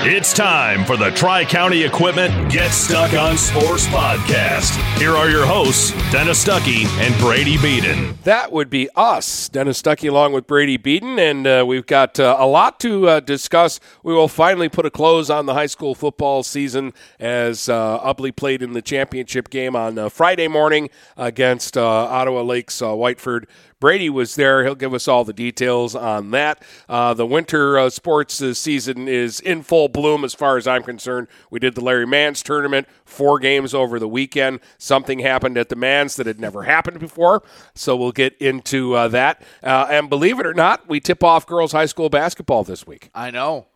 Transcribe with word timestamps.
It's 0.00 0.32
time 0.32 0.84
for 0.84 0.96
the 0.96 1.10
Tri 1.10 1.44
County 1.44 1.82
Equipment 1.82 2.52
Get 2.52 2.70
Stuck 2.70 3.14
on 3.14 3.36
Sports 3.36 3.84
podcast. 3.88 4.76
Here 4.96 5.10
are 5.10 5.28
your 5.28 5.44
hosts, 5.44 5.90
Dennis 6.12 6.42
Stuckey 6.42 6.86
and 7.00 7.18
Brady 7.20 7.58
Beaton. 7.58 8.16
That 8.22 8.52
would 8.52 8.70
be 8.70 8.88
us, 8.94 9.48
Dennis 9.48 9.82
Stuckey, 9.82 10.08
along 10.08 10.34
with 10.34 10.46
Brady 10.46 10.76
Beaton, 10.76 11.18
and 11.18 11.46
uh, 11.48 11.64
we've 11.66 11.84
got 11.84 12.20
uh, 12.20 12.36
a 12.38 12.46
lot 12.46 12.78
to 12.80 13.08
uh, 13.08 13.20
discuss. 13.20 13.80
We 14.04 14.14
will 14.14 14.28
finally 14.28 14.68
put 14.68 14.86
a 14.86 14.90
close 14.90 15.30
on 15.30 15.46
the 15.46 15.54
high 15.54 15.66
school 15.66 15.96
football 15.96 16.44
season 16.44 16.92
as 17.18 17.68
uh, 17.68 17.98
Ubly 18.00 18.34
played 18.34 18.62
in 18.62 18.74
the 18.74 18.82
championship 18.82 19.50
game 19.50 19.74
on 19.74 19.98
uh, 19.98 20.08
Friday 20.08 20.46
morning 20.46 20.90
against 21.16 21.76
uh, 21.76 21.84
Ottawa 21.84 22.42
Lakes 22.42 22.80
Whiteford. 22.80 23.46
Brady 23.80 24.10
was 24.10 24.34
there. 24.34 24.64
He'll 24.64 24.74
give 24.74 24.92
us 24.92 25.06
all 25.06 25.24
the 25.24 25.32
details 25.32 25.94
on 25.94 26.32
that. 26.32 26.62
Uh, 26.88 27.14
the 27.14 27.26
winter 27.26 27.78
uh, 27.78 27.90
sports 27.90 28.42
uh, 28.42 28.52
season 28.54 29.06
is 29.06 29.38
in 29.38 29.62
full 29.62 29.88
bloom 29.88 30.24
as 30.24 30.34
far 30.34 30.56
as 30.56 30.66
I'm 30.66 30.82
concerned. 30.82 31.28
We 31.50 31.60
did 31.60 31.76
the 31.76 31.80
Larry 31.80 32.06
Mans 32.06 32.42
tournament, 32.42 32.88
four 33.04 33.38
games 33.38 33.74
over 33.74 34.00
the 34.00 34.08
weekend. 34.08 34.60
Something 34.78 35.20
happened 35.20 35.56
at 35.56 35.68
the 35.68 35.76
Mans 35.76 36.16
that 36.16 36.26
had 36.26 36.40
never 36.40 36.64
happened 36.64 36.98
before, 36.98 37.42
so 37.74 37.94
we'll 37.96 38.10
get 38.10 38.36
into 38.38 38.94
uh, 38.94 39.08
that. 39.08 39.42
Uh, 39.62 39.86
and 39.90 40.10
believe 40.10 40.40
it 40.40 40.46
or 40.46 40.54
not, 40.54 40.88
we 40.88 40.98
tip 40.98 41.22
off 41.22 41.46
girls' 41.46 41.72
high 41.72 41.86
school 41.86 42.08
basketball 42.08 42.64
this 42.64 42.86
week. 42.86 43.10
I 43.14 43.30
know. 43.30 43.68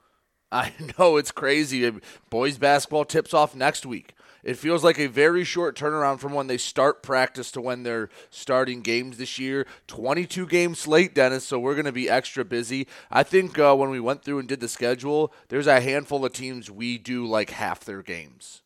I 0.50 0.72
know 0.98 1.16
it's 1.16 1.30
crazy. 1.30 1.90
Boys 2.28 2.58
basketball 2.58 3.04
tips 3.04 3.32
off 3.32 3.54
next 3.54 3.86
week. 3.86 4.14
It 4.42 4.58
feels 4.58 4.82
like 4.82 4.98
a 4.98 5.06
very 5.06 5.44
short 5.44 5.76
turnaround 5.76 6.18
from 6.18 6.32
when 6.32 6.48
they 6.48 6.58
start 6.58 7.02
practice 7.02 7.52
to 7.52 7.60
when 7.60 7.84
they're 7.84 8.08
starting 8.28 8.80
games 8.80 9.18
this 9.18 9.38
year. 9.38 9.66
22 9.86 10.46
games 10.46 10.80
slate, 10.80 11.14
Dennis, 11.14 11.44
so 11.44 11.58
we're 11.58 11.74
going 11.74 11.84
to 11.84 11.92
be 11.92 12.10
extra 12.10 12.44
busy. 12.44 12.88
I 13.10 13.22
think 13.22 13.58
uh, 13.58 13.74
when 13.74 13.90
we 13.90 14.00
went 14.00 14.24
through 14.24 14.40
and 14.40 14.48
did 14.48 14.60
the 14.60 14.68
schedule, 14.68 15.32
there's 15.48 15.68
a 15.68 15.80
handful 15.80 16.24
of 16.24 16.32
teams 16.32 16.70
we 16.70 16.98
do 16.98 17.24
like 17.24 17.50
half 17.50 17.84
their 17.84 18.02
games. 18.02 18.62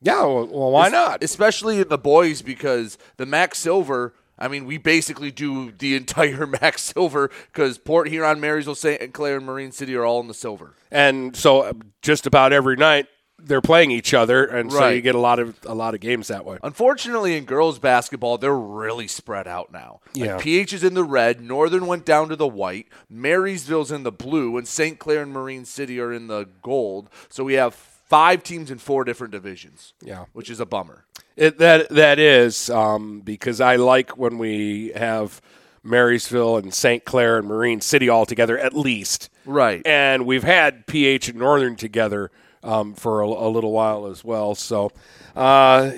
Yeah, 0.00 0.22
well, 0.22 0.46
well 0.46 0.70
why 0.70 0.88
not? 0.88 1.24
Especially 1.24 1.80
in 1.80 1.88
the 1.88 1.98
boys 1.98 2.42
because 2.42 2.96
the 3.16 3.26
Max 3.26 3.58
Silver. 3.58 4.14
I 4.38 4.48
mean, 4.48 4.66
we 4.66 4.76
basically 4.76 5.30
do 5.30 5.72
the 5.72 5.96
entire 5.96 6.46
Max 6.62 6.82
Silver 6.82 7.30
because 7.50 7.78
Port 7.78 8.08
Huron, 8.08 8.38
Marysville, 8.38 8.74
St. 8.74 9.12
Clair, 9.14 9.38
and 9.38 9.46
Marine 9.46 9.72
City 9.72 9.96
are 9.96 10.04
all 10.04 10.20
in 10.20 10.28
the 10.28 10.34
silver. 10.34 10.74
and 10.90 11.34
so 11.34 11.62
uh, 11.62 11.72
just 12.02 12.26
about 12.26 12.52
every 12.52 12.76
night 12.76 13.06
they're 13.38 13.60
playing 13.60 13.90
each 13.90 14.14
other, 14.14 14.44
and 14.44 14.72
so 14.72 14.88
you 14.88 15.00
get 15.02 15.14
a 15.14 15.20
lot 15.20 15.38
of 15.38 15.56
a 15.66 15.74
lot 15.74 15.94
of 15.94 16.00
games 16.00 16.28
that 16.28 16.44
way. 16.44 16.58
Unfortunately, 16.62 17.36
in 17.36 17.44
girls 17.44 17.78
basketball, 17.78 18.38
they're 18.38 18.54
really 18.56 19.06
spread 19.06 19.46
out 19.46 19.72
now. 19.72 20.00
Like, 20.14 20.24
Yeah. 20.24 20.38
PH 20.38 20.72
is 20.72 20.82
in 20.84 20.94
the 20.94 21.04
red, 21.04 21.40
Northern 21.40 21.86
went 21.86 22.04
down 22.04 22.28
to 22.30 22.36
the 22.36 22.46
white, 22.48 22.86
Marysville's 23.10 23.92
in 23.92 24.02
the 24.02 24.12
blue, 24.12 24.56
and 24.56 24.66
St. 24.66 24.98
Clair 24.98 25.22
and 25.22 25.32
Marine 25.32 25.64
City 25.64 26.00
are 26.00 26.12
in 26.12 26.26
the 26.28 26.48
gold. 26.62 27.10
So 27.28 27.44
we 27.44 27.54
have 27.54 27.74
five 27.74 28.42
teams 28.42 28.70
in 28.70 28.78
four 28.78 29.04
different 29.04 29.32
divisions. 29.32 29.92
Yeah. 30.02 30.26
which 30.32 30.48
is 30.50 30.60
a 30.60 30.66
bummer. 30.66 31.04
It, 31.36 31.58
that 31.58 31.90
that 31.90 32.18
is 32.18 32.70
um, 32.70 33.20
because 33.20 33.60
I 33.60 33.76
like 33.76 34.16
when 34.16 34.38
we 34.38 34.92
have 34.96 35.42
Marysville 35.82 36.56
and 36.56 36.72
St. 36.74 37.04
Clair 37.04 37.38
and 37.38 37.46
Marine 37.46 37.80
City 37.80 38.08
all 38.08 38.26
together 38.26 38.58
at 38.58 38.74
least, 38.74 39.28
Right. 39.44 39.82
and 39.86 40.24
we've 40.26 40.42
had 40.42 40.86
PH 40.86 41.28
and 41.28 41.38
Northern 41.38 41.76
together 41.76 42.30
um, 42.62 42.94
for 42.94 43.20
a, 43.20 43.26
a 43.26 43.48
little 43.48 43.72
while 43.72 44.06
as 44.06 44.24
well. 44.24 44.54
So 44.54 44.90
uh, 45.34 45.90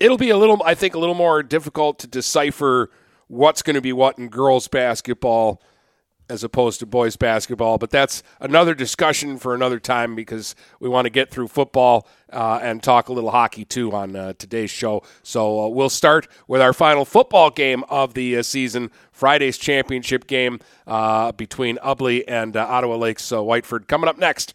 it'll 0.00 0.18
be 0.18 0.30
a 0.30 0.36
little, 0.36 0.62
I 0.64 0.74
think, 0.74 0.94
a 0.94 0.98
little 0.98 1.14
more 1.14 1.42
difficult 1.42 1.98
to 2.00 2.06
decipher 2.06 2.90
what's 3.28 3.62
going 3.62 3.74
to 3.74 3.80
be 3.80 3.92
what 3.92 4.18
in 4.18 4.28
girls 4.28 4.68
basketball 4.68 5.62
as 6.28 6.42
opposed 6.42 6.80
to 6.80 6.86
boys 6.86 7.16
basketball. 7.16 7.78
But 7.78 7.90
that's 7.90 8.22
another 8.40 8.74
discussion 8.74 9.38
for 9.38 9.54
another 9.54 9.78
time 9.78 10.14
because 10.14 10.54
we 10.80 10.88
want 10.88 11.04
to 11.04 11.10
get 11.10 11.30
through 11.30 11.48
football 11.48 12.08
uh, 12.32 12.58
and 12.62 12.82
talk 12.82 13.08
a 13.08 13.12
little 13.12 13.30
hockey 13.30 13.64
too 13.64 13.92
on 13.92 14.16
uh, 14.16 14.32
today's 14.38 14.70
show. 14.70 15.02
So 15.22 15.60
uh, 15.60 15.68
we'll 15.68 15.90
start 15.90 16.28
with 16.48 16.62
our 16.62 16.72
final 16.72 17.04
football 17.04 17.50
game 17.50 17.84
of 17.90 18.14
the 18.14 18.38
uh, 18.38 18.42
season, 18.42 18.90
Friday's 19.10 19.58
championship 19.58 20.26
game 20.26 20.60
uh, 20.86 21.32
between 21.32 21.76
Ubly 21.78 22.24
and 22.26 22.56
uh, 22.56 22.66
Ottawa 22.66 22.96
Lakes 22.96 23.30
uh, 23.30 23.36
Whiteford. 23.36 23.86
Coming 23.86 24.08
up 24.08 24.18
next 24.18 24.54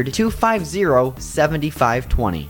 250 0.03 1.15
7520. 1.19 2.49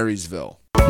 Marysville. 0.01 0.60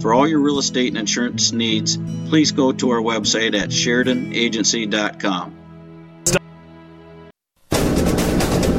For 0.00 0.14
all 0.14 0.26
your 0.26 0.40
real 0.40 0.58
estate 0.58 0.88
and 0.88 0.96
insurance 0.96 1.52
needs, 1.52 1.98
please 2.28 2.50
go 2.52 2.72
to 2.72 2.90
our 2.90 3.00
website 3.00 3.54
at 3.54 3.68
SheridanAgency.com. 3.68 5.58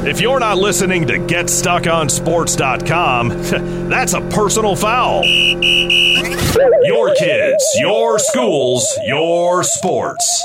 If 0.04 0.20
you're 0.20 0.40
not 0.40 0.58
listening 0.58 1.06
to 1.06 1.12
GetStuckOnSports.com, 1.14 3.28
that's 3.88 4.14
a 4.14 4.20
personal 4.20 4.74
foul. 4.74 5.22
Your 5.24 7.14
kids, 7.14 7.64
your 7.78 8.18
schools, 8.18 8.84
your 9.06 9.62
sports. 9.62 10.44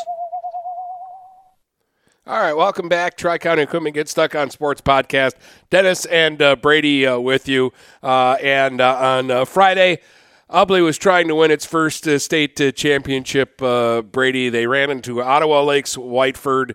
All 2.27 2.39
right, 2.39 2.53
welcome 2.53 2.87
back. 2.89 3.17
Tri 3.17 3.39
County 3.39 3.63
Equipment 3.63 3.95
Get 3.95 4.09
Stuck 4.09 4.35
on 4.35 4.51
Sports 4.51 4.81
podcast. 4.81 5.33
Dennis 5.69 6.05
and 6.05 6.41
uh, 6.41 6.57
Brady 6.57 7.07
uh, 7.07 7.17
with 7.17 7.47
you. 7.47 7.73
Uh, 8.03 8.33
and 8.43 8.79
uh, 8.79 8.95
on 8.97 9.31
uh, 9.31 9.45
Friday, 9.45 9.99
Ubly 10.49 10.83
was 10.83 10.97
trying 10.97 11.27
to 11.27 11.35
win 11.35 11.51
its 11.51 11.65
first 11.65 12.07
uh, 12.07 12.19
state 12.19 12.59
uh, 12.61 12.71
championship. 12.71 13.61
Uh, 13.61 14.01
Brady, 14.01 14.49
they 14.49 14.65
ran 14.65 14.89
into 14.89 15.21
Ottawa 15.21 15.61
Lakes 15.63 15.97
Whiteford. 15.97 16.73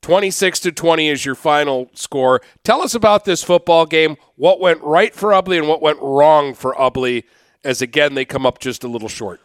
26 0.00 0.60
to 0.60 0.72
20 0.72 1.08
is 1.08 1.24
your 1.24 1.34
final 1.34 1.90
score. 1.94 2.40
Tell 2.62 2.82
us 2.82 2.94
about 2.94 3.24
this 3.24 3.42
football 3.42 3.86
game. 3.86 4.16
What 4.36 4.60
went 4.60 4.82
right 4.82 5.14
for 5.14 5.30
Ubly 5.30 5.58
and 5.58 5.68
what 5.68 5.80
went 5.80 5.98
wrong 6.00 6.54
for 6.54 6.74
Ubly 6.74 7.24
as 7.64 7.80
again 7.80 8.14
they 8.14 8.24
come 8.24 8.44
up 8.44 8.58
just 8.58 8.84
a 8.84 8.88
little 8.88 9.08
short. 9.08 9.40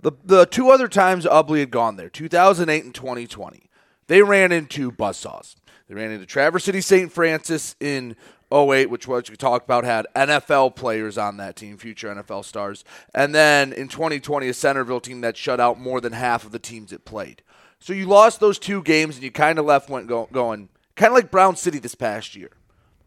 The 0.00 0.12
the 0.24 0.46
two 0.46 0.70
other 0.70 0.88
times 0.88 1.24
Ubly 1.24 1.60
had 1.60 1.70
gone 1.70 1.96
there, 1.96 2.10
2008 2.10 2.84
and 2.84 2.94
2020. 2.94 3.70
They 4.08 4.22
ran 4.22 4.52
into 4.52 4.92
buzzsaws. 4.92 5.56
They 5.88 5.94
ran 5.94 6.10
into 6.10 6.26
Traverse 6.26 6.64
City 6.64 6.80
St. 6.80 7.10
Francis 7.10 7.76
in 7.80 8.16
08, 8.52 8.90
which 8.90 9.08
was 9.08 9.28
we 9.30 9.36
talked 9.36 9.64
about, 9.64 9.84
had 9.84 10.06
NFL 10.14 10.76
players 10.76 11.18
on 11.18 11.36
that 11.38 11.56
team, 11.56 11.76
future 11.78 12.14
NFL 12.14 12.44
stars. 12.44 12.84
And 13.14 13.34
then 13.34 13.72
in 13.72 13.88
2020, 13.88 14.48
a 14.48 14.54
Centerville 14.54 15.00
team 15.00 15.20
that 15.22 15.36
shut 15.36 15.60
out 15.60 15.80
more 15.80 16.00
than 16.00 16.12
half 16.12 16.44
of 16.44 16.52
the 16.52 16.58
teams 16.58 16.92
it 16.92 17.04
played. 17.04 17.42
So 17.78 17.92
you 17.92 18.06
lost 18.06 18.40
those 18.40 18.58
two 18.58 18.82
games 18.82 19.16
and 19.16 19.24
you 19.24 19.30
kind 19.30 19.58
of 19.58 19.64
left 19.64 19.90
went 19.90 20.06
go, 20.06 20.28
going, 20.32 20.68
kind 20.94 21.10
of 21.10 21.14
like 21.14 21.30
Brown 21.30 21.56
City 21.56 21.78
this 21.78 21.94
past 21.94 22.34
year. 22.34 22.50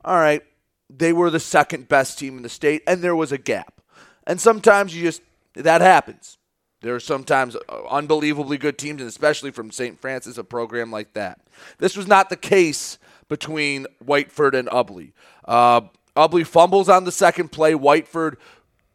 All 0.05 0.17
right, 0.17 0.43
they 0.89 1.13
were 1.13 1.29
the 1.29 1.39
second 1.39 1.87
best 1.87 2.17
team 2.19 2.37
in 2.37 2.43
the 2.43 2.49
state, 2.49 2.83
and 2.87 3.01
there 3.01 3.15
was 3.15 3.31
a 3.31 3.37
gap. 3.37 3.81
And 4.25 4.39
sometimes 4.39 4.95
you 4.95 5.03
just, 5.03 5.21
that 5.55 5.81
happens. 5.81 6.37
There 6.81 6.95
are 6.95 6.99
sometimes 6.99 7.55
uh, 7.55 7.87
unbelievably 7.89 8.57
good 8.57 8.77
teams, 8.77 9.01
and 9.01 9.09
especially 9.09 9.51
from 9.51 9.71
St. 9.71 9.99
Francis, 9.99 10.37
a 10.37 10.43
program 10.43 10.91
like 10.91 11.13
that. 11.13 11.41
This 11.77 11.97
was 11.97 12.07
not 12.07 12.29
the 12.29 12.37
case 12.37 12.97
between 13.29 13.87
Whiteford 14.03 14.53
and 14.53 14.67
Ubly. 14.67 15.13
Uh, 15.45 15.81
Ubly 16.17 16.45
fumbles 16.45 16.89
on 16.89 17.05
the 17.05 17.11
second 17.11 17.49
play. 17.49 17.73
Whiteford 17.73 18.35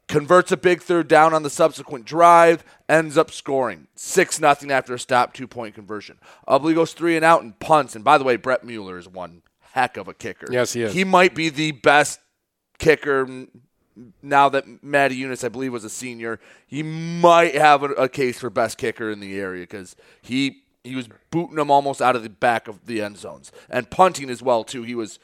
converts 0.08 0.52
a 0.52 0.56
big 0.56 0.82
third 0.82 1.08
down 1.08 1.32
on 1.32 1.42
the 1.42 1.50
subsequent 1.50 2.04
drive, 2.04 2.62
ends 2.88 3.16
up 3.16 3.30
scoring 3.30 3.86
6 3.94 4.40
nothing 4.40 4.70
after 4.70 4.92
a 4.92 4.98
stop 4.98 5.32
two 5.32 5.48
point 5.48 5.74
conversion. 5.74 6.18
Ubly 6.46 6.74
goes 6.74 6.92
three 6.92 7.16
and 7.16 7.24
out 7.24 7.42
and 7.42 7.58
punts. 7.58 7.94
And 7.94 8.04
by 8.04 8.18
the 8.18 8.24
way, 8.24 8.36
Brett 8.36 8.64
Mueller 8.64 8.98
is 8.98 9.08
one 9.08 9.42
heck 9.72 9.96
of 9.96 10.06
a 10.08 10.14
kicker. 10.14 10.46
Yes, 10.50 10.74
he 10.74 10.82
is. 10.82 10.92
He 10.92 11.04
might 11.04 11.34
be 11.34 11.48
the 11.48 11.72
best 11.72 12.20
kicker 12.78 13.46
now 14.22 14.48
that 14.48 14.82
Matty 14.82 15.16
Eunice, 15.16 15.44
I 15.44 15.48
believe, 15.48 15.72
was 15.72 15.84
a 15.84 15.90
senior. 15.90 16.40
He 16.66 16.82
might 16.82 17.54
have 17.54 17.82
a, 17.82 17.90
a 17.92 18.08
case 18.08 18.38
for 18.40 18.50
best 18.50 18.76
kicker 18.76 19.10
in 19.10 19.20
the 19.20 19.38
area 19.38 19.62
because 19.62 19.96
he 20.20 20.63
he 20.84 20.94
was 20.94 21.08
booting 21.30 21.56
them 21.56 21.70
almost 21.70 22.00
out 22.00 22.14
of 22.14 22.22
the 22.22 22.30
back 22.30 22.68
of 22.68 22.86
the 22.86 23.02
end 23.02 23.16
zones 23.16 23.50
and 23.68 23.90
punting 23.90 24.30
as 24.30 24.42
well 24.42 24.62
too. 24.62 24.82
He 24.82 24.94
was 24.94 25.18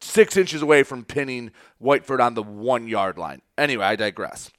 six 0.00 0.36
inches 0.36 0.60
away 0.60 0.82
from 0.82 1.04
pinning 1.04 1.52
Whiteford 1.80 2.20
on 2.20 2.34
the 2.34 2.42
one 2.42 2.88
yard 2.88 3.16
line. 3.16 3.40
Anyway, 3.56 3.84
I 3.84 3.96
digress. 3.96 4.50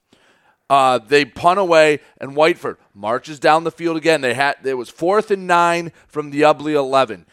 Uh, 0.70 1.00
they 1.00 1.24
punt 1.24 1.60
away, 1.60 2.00
and 2.20 2.36
Whiteford 2.36 2.78
marches 2.94 3.40
down 3.40 3.64
the 3.64 3.72
field 3.72 3.96
again. 3.96 4.22
They 4.22 4.34
had 4.34 4.58
it 4.64 4.74
was 4.74 4.90
fourth 4.90 5.32
and 5.32 5.48
nine 5.48 5.92
from 6.08 6.32
the 6.32 6.42
Ubly 6.42 6.74
eleven. 6.74 7.26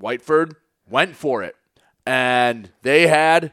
Whiteford 0.00 0.56
went 0.88 1.14
for 1.14 1.42
it, 1.42 1.54
and 2.04 2.70
they 2.82 3.06
had 3.06 3.44
a 3.44 3.50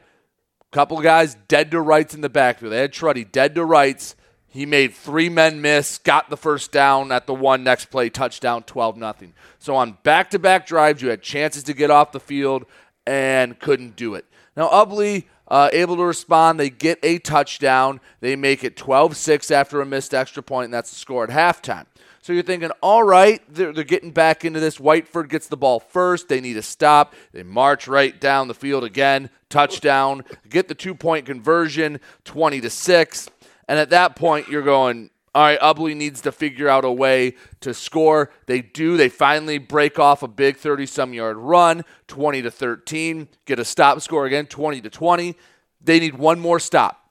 couple 0.72 1.00
guys 1.00 1.36
dead 1.46 1.70
to 1.70 1.80
rights 1.80 2.14
in 2.14 2.20
the 2.20 2.28
backfield. 2.28 2.72
They 2.72 2.80
had 2.80 2.92
Truddy 2.92 3.30
dead 3.30 3.54
to 3.54 3.64
rights 3.64 4.16
he 4.52 4.66
made 4.66 4.92
three 4.92 5.30
men 5.30 5.62
miss, 5.62 5.96
got 5.96 6.28
the 6.28 6.36
first 6.36 6.72
down 6.72 7.10
at 7.10 7.26
the 7.26 7.32
one 7.32 7.64
next 7.64 7.86
play, 7.86 8.10
touchdown, 8.10 8.62
12 8.64 8.98
nothing. 8.98 9.32
So 9.58 9.74
on 9.76 9.96
back 10.02 10.28
to 10.30 10.38
back 10.38 10.66
drives, 10.66 11.00
you 11.00 11.08
had 11.08 11.22
chances 11.22 11.62
to 11.64 11.72
get 11.72 11.90
off 11.90 12.12
the 12.12 12.20
field 12.20 12.66
and 13.06 13.58
couldn't 13.58 13.96
do 13.96 14.14
it. 14.14 14.26
Now, 14.54 14.68
Ubly 14.68 15.24
uh, 15.48 15.70
able 15.72 15.96
to 15.96 16.04
respond. 16.04 16.60
They 16.60 16.68
get 16.68 16.98
a 17.02 17.18
touchdown. 17.18 18.00
They 18.20 18.36
make 18.36 18.62
it 18.62 18.76
12 18.76 19.16
6 19.16 19.50
after 19.50 19.80
a 19.80 19.86
missed 19.86 20.12
extra 20.12 20.42
point, 20.42 20.66
and 20.66 20.74
that's 20.74 20.90
the 20.90 20.96
score 20.96 21.24
at 21.24 21.30
halftime. 21.30 21.86
So 22.20 22.32
you're 22.32 22.42
thinking, 22.42 22.70
all 22.82 23.02
right, 23.02 23.42
they're, 23.48 23.72
they're 23.72 23.82
getting 23.82 24.12
back 24.12 24.44
into 24.44 24.60
this. 24.60 24.78
Whiteford 24.78 25.28
gets 25.28 25.48
the 25.48 25.56
ball 25.56 25.80
first. 25.80 26.28
They 26.28 26.40
need 26.40 26.56
a 26.56 26.62
stop. 26.62 27.14
They 27.32 27.42
march 27.42 27.88
right 27.88 28.20
down 28.20 28.48
the 28.48 28.54
field 28.54 28.84
again. 28.84 29.28
Touchdown. 29.48 30.24
Get 30.48 30.68
the 30.68 30.74
two 30.74 30.94
point 30.94 31.26
conversion, 31.26 32.00
20 32.24 32.60
to 32.60 32.70
6. 32.70 33.30
And 33.72 33.78
at 33.78 33.88
that 33.88 34.16
point, 34.16 34.48
you're 34.48 34.60
going, 34.60 35.08
all 35.34 35.44
right, 35.44 35.58
Ubly 35.58 35.96
needs 35.96 36.20
to 36.20 36.30
figure 36.30 36.68
out 36.68 36.84
a 36.84 36.92
way 36.92 37.36
to 37.60 37.72
score. 37.72 38.30
They 38.44 38.60
do. 38.60 38.98
They 38.98 39.08
finally 39.08 39.56
break 39.56 39.98
off 39.98 40.22
a 40.22 40.28
big 40.28 40.58
30 40.58 40.84
some 40.84 41.14
yard 41.14 41.38
run, 41.38 41.82
20 42.06 42.42
to 42.42 42.50
13, 42.50 43.28
get 43.46 43.58
a 43.58 43.64
stop 43.64 44.02
score 44.02 44.26
again, 44.26 44.44
20 44.44 44.82
to 44.82 44.90
20. 44.90 45.34
They 45.80 46.00
need 46.00 46.16
one 46.16 46.38
more 46.38 46.60
stop. 46.60 47.08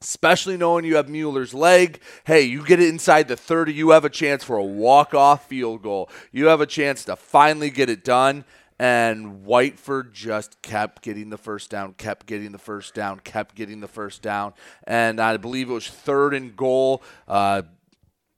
Especially 0.00 0.56
knowing 0.56 0.84
you 0.84 0.94
have 0.94 1.08
Mueller's 1.08 1.52
leg. 1.52 2.00
Hey, 2.22 2.42
you 2.42 2.64
get 2.64 2.78
it 2.78 2.88
inside 2.88 3.26
the 3.26 3.36
30, 3.36 3.74
you 3.74 3.90
have 3.90 4.04
a 4.04 4.08
chance 4.08 4.44
for 4.44 4.58
a 4.58 4.64
walk 4.64 5.12
off 5.12 5.48
field 5.48 5.82
goal. 5.82 6.08
You 6.30 6.46
have 6.46 6.60
a 6.60 6.66
chance 6.66 7.04
to 7.06 7.16
finally 7.16 7.70
get 7.70 7.90
it 7.90 8.04
done 8.04 8.44
and 8.78 9.44
Whiteford 9.46 10.12
just 10.12 10.60
kept 10.62 11.02
getting 11.02 11.30
the 11.30 11.38
first 11.38 11.70
down, 11.70 11.94
kept 11.94 12.26
getting 12.26 12.52
the 12.52 12.58
first 12.58 12.94
down, 12.94 13.20
kept 13.20 13.54
getting 13.54 13.80
the 13.80 13.88
first 13.88 14.22
down, 14.22 14.52
and 14.84 15.20
I 15.20 15.36
believe 15.36 15.70
it 15.70 15.74
was 15.74 15.88
third 15.88 16.34
and 16.34 16.56
goal. 16.56 17.02
Uh, 17.26 17.62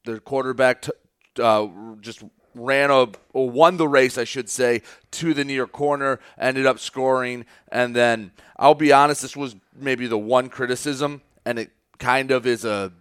the 0.05 0.21
quarterback 0.21 0.83
t- 0.83 0.93
uh, 1.43 1.69
just 2.01 2.23
ran 2.55 2.91
a 2.91 3.09
or 3.33 3.51
won 3.51 3.77
the 3.77 3.89
race, 3.89 4.19
I 4.19 4.25
should 4.25 4.49
say, 4.49 4.83
to 5.13 5.35
the 5.35 5.45
near 5.45 5.67
corner, 5.67 6.21
ended 6.39 6.67
up 6.67 6.79
scoring, 6.79 7.45
and 7.71 7.95
then 7.95 8.33
I'll 8.57 8.75
be 8.75 8.93
honest, 8.93 9.23
this 9.23 9.37
was 9.37 9.57
maybe 9.75 10.07
the 10.07 10.19
one 10.19 10.49
criticism, 10.49 11.23
and 11.45 11.59
it 11.59 11.71
kind 11.99 12.31
of 12.31 12.47
is 12.47 12.65
a 12.65 12.93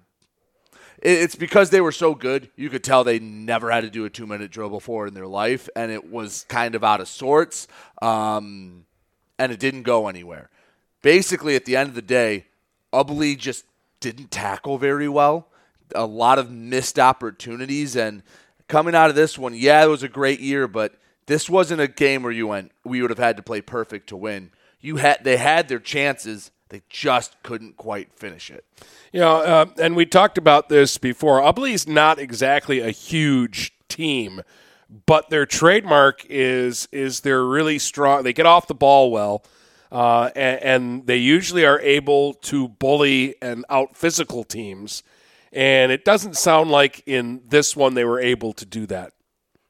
it's 1.08 1.36
because 1.36 1.70
they 1.70 1.80
were 1.80 1.94
so 1.94 2.14
good. 2.14 2.50
You 2.58 2.70
could 2.70 2.84
tell 2.84 3.04
they 3.04 3.20
never 3.20 3.72
had 3.72 3.82
to 3.82 3.90
do 3.90 4.04
a 4.04 4.10
two 4.10 4.28
minute 4.28 4.52
drill 4.52 4.70
before 4.70 5.08
in 5.08 5.14
their 5.14 5.28
life, 5.28 5.70
and 5.76 5.92
it 5.92 6.12
was 6.12 6.46
kind 6.50 6.76
of 6.76 6.84
out 6.84 7.00
of 7.00 7.08
sorts, 7.08 7.68
um, 8.02 8.86
and 9.40 9.52
it 9.52 9.60
didn't 9.60 9.84
go 9.84 10.10
anywhere. 10.10 10.50
Basically, 11.02 11.56
at 11.56 11.64
the 11.64 11.78
end 11.78 11.88
of 11.90 11.96
the 11.96 12.02
day, 12.02 12.46
Ubly 12.94 13.38
just 13.38 13.64
didn't 14.02 14.32
tackle 14.32 14.78
very 14.78 15.08
well. 15.08 15.48
A 15.96 16.06
lot 16.06 16.40
of 16.40 16.52
missed 16.52 17.00
opportunities, 17.00 17.96
and 17.96 18.22
coming 18.68 18.94
out 18.94 19.10
of 19.10 19.16
this 19.16 19.38
one, 19.38 19.54
yeah, 19.54 19.84
it 19.86 19.88
was 19.88 20.04
a 20.04 20.10
great 20.10 20.42
year, 20.42 20.68
but 20.68 20.96
this 21.28 21.50
wasn't 21.50 21.80
a 21.80 21.88
game 21.88 22.24
where 22.24 22.34
you 22.34 22.48
went, 22.48 22.74
we 22.84 23.02
would 23.02 23.12
have 23.12 23.18
had 23.18 23.38
to 23.38 23.44
play 23.44 23.62
perfect 23.62 24.08
to 24.10 24.18
win. 24.18 24.52
You 24.82 24.98
had 24.98 25.24
they 25.24 25.38
had 25.38 25.70
their 25.70 25.80
chances 25.80 26.52
they 26.70 26.82
just 26.90 27.42
couldn't 27.44 27.78
quite 27.78 28.12
finish 28.14 28.50
it. 28.52 28.66
You 29.14 29.22
know, 29.22 29.38
uh, 29.38 29.66
and 29.80 29.96
we 29.96 30.06
talked 30.06 30.38
about 30.38 30.70
this 30.70 30.98
before. 30.98 31.42
Ubly's 31.42 31.88
not 31.88 32.20
exactly 32.20 32.80
a 32.80 32.92
huge 32.92 33.74
team. 33.88 34.42
but 35.06 35.30
their 35.30 35.46
trademark 35.46 36.26
is 36.30 36.88
is 36.92 37.22
they're 37.22 37.44
really 37.46 37.80
strong. 37.80 38.24
They 38.24 38.34
get 38.34 38.46
off 38.46 38.68
the 38.68 38.76
ball 38.76 39.12
well, 39.12 39.44
uh, 39.92 40.30
and, 40.36 40.64
and 40.64 41.08
they 41.08 41.18
usually 41.18 41.66
are 41.66 41.80
able 41.82 42.34
to 42.36 42.70
bully 42.70 43.36
and 43.42 43.66
out 43.70 43.96
physical 43.98 44.44
teams. 44.44 45.04
And 45.52 45.92
it 45.92 46.06
doesn't 46.06 46.38
sound 46.38 46.72
like 46.72 47.04
in 47.06 47.42
this 47.48 47.76
one 47.76 47.94
they 47.94 48.06
were 48.06 48.20
able 48.20 48.54
to 48.54 48.66
do 48.66 48.86
that. 48.88 49.14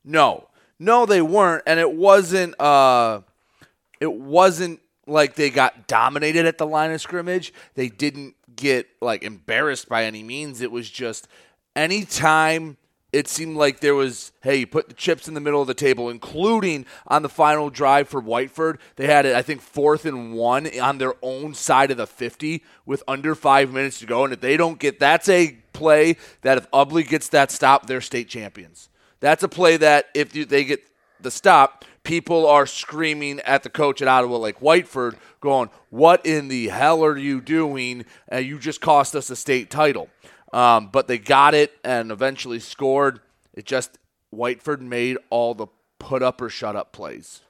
No, 0.04 0.50
no, 0.80 1.06
they 1.06 1.22
weren't, 1.22 1.63
and 1.66 1.80
it 1.80 1.92
wasn't. 1.92 2.60
Uh, 2.60 3.22
it 4.00 4.13
wasn't 4.13 4.80
like 5.08 5.36
they 5.36 5.50
got 5.50 5.88
dominated 5.88 6.46
at 6.46 6.58
the 6.58 6.68
line 6.68 6.92
of 6.92 7.02
scrimmage. 7.02 7.54
They 7.76 7.90
didn't 7.90 8.36
get 8.56 8.88
like 9.02 9.24
embarrassed 9.24 9.90
by 9.90 10.06
any 10.06 10.24
means. 10.24 10.62
It 10.62 10.72
was 10.72 10.90
just 10.90 11.28
anytime 11.76 12.78
it 13.14 13.28
seemed 13.28 13.56
like 13.56 13.80
there 13.80 13.96
was, 13.96 14.34
hey, 14.42 14.58
you 14.58 14.68
put 14.68 14.90
the 14.90 14.94
chips 14.94 15.28
in 15.28 15.34
the 15.34 15.40
middle 15.40 15.62
of 15.62 15.68
the 15.68 15.74
table, 15.74 16.10
including 16.10 16.86
on 17.08 17.22
the 17.22 17.30
final 17.30 17.70
drive 17.70 18.10
for 18.10 18.22
Whiteford. 18.22 18.80
They 18.98 19.08
had 19.08 19.26
it, 19.26 19.34
I 19.34 19.42
think, 19.42 19.62
fourth 19.62 20.06
and 20.06 20.34
one 20.34 20.68
on 20.80 20.98
their 20.98 21.14
own 21.22 21.54
side 21.54 21.90
of 21.90 21.98
the 21.98 22.06
50 22.06 22.64
with 22.86 23.04
under 23.08 23.34
five 23.34 23.72
minutes 23.72 24.00
to 24.00 24.06
go. 24.06 24.26
And 24.26 24.34
if 24.34 24.42
they 24.42 24.58
don't 24.58 24.78
get 24.78 25.00
that's 25.00 25.30
a 25.30 25.58
play 25.72 26.18
that 26.42 26.58
if 26.58 26.70
Ubly 26.72 27.08
gets 27.08 27.30
that 27.30 27.50
stop, 27.50 27.88
they're 27.88 28.02
state 28.02 28.28
champions. 28.28 28.90
That's 29.20 29.42
a 29.42 29.48
play 29.48 29.78
that 29.78 30.08
if 30.14 30.34
they 30.34 30.66
get 30.66 30.84
the 31.22 31.32
stop, 31.32 31.86
people 32.08 32.48
are 32.48 32.66
screaming 32.66 33.42
at 33.42 33.64
the 33.64 33.70
coach 33.70 34.02
at 34.02 34.08
Ottawa 34.08 34.38
Lake 34.38 34.62
Whiteford, 34.62 35.18
going, 35.42 35.70
What 35.90 36.26
in 36.26 36.48
the 36.48 36.70
hell 36.70 37.04
are 37.04 37.18
you 37.18 37.42
doing? 37.42 38.06
Uh, 38.32 38.38
you 38.38 38.58
just 38.58 38.80
cost 38.80 39.14
us 39.14 39.30
a 39.30 39.36
state 39.36 39.70
title. 39.70 40.10
Um, 40.54 40.88
but 40.88 41.10
they 41.10 41.18
got 41.18 41.54
it 41.54 41.74
and 41.84 42.10
eventually 42.10 42.60
scored. 42.60 43.20
It 43.54 43.66
just, 43.66 44.00
Whiteford 44.34 44.80
made 44.80 45.18
all 45.30 45.54
the 45.54 45.68
put 46.00 46.24
up 46.24 46.42
or 46.42 46.50
shut 46.50 46.78
up 46.78 46.94
plays. 46.94 47.42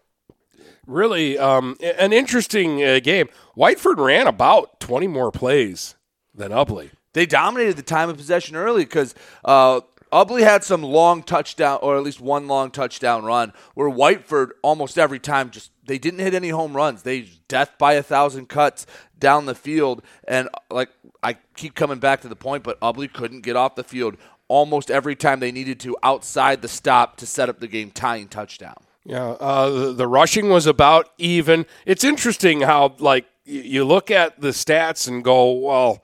Really, 0.88 1.38
um, 1.38 1.78
an 1.80 2.12
interesting 2.12 2.84
uh, 2.84 3.00
game. 3.00 3.30
Whiteford 3.56 3.98
ran 3.98 4.26
about 4.26 4.80
20 4.80 5.06
more 5.06 5.32
plays 5.32 5.96
than 6.34 6.52
Ubly. 6.52 6.90
They 7.14 7.28
dominated 7.28 7.76
the 7.76 7.84
time 7.84 8.10
of 8.10 8.18
possession 8.18 8.56
early 8.56 8.86
because 8.86 9.14
uh, 9.46 9.82
Ubly 10.12 10.42
had 10.42 10.64
some 10.64 10.84
long 10.84 11.24
touchdown, 11.24 11.80
or 11.82 11.98
at 11.98 12.04
least 12.04 12.22
one 12.22 12.48
long 12.48 12.72
touchdown 12.72 13.26
run, 13.26 13.54
where 13.74 13.90
Whiteford 13.90 14.52
almost 14.62 14.98
every 14.98 15.20
time 15.20 15.50
just 15.50 15.72
they 15.86 15.98
didn't 15.98 16.20
hit 16.20 16.34
any 16.34 16.50
home 16.50 16.76
runs. 16.76 17.04
They 17.04 17.30
death 17.48 17.78
by 17.78 17.94
a 17.94 18.04
thousand 18.04 18.48
cuts 18.48 18.86
down 19.20 19.46
the 19.46 19.56
field, 19.56 20.02
and 20.28 20.50
like 20.70 20.90
I 21.24 21.38
keep 21.56 21.76
coming 21.76 22.00
back 22.00 22.22
to 22.22 22.28
the 22.28 22.36
point, 22.36 22.64
but 22.64 22.80
Ubly 22.80 23.12
couldn't 23.12 23.42
get 23.42 23.56
off 23.56 23.76
the 23.76 23.84
field 23.84 24.18
almost 24.48 24.90
every 24.90 25.16
time 25.16 25.40
they 25.40 25.52
needed 25.52 25.80
to 25.82 25.98
outside 26.04 26.62
the 26.62 26.68
stop 26.68 27.18
to 27.18 27.26
set 27.26 27.50
up 27.50 27.60
the 27.60 27.68
game 27.68 27.92
tying 27.92 28.28
touchdown. 28.28 28.78
Yeah, 29.04 29.32
uh, 29.32 29.70
the, 29.70 29.94
the 29.94 30.08
rushing 30.08 30.50
was 30.50 30.68
about 30.68 31.10
even. 31.18 31.66
It's 31.86 32.04
interesting 32.04 32.62
how 32.62 32.96
like 33.00 33.26
you 33.46 33.86
look 33.86 34.12
at 34.12 34.42
the 34.42 34.50
stats 34.50 35.08
and 35.08 35.24
go, 35.24 35.52
well, 35.52 36.04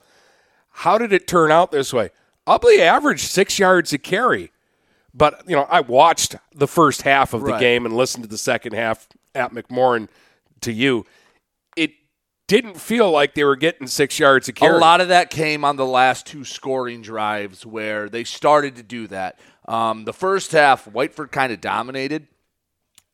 how 0.70 0.98
did 0.98 1.12
it 1.12 1.26
turn 1.26 1.50
out 1.50 1.70
this 1.70 1.92
way? 1.92 2.10
Ubly 2.46 2.78
averaged 2.80 3.28
six 3.30 3.58
yards 3.58 3.92
a 3.92 3.98
carry. 3.98 4.50
But, 5.16 5.42
you 5.48 5.54
know, 5.54 5.66
I 5.70 5.80
watched 5.80 6.34
the 6.54 6.66
first 6.66 7.02
half 7.02 7.32
of 7.34 7.42
the 7.42 7.52
Right. 7.52 7.60
game 7.60 7.86
and 7.86 7.96
listened 7.96 8.24
to 8.24 8.28
the 8.28 8.38
second 8.38 8.72
half 8.74 9.06
at 9.34 9.52
McMorran 9.52 10.08
to 10.62 10.72
you. 10.72 11.06
It 11.76 11.92
didn't 12.48 12.80
feel 12.80 13.10
like 13.12 13.34
they 13.34 13.44
were 13.44 13.54
getting 13.54 13.86
six 13.86 14.18
yards 14.18 14.48
a 14.48 14.52
carry. 14.52 14.74
A 14.76 14.78
lot 14.78 15.00
of 15.00 15.08
that 15.08 15.30
came 15.30 15.64
on 15.64 15.76
the 15.76 15.86
last 15.86 16.26
two 16.26 16.44
scoring 16.44 17.00
drives 17.00 17.64
where 17.64 18.08
they 18.08 18.24
started 18.24 18.74
to 18.76 18.82
do 18.82 19.06
that. 19.06 19.38
Um, 19.66 20.04
the 20.04 20.12
first 20.12 20.50
half, 20.52 20.84
Whiteford 20.86 21.30
kind 21.30 21.52
of 21.52 21.60
dominated. 21.60 22.26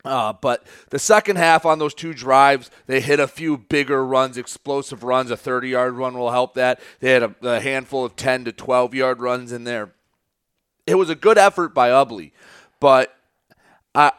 Uh, 0.05 0.33
but 0.33 0.67
the 0.89 0.99
second 0.99 1.37
half 1.37 1.67
on 1.67 1.79
those 1.79 1.93
two 1.93 2.15
drives, 2.15 2.71
they 2.87 3.01
hit 3.01 3.21
a 3.21 3.29
few 3.29 3.59
bigger 3.59 4.05
runs, 4.05 4.39
explosive 4.39 5.05
runs. 5.05 5.31
A 5.31 5.37
30 5.37 5.69
yard 5.69 5.95
run 5.95 6.17
will 6.17 6.31
help 6.31 6.55
that. 6.55 6.81
They 7.01 7.11
had 7.11 7.23
a, 7.23 7.35
a 7.43 7.61
handful 7.61 8.05
of 8.05 8.17
10 8.17 8.47
to 8.47 8.53
12 8.53 8.95
yard 8.95 9.21
runs 9.21 9.53
in 9.53 9.65
there. 9.65 9.93
It 10.87 10.95
was 10.95 11.11
a 11.11 11.15
good 11.15 11.37
effort 11.37 11.75
by 11.75 11.91
Ubly. 11.91 12.33
But, 12.81 13.15
uh, 13.95 14.13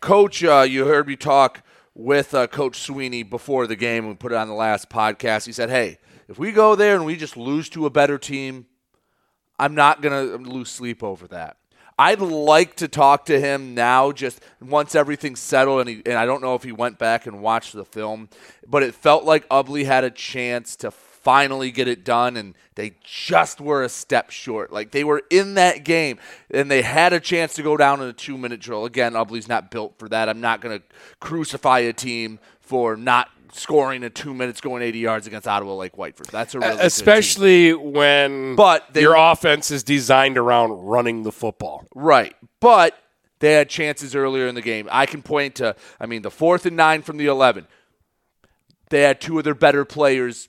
Coach, 0.00 0.42
uh, 0.42 0.66
you 0.68 0.86
heard 0.86 1.06
me 1.06 1.14
talk 1.14 1.62
with 1.94 2.34
uh, 2.34 2.48
Coach 2.48 2.80
Sweeney 2.80 3.22
before 3.22 3.66
the 3.66 3.76
game. 3.76 4.08
We 4.08 4.14
put 4.14 4.32
it 4.32 4.36
on 4.36 4.48
the 4.48 4.54
last 4.54 4.90
podcast. 4.90 5.46
He 5.46 5.52
said, 5.52 5.70
hey, 5.70 5.98
if 6.28 6.38
we 6.38 6.50
go 6.50 6.74
there 6.74 6.96
and 6.96 7.04
we 7.04 7.16
just 7.16 7.36
lose 7.36 7.68
to 7.70 7.86
a 7.86 7.90
better 7.90 8.18
team, 8.18 8.66
I'm 9.58 9.74
not 9.74 10.02
going 10.02 10.42
to 10.42 10.50
lose 10.50 10.68
sleep 10.68 11.02
over 11.02 11.28
that. 11.28 11.57
I'd 11.98 12.20
like 12.20 12.76
to 12.76 12.88
talk 12.88 13.24
to 13.26 13.40
him 13.40 13.74
now, 13.74 14.12
just 14.12 14.40
once 14.60 14.94
everything's 14.94 15.40
settled. 15.40 15.80
And, 15.80 15.88
he, 15.88 16.02
and 16.06 16.14
I 16.14 16.26
don't 16.26 16.40
know 16.40 16.54
if 16.54 16.62
he 16.62 16.72
went 16.72 16.98
back 16.98 17.26
and 17.26 17.42
watched 17.42 17.72
the 17.72 17.84
film, 17.84 18.28
but 18.66 18.82
it 18.82 18.94
felt 18.94 19.24
like 19.24 19.48
Ubly 19.48 19.84
had 19.84 20.04
a 20.04 20.10
chance 20.10 20.76
to 20.76 20.90
finally 20.90 21.70
get 21.70 21.88
it 21.88 22.04
done, 22.04 22.36
and 22.36 22.54
they 22.76 22.94
just 23.02 23.60
were 23.60 23.82
a 23.82 23.88
step 23.88 24.30
short. 24.30 24.72
Like 24.72 24.92
they 24.92 25.04
were 25.04 25.22
in 25.28 25.54
that 25.54 25.84
game, 25.84 26.18
and 26.50 26.70
they 26.70 26.82
had 26.82 27.12
a 27.12 27.20
chance 27.20 27.54
to 27.54 27.62
go 27.62 27.76
down 27.76 28.00
in 28.00 28.08
a 28.08 28.12
two 28.12 28.38
minute 28.38 28.60
drill. 28.60 28.84
Again, 28.84 29.14
Ubly's 29.14 29.48
not 29.48 29.70
built 29.70 29.98
for 29.98 30.08
that. 30.08 30.28
I'm 30.28 30.40
not 30.40 30.60
going 30.60 30.78
to 30.78 30.84
crucify 31.20 31.80
a 31.80 31.92
team 31.92 32.38
for 32.60 32.96
not 32.96 33.28
scoring 33.52 34.02
in 34.02 34.10
two 34.12 34.34
minutes, 34.34 34.60
going 34.60 34.82
80 34.82 34.98
yards 34.98 35.26
against 35.26 35.46
Ottawa 35.48 35.74
Lake 35.74 35.92
Whiteford. 35.96 36.30
That's 36.30 36.54
a 36.54 36.60
really. 36.60 36.80
Especially 36.80 37.72
when 37.74 38.56
But 38.56 38.92
they- 38.92 39.02
your 39.02 39.14
offense 39.16 39.70
is 39.70 39.82
designed 39.82 40.36
around 40.38 40.70
running 40.86 41.22
the 41.22 41.32
football. 41.32 41.86
Right. 41.94 42.34
But 42.60 42.98
they 43.40 43.52
had 43.52 43.68
chances 43.68 44.14
earlier 44.16 44.46
in 44.46 44.54
the 44.54 44.62
game. 44.62 44.88
I 44.90 45.06
can 45.06 45.22
point 45.22 45.54
to, 45.56 45.76
I 46.00 46.06
mean, 46.06 46.22
the 46.22 46.30
fourth 46.30 46.66
and 46.66 46.76
nine 46.76 47.02
from 47.02 47.16
the 47.16 47.26
11. 47.26 47.66
They 48.90 49.02
had 49.02 49.20
two 49.20 49.38
of 49.38 49.44
their 49.44 49.54
better 49.54 49.84
players 49.84 50.48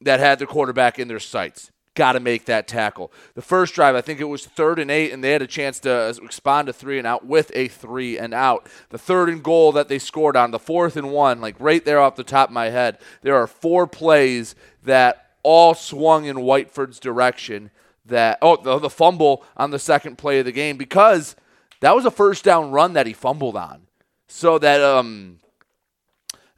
that 0.00 0.20
had 0.20 0.38
their 0.38 0.46
quarterback 0.46 0.98
in 0.98 1.08
their 1.08 1.18
sights. 1.18 1.70
Got 1.94 2.12
to 2.12 2.20
make 2.20 2.44
that 2.44 2.68
tackle. 2.68 3.12
The 3.34 3.42
first 3.42 3.74
drive, 3.74 3.94
I 3.94 4.00
think 4.00 4.20
it 4.20 4.24
was 4.24 4.46
third 4.46 4.78
and 4.78 4.90
eight, 4.90 5.12
and 5.12 5.22
they 5.22 5.32
had 5.32 5.42
a 5.42 5.46
chance 5.46 5.80
to 5.80 5.92
uh, 5.92 6.14
respond 6.22 6.66
to 6.66 6.72
three 6.72 6.98
and 6.98 7.06
out 7.06 7.26
with 7.26 7.50
a 7.54 7.68
three 7.68 8.18
and 8.18 8.32
out. 8.32 8.68
The 8.90 8.98
third 8.98 9.28
and 9.28 9.42
goal 9.42 9.72
that 9.72 9.88
they 9.88 9.98
scored 9.98 10.36
on, 10.36 10.52
the 10.52 10.58
fourth 10.58 10.96
and 10.96 11.10
one, 11.10 11.40
like 11.40 11.56
right 11.58 11.84
there 11.84 12.00
off 12.00 12.16
the 12.16 12.24
top 12.24 12.50
of 12.50 12.54
my 12.54 12.70
head, 12.70 12.98
there 13.22 13.34
are 13.34 13.46
four 13.46 13.86
plays 13.86 14.54
that 14.84 15.30
all 15.42 15.74
swung 15.74 16.26
in 16.26 16.36
Whiteford's 16.36 17.00
direction. 17.00 17.70
That 18.06 18.38
oh, 18.40 18.56
the, 18.56 18.78
the 18.78 18.90
fumble 18.90 19.44
on 19.56 19.70
the 19.70 19.78
second 19.78 20.16
play 20.16 20.38
of 20.38 20.46
the 20.46 20.52
game 20.52 20.76
because 20.76 21.36
that 21.80 21.94
was 21.94 22.04
a 22.04 22.10
first 22.10 22.44
down 22.44 22.70
run 22.70 22.94
that 22.94 23.06
he 23.06 23.12
fumbled 23.12 23.56
on. 23.56 23.82
So 24.28 24.58
that 24.58 24.80
um 24.80 25.40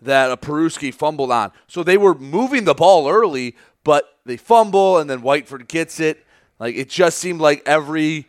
that 0.02 0.30
uh, 0.30 0.36
Peruski 0.36 0.92
fumbled 0.92 1.30
on. 1.30 1.52
So 1.66 1.82
they 1.82 1.96
were 1.96 2.14
moving 2.14 2.64
the 2.64 2.74
ball 2.74 3.08
early, 3.08 3.56
but 3.84 4.18
they 4.24 4.36
fumble 4.36 4.98
and 4.98 5.08
then 5.08 5.22
Whiteford 5.22 5.68
gets 5.68 6.00
it. 6.00 6.24
Like 6.58 6.74
it 6.74 6.88
just 6.88 7.18
seemed 7.18 7.40
like 7.40 7.62
every 7.66 8.26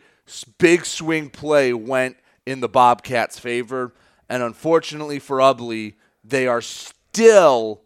big 0.58 0.84
swing 0.84 1.30
play 1.30 1.72
went 1.72 2.16
in 2.46 2.60
the 2.60 2.68
Bobcats' 2.68 3.38
favor, 3.38 3.92
and 4.28 4.42
unfortunately 4.42 5.18
for 5.18 5.38
Ubly, 5.38 5.94
they 6.24 6.46
are 6.46 6.62
still 6.62 7.82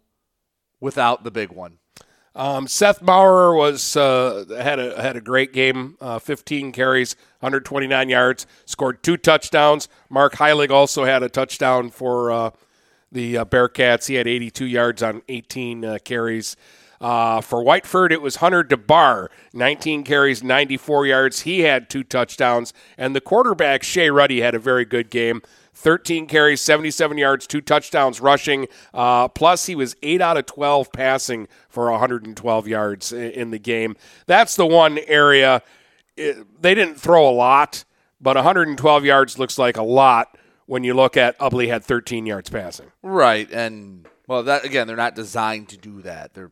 without 0.80 1.24
the 1.24 1.30
big 1.30 1.50
one. 1.50 1.78
Um, 2.36 2.68
Seth 2.68 3.04
Bauer 3.04 3.54
was 3.54 3.96
uh, 3.96 4.44
had 4.58 4.78
a 4.78 5.00
had 5.00 5.16
a 5.16 5.22
great 5.22 5.54
game. 5.54 5.96
Uh, 6.00 6.18
15 6.18 6.70
carries, 6.70 7.16
129 7.40 8.08
yards, 8.10 8.46
scored 8.66 9.02
two 9.02 9.16
touchdowns. 9.16 9.88
Mark 10.10 10.34
Heilig 10.34 10.70
also 10.70 11.04
had 11.04 11.22
a 11.22 11.30
touchdown 11.30 11.88
for 11.88 12.30
uh, 12.30 12.50
the 13.10 13.38
uh, 13.38 13.44
Bearcats. 13.46 14.06
He 14.06 14.14
had 14.16 14.28
82 14.28 14.66
yards 14.66 15.02
on 15.02 15.22
18 15.28 15.84
uh, 15.84 15.98
carries. 16.04 16.56
Uh, 17.00 17.40
for 17.40 17.62
Whiteford, 17.62 18.10
it 18.10 18.22
was 18.22 18.36
Hunter 18.36 18.64
DeBar, 18.64 19.28
19 19.52 20.04
carries, 20.04 20.42
94 20.42 21.06
yards. 21.06 21.40
He 21.42 21.60
had 21.60 21.90
two 21.90 22.02
touchdowns, 22.02 22.72
and 22.96 23.14
the 23.14 23.20
quarterback 23.20 23.82
Shea 23.82 24.10
Ruddy 24.10 24.40
had 24.40 24.54
a 24.54 24.58
very 24.58 24.84
good 24.84 25.10
game. 25.10 25.42
13 25.74 26.26
carries, 26.26 26.62
77 26.62 27.18
yards, 27.18 27.46
two 27.46 27.60
touchdowns 27.60 28.18
rushing. 28.20 28.66
Uh, 28.94 29.28
plus, 29.28 29.66
he 29.66 29.74
was 29.74 29.94
8 30.02 30.22
out 30.22 30.38
of 30.38 30.46
12 30.46 30.90
passing 30.90 31.48
for 31.68 31.90
112 31.90 32.66
yards 32.66 33.12
in 33.12 33.50
the 33.50 33.58
game. 33.58 33.94
That's 34.26 34.56
the 34.56 34.66
one 34.66 34.98
area 35.06 35.62
it, 36.16 36.62
they 36.62 36.74
didn't 36.74 36.96
throw 37.00 37.28
a 37.28 37.32
lot, 37.32 37.84
but 38.20 38.36
112 38.36 39.04
yards 39.04 39.38
looks 39.38 39.58
like 39.58 39.76
a 39.76 39.82
lot 39.82 40.36
when 40.66 40.82
you 40.82 40.94
look 40.94 41.16
at 41.16 41.38
Ubly 41.38 41.68
had 41.68 41.84
13 41.84 42.26
yards 42.26 42.50
passing. 42.50 42.90
Right, 43.02 43.50
and 43.52 44.06
well, 44.26 44.42
that 44.44 44.64
again, 44.64 44.86
they're 44.86 44.96
not 44.96 45.14
designed 45.14 45.68
to 45.68 45.76
do 45.76 46.02
that. 46.02 46.34
They're, 46.34 46.50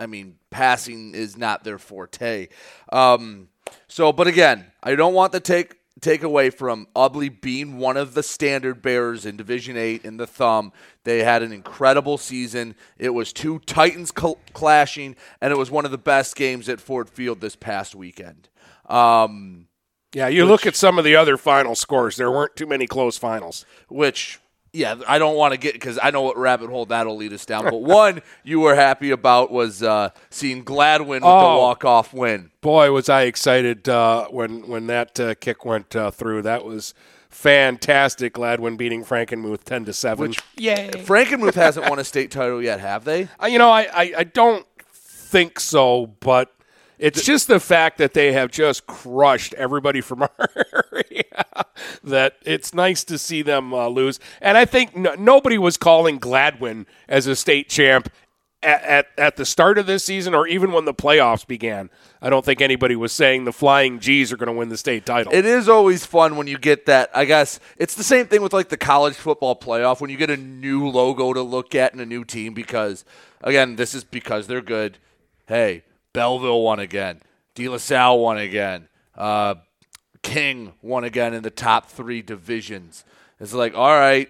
I 0.00 0.06
mean, 0.06 0.36
passing 0.50 1.14
is 1.14 1.36
not 1.36 1.62
their 1.62 1.78
forte. 1.78 2.48
Um, 2.92 3.48
so, 3.86 4.12
but 4.12 4.26
again, 4.26 4.66
I 4.82 4.94
don't 4.96 5.14
want 5.14 5.32
to 5.34 5.40
take 5.40 5.76
take 6.00 6.22
away 6.22 6.48
from 6.48 6.86
Ubly 6.96 7.28
being 7.40 7.76
one 7.76 7.98
of 7.98 8.14
the 8.14 8.22
standard 8.22 8.80
bearers 8.80 9.26
in 9.26 9.36
Division 9.36 9.76
Eight 9.76 10.02
in 10.02 10.16
the 10.16 10.26
Thumb. 10.26 10.72
They 11.04 11.22
had 11.22 11.42
an 11.42 11.52
incredible 11.52 12.16
season. 12.16 12.74
It 12.96 13.10
was 13.10 13.34
two 13.34 13.58
Titans 13.60 14.10
cl- 14.18 14.38
clashing, 14.54 15.14
and 15.42 15.52
it 15.52 15.58
was 15.58 15.70
one 15.70 15.84
of 15.84 15.90
the 15.90 15.98
best 15.98 16.36
games 16.36 16.70
at 16.70 16.80
Ford 16.80 17.10
Field 17.10 17.42
this 17.42 17.54
past 17.54 17.94
weekend. 17.94 18.48
Um, 18.88 19.66
Yeah, 20.14 20.28
you 20.28 20.46
look 20.46 20.64
at 20.64 20.74
some 20.74 20.98
of 20.98 21.04
the 21.04 21.16
other 21.16 21.36
final 21.36 21.74
scores. 21.74 22.16
There 22.16 22.30
weren't 22.30 22.56
too 22.56 22.66
many 22.66 22.86
close 22.86 23.18
finals. 23.18 23.66
which 23.88 24.40
yeah, 24.72 24.96
I 25.08 25.18
don't 25.18 25.36
want 25.36 25.52
to 25.52 25.58
get 25.58 25.72
because 25.74 25.98
I 26.02 26.10
know 26.10 26.22
what 26.22 26.36
rabbit 26.36 26.70
hole 26.70 26.86
that'll 26.86 27.16
lead 27.16 27.32
us 27.32 27.44
down. 27.44 27.64
But 27.64 27.82
one 27.82 28.22
you 28.44 28.60
were 28.60 28.74
happy 28.74 29.10
about 29.10 29.50
was 29.50 29.82
uh, 29.82 30.10
seeing 30.30 30.64
Gladwin 30.64 31.08
with 31.08 31.22
the 31.22 31.26
Oh. 31.28 31.58
walk 31.58 31.84
off 31.84 32.12
win. 32.14 32.50
Boy, 32.60 32.92
was 32.92 33.08
I 33.08 33.22
excited 33.22 33.88
uh, 33.88 34.28
when 34.28 34.68
when 34.68 34.86
that 34.86 35.18
uh, 35.18 35.34
kick 35.34 35.64
went 35.64 35.96
uh, 35.96 36.10
through. 36.10 36.42
That 36.42 36.64
was 36.64 36.94
fantastic. 37.28 38.34
Gladwin 38.34 38.76
beating 38.76 39.04
Frankenmuth 39.04 39.64
ten 39.64 39.84
to 39.86 39.92
seven. 39.92 40.28
Which- 40.30 40.40
Yay! 40.56 40.90
Frankenmuth 40.94 41.54
hasn't 41.54 41.88
won 41.88 41.98
a 41.98 42.04
state 42.04 42.30
title 42.30 42.62
yet, 42.62 42.80
have 42.80 43.04
they? 43.04 43.28
Uh, 43.42 43.46
you 43.46 43.58
know, 43.58 43.70
I, 43.70 43.82
I, 43.92 44.12
I 44.18 44.24
don't 44.24 44.66
think 44.92 45.58
so, 45.60 46.06
but 46.20 46.52
it's 47.00 47.24
just 47.24 47.48
the 47.48 47.58
fact 47.58 47.98
that 47.98 48.12
they 48.12 48.32
have 48.32 48.50
just 48.50 48.86
crushed 48.86 49.54
everybody 49.54 50.00
from 50.00 50.22
our 50.38 50.50
area 50.92 51.24
that 52.04 52.36
it's 52.44 52.74
nice 52.74 53.04
to 53.04 53.18
see 53.18 53.42
them 53.42 53.72
uh, 53.72 53.88
lose. 53.88 54.20
And 54.40 54.58
I 54.58 54.64
think 54.66 54.94
no, 54.94 55.14
nobody 55.14 55.58
was 55.58 55.76
calling 55.76 56.18
Gladwin 56.20 56.86
as 57.08 57.26
a 57.26 57.34
state 57.34 57.68
champ 57.68 58.12
at, 58.62 58.82
at, 58.82 59.06
at 59.16 59.36
the 59.36 59.46
start 59.46 59.78
of 59.78 59.86
this 59.86 60.04
season 60.04 60.34
or 60.34 60.46
even 60.46 60.72
when 60.72 60.84
the 60.84 60.92
playoffs 60.92 61.46
began. 61.46 61.88
I 62.20 62.28
don't 62.28 62.44
think 62.44 62.60
anybody 62.60 62.96
was 62.96 63.12
saying 63.12 63.46
the 63.46 63.52
Flying 63.52 63.98
G's 63.98 64.30
are 64.30 64.36
going 64.36 64.48
to 64.48 64.52
win 64.52 64.68
the 64.68 64.76
state 64.76 65.06
title. 65.06 65.32
It 65.32 65.46
is 65.46 65.68
always 65.68 66.04
fun 66.04 66.36
when 66.36 66.46
you 66.46 66.58
get 66.58 66.84
that. 66.86 67.10
I 67.14 67.24
guess 67.24 67.60
it's 67.78 67.94
the 67.94 68.04
same 68.04 68.26
thing 68.26 68.42
with 68.42 68.52
like 68.52 68.68
the 68.68 68.76
college 68.76 69.14
football 69.14 69.56
playoff 69.56 70.00
when 70.00 70.10
you 70.10 70.18
get 70.18 70.28
a 70.28 70.36
new 70.36 70.86
logo 70.86 71.32
to 71.32 71.40
look 71.40 71.74
at 71.74 71.92
and 71.92 72.00
a 72.02 72.06
new 72.06 72.24
team 72.24 72.52
because, 72.52 73.06
again, 73.42 73.76
this 73.76 73.94
is 73.94 74.04
because 74.04 74.46
they're 74.46 74.60
good. 74.60 74.98
Hey, 75.46 75.82
Belleville 76.12 76.62
won 76.62 76.80
again. 76.80 77.20
De 77.54 77.68
La 77.68 77.78
Salle 77.78 78.18
won 78.18 78.38
again. 78.38 78.88
Uh, 79.16 79.56
King 80.22 80.72
won 80.82 81.04
again 81.04 81.34
in 81.34 81.42
the 81.42 81.50
top 81.50 81.86
three 81.90 82.22
divisions. 82.22 83.04
It's 83.38 83.54
like, 83.54 83.74
all 83.74 83.98
right, 83.98 84.28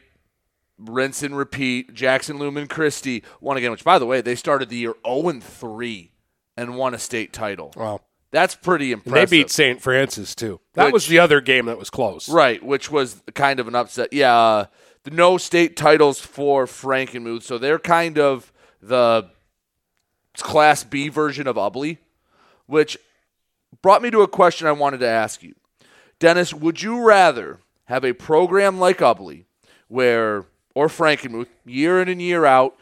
rinse 0.79 1.23
and 1.23 1.37
repeat. 1.37 1.93
Jackson 1.95 2.39
Lumen 2.39 2.69
Christi 2.69 3.25
won 3.41 3.57
again, 3.57 3.71
which, 3.71 3.85
by 3.85 3.99
the 3.99 4.07
way, 4.07 4.21
they 4.21 4.35
started 4.35 4.69
the 4.69 4.77
year 4.77 4.95
0 5.07 5.41
3 5.41 6.13
and 6.57 6.77
won 6.77 6.95
a 6.95 6.99
state 6.99 7.33
title. 7.33 7.73
Wow. 7.77 8.01
That's 8.33 8.55
pretty 8.55 8.93
And 8.93 9.03
they 9.05 9.27
beat 9.27 9.51
St. 9.51 9.83
Francis, 9.83 10.37
too. 10.37 10.61
That 10.75 10.87
Which- 10.87 10.93
was 10.93 11.07
the 11.09 11.19
other 11.19 11.41
game 11.41 11.67
that 11.67 11.79
was 11.79 11.91
close. 11.91 12.29
Right, 12.29 12.63
which 12.63 12.89
was 12.91 13.21
kind 13.35 13.59
of 13.59 13.67
an 13.67 13.75
upset. 13.75 14.13
Yeah, 14.13 14.37
uh, 14.37 14.65
no 15.11 15.37
state 15.37 15.77
titles 15.77 16.21
for 16.21 16.67
Frankenmuth, 16.67 17.43
so 17.43 17.59
they're 17.59 17.81
kind 17.81 18.19
of 18.19 18.53
the 18.81 19.31
Class 20.43 20.85
B 20.85 21.09
version 21.09 21.47
of 21.47 21.57
Ubly, 21.57 21.99
which 22.67 22.99
brought 23.83 24.03
me 24.03 24.11
to 24.11 24.23
a 24.23 24.29
question 24.29 24.67
I 24.67 24.73
wanted 24.73 25.01
to 25.01 25.09
ask 25.09 25.43
you. 25.43 25.55
Dennis, 26.19 26.53
would 26.53 26.83
you 26.83 27.03
rather 27.03 27.59
have 27.85 28.05
a 28.05 28.13
program 28.13 28.79
like 28.79 28.99
Ubly 28.99 29.45
where, 29.89 30.45
or 30.75 30.89
Frankenmuth, 30.89 31.49
year 31.65 32.01
in 32.01 32.09
and 32.09 32.21
year 32.23 32.45
out, 32.45 32.77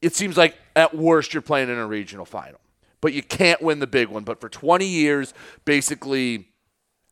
it 0.00 0.14
seems 0.14 0.36
like 0.36 0.56
at 0.74 0.96
worst 0.96 1.32
you're 1.32 1.42
playing 1.42 1.68
in 1.68 1.78
a 1.78 1.86
regional 1.86 2.24
final, 2.24 2.60
but 3.00 3.12
you 3.12 3.22
can't 3.22 3.62
win 3.62 3.78
the 3.78 3.86
big 3.86 4.08
one. 4.08 4.24
But 4.24 4.40
for 4.40 4.48
20 4.48 4.84
years, 4.84 5.32
basically 5.64 6.48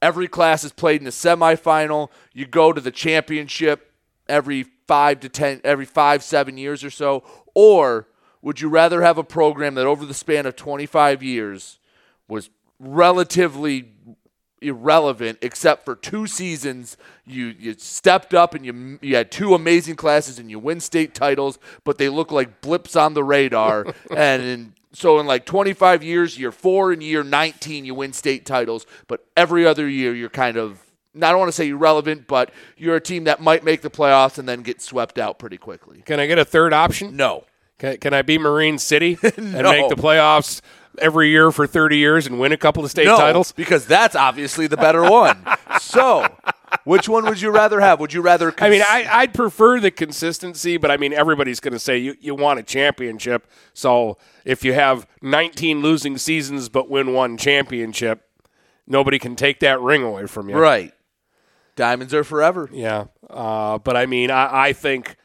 every 0.03 0.27
class 0.27 0.65
is 0.65 0.73
played 0.73 1.01
in 1.01 1.05
the 1.05 1.11
semifinal. 1.11 2.09
You 2.33 2.47
go 2.47 2.73
to 2.73 2.81
the 2.81 2.91
championship 2.91 3.93
every 4.29 4.65
five 4.89 5.21
to 5.21 5.29
ten, 5.29 5.61
every 5.63 5.85
five 5.85 6.23
seven 6.23 6.59
years 6.59 6.83
or 6.83 6.91
so. 6.91 7.23
Or 7.55 8.09
would 8.43 8.61
you 8.61 8.69
rather 8.69 9.03
have 9.03 9.19
a 9.19 9.25
program 9.25 9.75
that 9.75 9.87
over 9.87 10.07
the 10.07 10.15
span 10.15 10.47
of 10.47 10.57
25 10.57 11.23
years 11.23 11.79
was 12.29 12.51
relatively 12.79 13.93
irrelevant 14.63 15.39
except 15.41 15.85
for 15.85 15.97
two 15.97 16.27
seasons 16.27 16.97
you 17.25 17.47
you 17.59 17.75
stepped 17.79 18.35
up 18.35 18.55
and 18.55 18.65
you 18.67 18.99
you 19.01 19.17
had 19.17 19.31
two 19.31 19.55
amazing 19.55 19.97
classes 19.97 20.39
and 20.39 20.51
you 20.51 20.59
win 20.59 20.81
state 20.81 21.15
titles 21.15 21.59
but 21.83 21.97
they 21.97 22.09
look 22.09 22.31
like 22.31 22.61
blips 22.61 22.95
on 22.97 23.15
the 23.15 23.25
radar. 23.25 23.87
And 24.15 24.43
in, 24.43 24.75
so 24.93 25.19
in 25.21 25.27
like 25.27 25.47
25 25.47 26.03
years 26.03 26.39
year 26.39 26.53
4 26.53 26.93
and 26.93 27.03
year 27.03 27.23
19 27.23 27.85
you 27.85 27.95
win 27.95 28.13
state 28.13 28.45
titles 28.45 28.87
but 29.07 29.25
every 29.37 29.67
other 29.67 29.89
year 29.89 30.15
you're 30.15 30.29
kind 30.29 30.57
of 30.57 30.83
I 31.17 31.31
don't 31.31 31.39
want 31.39 31.49
to 31.49 31.53
say 31.53 31.69
irrelevant 31.69 32.27
but 32.27 32.51
you're 32.77 32.97
a 32.97 33.01
team 33.01 33.25
that 33.25 33.41
might 33.41 33.65
make 33.65 33.81
the 33.81 33.91
playoffs 33.91 34.37
and 34.39 34.49
then 34.49 34.63
get 34.63 34.83
swept 34.83 35.19
out 35.19 35.39
pretty 35.39 35.59
quickly. 35.59 36.03
Can 36.05 36.21
I 36.21 36.27
get 36.27 36.39
a 36.39 36.45
third 36.45 36.75
option? 36.75 37.17
no 37.17 37.45
Can, 37.81 37.97
can 37.97 38.15
I 38.15 38.23
be 38.23 38.39
Marine 38.39 38.79
City 38.79 39.19
and 39.37 39.53
No. 39.63 39.73
make 39.73 39.89
the 39.89 39.97
playoffs 39.97 40.61
every 40.99 41.31
year 41.31 41.51
for 41.51 41.67
30 41.67 41.97
years 41.97 42.27
and 42.27 42.39
win 42.39 42.53
a 42.53 42.57
couple 42.57 42.85
of 42.85 42.91
state 42.91 43.07
no, 43.07 43.17
titles? 43.17 43.53
because 43.53 43.87
that's 43.87 44.15
obviously 44.15 44.67
the 44.67 44.77
better 44.77 45.03
one 45.09 45.39
so 45.81 46.27
which 46.85 47.09
one 47.09 47.25
would 47.25 47.41
you 47.41 47.51
rather 47.51 47.81
have 47.81 47.99
would 48.01 48.13
you 48.13 48.21
rather 48.21 48.55
I 48.59 48.69
mean, 48.71 48.83
I, 48.83 49.07
I'd 49.11 49.35
prefer 49.35 49.81
the 49.81 49.91
consistency, 49.91 50.77
but 50.77 50.91
I 50.91 50.97
mean, 50.99 51.13
everybody's 51.13 51.59
going 51.59 51.73
to 51.73 51.79
say 51.81 51.97
you, 51.99 52.17
you 52.21 52.35
want 52.35 52.59
a 52.61 52.63
championship. 52.63 53.47
So 53.73 54.19
if 54.45 54.65
you 54.65 54.73
have 54.75 55.07
19 55.23 55.81
losing 55.81 56.19
seasons 56.19 56.69
but 56.69 56.89
win 56.91 57.13
one 57.15 57.37
championship, 57.37 58.29
nobody 58.87 59.19
can 59.19 59.37
take 59.37 59.61
that 59.61 59.81
ring 59.81 60.03
away 60.03 60.27
from 60.27 60.49
you. 60.51 60.57
right 60.57 60.93
diamonds 61.77 62.13
are 62.13 62.25
forever 62.25 62.69
Yeah. 62.73 63.07
Uh, 63.29 63.79
but 63.79 63.97
I 63.97 64.07
mean, 64.07 64.31
I, 64.31 64.67
I 64.69 64.73
think 64.73 65.17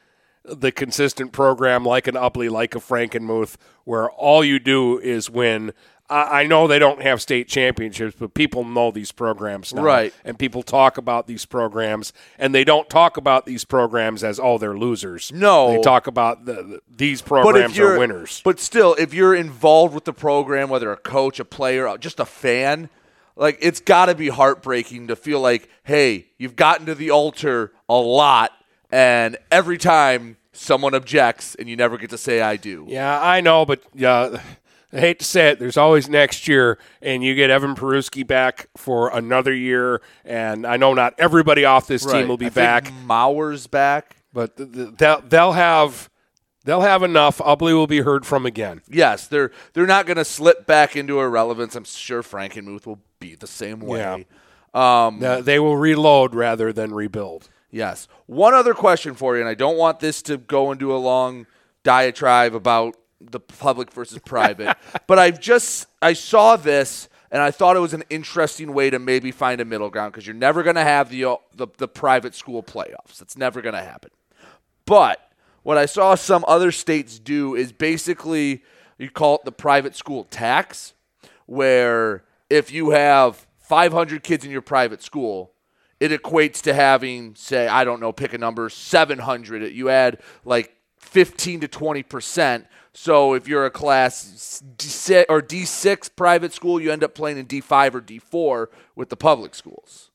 the 0.48 0.72
consistent 0.72 1.32
program 1.32 1.86
like 1.86 2.08
an 2.08 2.16
Ubly, 2.16 2.50
like 2.50 2.76
a 2.76 2.80
Frankenmuth, 2.80 3.56
where 3.84 4.10
all 4.12 4.44
you 4.44 4.60
do 4.60 5.00
is 5.00 5.30
win. 5.30 5.74
I, 6.10 6.42
I 6.42 6.48
know 6.48 6.68
they 6.68 6.78
don't 6.80 7.02
have 7.02 7.22
state 7.22 7.48
championships, 7.48 8.16
but 8.20 8.34
people 8.34 8.64
know 8.64 8.92
these 8.92 9.12
programs 9.12 9.74
now. 9.74 9.82
Right. 9.82 10.14
And 10.24 10.38
people 10.38 10.62
talk 10.62 10.98
about 10.98 11.26
these 11.26 11.46
programs, 11.46 12.14
and 12.38 12.54
they 12.54 12.64
don't 12.64 12.90
talk 12.90 13.18
about 13.18 13.46
these 13.46 13.66
programs 13.66 14.24
as, 14.24 14.40
oh, 14.40 14.58
they're 14.58 14.78
losers. 14.78 15.32
No. 15.32 15.72
They 15.72 15.82
talk 15.82 16.06
about 16.08 16.46
the, 16.46 16.54
the- 16.54 16.82
these 16.96 17.22
programs 17.22 17.76
you're 17.76 17.98
winners. 17.98 18.42
But 18.44 18.60
still, 18.60 18.96
if 19.00 19.14
you're 19.14 19.34
involved 19.34 19.96
with 19.96 20.06
the 20.06 20.14
program, 20.14 20.70
whether 20.70 20.92
a 20.92 20.98
coach, 20.98 21.40
a 21.40 21.46
player, 21.46 21.88
uh, 21.88 21.98
just 21.98 22.20
a 22.20 22.26
fan, 22.26 22.90
like 23.36 23.58
it's 23.62 23.80
got 23.82 24.06
to 24.06 24.16
be 24.16 24.30
heartbreaking 24.30 25.08
to 25.08 25.16
feel 25.16 25.42
like, 25.42 25.70
hey, 25.84 26.28
you've 26.38 26.56
gotten 26.56 26.86
to 26.86 26.96
the 26.96 27.12
altar 27.12 27.72
a 27.90 27.96
lot, 27.96 28.52
and 28.92 29.38
every 29.52 29.78
time 29.78 30.38
someone 30.54 30.94
objects, 30.96 31.56
and 31.56 31.70
you 31.70 31.76
never 31.76 31.98
get 31.98 32.10
to 32.12 32.18
say 32.18 32.42
I 32.42 32.56
do. 32.56 32.86
Yeah, 32.88 33.20
I 33.22 33.42
know, 33.42 33.66
but 33.66 33.82
yeah, 33.94 34.42
I 34.94 35.00
hate 35.00 35.20
to 35.20 35.26
say 35.26 35.50
it. 35.50 35.60
There's 35.60 35.78
always 35.78 36.08
next 36.08 36.48
year, 36.48 36.78
and 37.02 37.24
you 37.24 37.36
get 37.36 37.50
Evan 37.50 37.76
Peruski 37.76 38.26
back 38.26 38.68
for 38.78 39.10
another 39.16 39.54
year. 39.54 40.02
And 40.24 40.66
I 40.66 40.78
know 40.78 40.94
not 40.94 41.14
everybody 41.18 41.66
off 41.66 41.88
this 41.88 42.06
team 42.06 42.28
will 42.28 42.38
be 42.38 42.46
I 42.46 42.50
think 42.50 42.56
back, 42.56 42.94
Mauer's 43.06 43.68
back. 43.68 44.16
but 44.34 44.56
th- 44.56 44.72
th- 44.72 44.90
they'll, 44.98 45.22
they'll 45.22 45.52
have 45.52 46.10
they'll 46.64 46.82
have 46.82 47.04
enough. 47.04 47.40
Ubly 47.40 47.74
will 47.74 47.88
be 47.88 48.02
heard 48.02 48.26
from 48.26 48.46
again. 48.46 48.82
Yes, 48.90 49.28
they're 49.28 49.52
they're 49.74 49.86
not 49.86 50.06
going 50.06 50.18
to 50.18 50.26
slip 50.26 50.66
back 50.66 50.96
into 50.96 51.20
irrelevance. 51.20 51.76
I'm 51.76 51.84
sure 51.84 52.24
Frankenmuth 52.24 52.86
will 52.86 53.02
be 53.20 53.36
the 53.36 53.48
same 53.48 53.82
way. 53.82 54.00
Yeah. 54.00 54.24
Um, 54.74 55.20
they 55.20 55.60
will 55.60 55.78
reload 55.78 56.36
rather 56.36 56.74
than 56.74 56.94
rebuild. 56.94 57.50
Yes. 57.76 58.08
One 58.26 58.54
other 58.54 58.74
question 58.74 59.16
for 59.16 59.36
you, 59.36 59.42
and 59.42 59.50
I 59.50 59.54
don't 59.54 59.76
want 59.76 60.00
this 60.00 60.22
to 60.24 60.38
go 60.38 60.72
into 60.72 60.96
a 60.96 60.98
long 60.98 61.46
diatribe 61.84 62.56
about 62.56 62.96
the 63.20 63.42
public 63.42 63.92
versus 63.92 64.18
private, 64.20 64.78
but 65.08 65.20
I've 65.20 65.42
just 65.42 65.88
I 66.02 66.14
saw 66.14 66.56
this 66.56 67.10
and 67.32 67.42
I 67.42 67.52
thought 67.52 67.76
it 67.76 67.82
was 67.82 67.94
an 67.94 68.06
interesting 68.10 68.74
way 68.74 68.90
to 68.92 68.98
maybe 68.98 69.30
find 69.30 69.60
a 69.60 69.66
middle 69.66 69.90
ground 69.90 70.14
because 70.14 70.26
you're 70.26 70.34
never 70.34 70.64
going 70.64 70.78
to 70.78 70.86
have 70.86 71.10
the, 71.10 71.38
the 71.54 71.68
the 71.76 71.90
private 71.90 72.34
school 72.34 72.64
playoffs. 72.64 73.22
It's 73.22 73.36
never 73.36 73.62
going 73.62 73.76
to 73.76 73.84
happen. 73.84 74.12
But 74.86 75.30
what 75.64 75.78
I 75.78 75.86
saw 75.86 76.16
some 76.16 76.46
other 76.48 76.72
states 76.72 77.20
do 77.20 77.56
is 77.56 77.74
basically 77.74 78.64
you 78.98 79.10
call 79.10 79.36
it 79.36 79.44
the 79.44 79.52
private 79.52 79.98
school 79.98 80.24
tax, 80.24 80.94
where 81.46 82.24
if 82.50 82.72
you 82.72 82.92
have 82.92 83.46
500 83.58 84.24
kids 84.24 84.46
in 84.46 84.52
your 84.52 84.62
private 84.62 85.04
school, 85.04 85.52
it 86.12 86.22
equates 86.22 86.62
to 86.62 86.74
having, 86.74 87.36
say, 87.36 87.68
I 87.68 87.84
don't 87.84 88.00
know, 88.00 88.12
pick 88.12 88.34
a 88.34 88.38
number, 88.38 88.70
700. 88.70 89.72
You 89.74 89.90
add 89.90 90.22
like 90.44 90.76
15 91.00 91.62
to 91.62 91.68
20 91.68 92.04
percent. 92.04 92.66
So 92.94 93.34
if 93.34 93.48
you're 93.48 93.66
a 93.66 93.72
class 93.72 94.64
D6 94.78 95.26
or 95.28 95.42
D6 95.42 96.10
private 96.16 96.54
school, 96.54 96.80
you 96.80 96.92
end 96.92 97.04
up 97.04 97.14
playing 97.14 97.38
in 97.38 97.46
D5 97.46 97.94
or 97.94 98.02
D4 98.02 98.68
with 98.96 99.10
the 99.10 99.18
public 99.18 99.54
schools. 99.54 100.12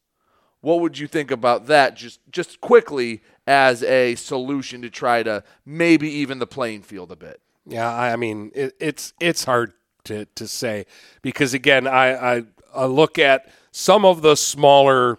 What 0.63 0.81
would 0.81 0.99
you 0.99 1.07
think 1.07 1.31
about 1.31 1.67
that? 1.67 1.95
Just 1.95 2.21
just 2.31 2.61
quickly 2.61 3.23
as 3.47 3.83
a 3.83 4.15
solution 4.15 4.83
to 4.83 4.91
try 4.91 5.23
to 5.23 5.43
maybe 5.65 6.11
even 6.11 6.39
the 6.39 6.47
playing 6.47 6.83
field 6.83 7.13
a 7.13 7.17
bit. 7.17 7.41
Yeah, 7.67 7.91
I 7.91 8.17
mean 8.17 8.51
it, 8.55 8.75
it's 8.81 9.13
it's 9.21 9.45
hard 9.45 9.73
to, 10.05 10.25
to 10.25 10.49
say 10.49 10.87
because 11.23 11.55
again, 11.55 11.87
I, 11.87 12.37
I 12.37 12.43
I 12.75 12.85
look 12.87 13.19
at 13.19 13.51
some 13.73 14.05
of 14.05 14.23
the 14.23 14.37
smaller 14.37 15.19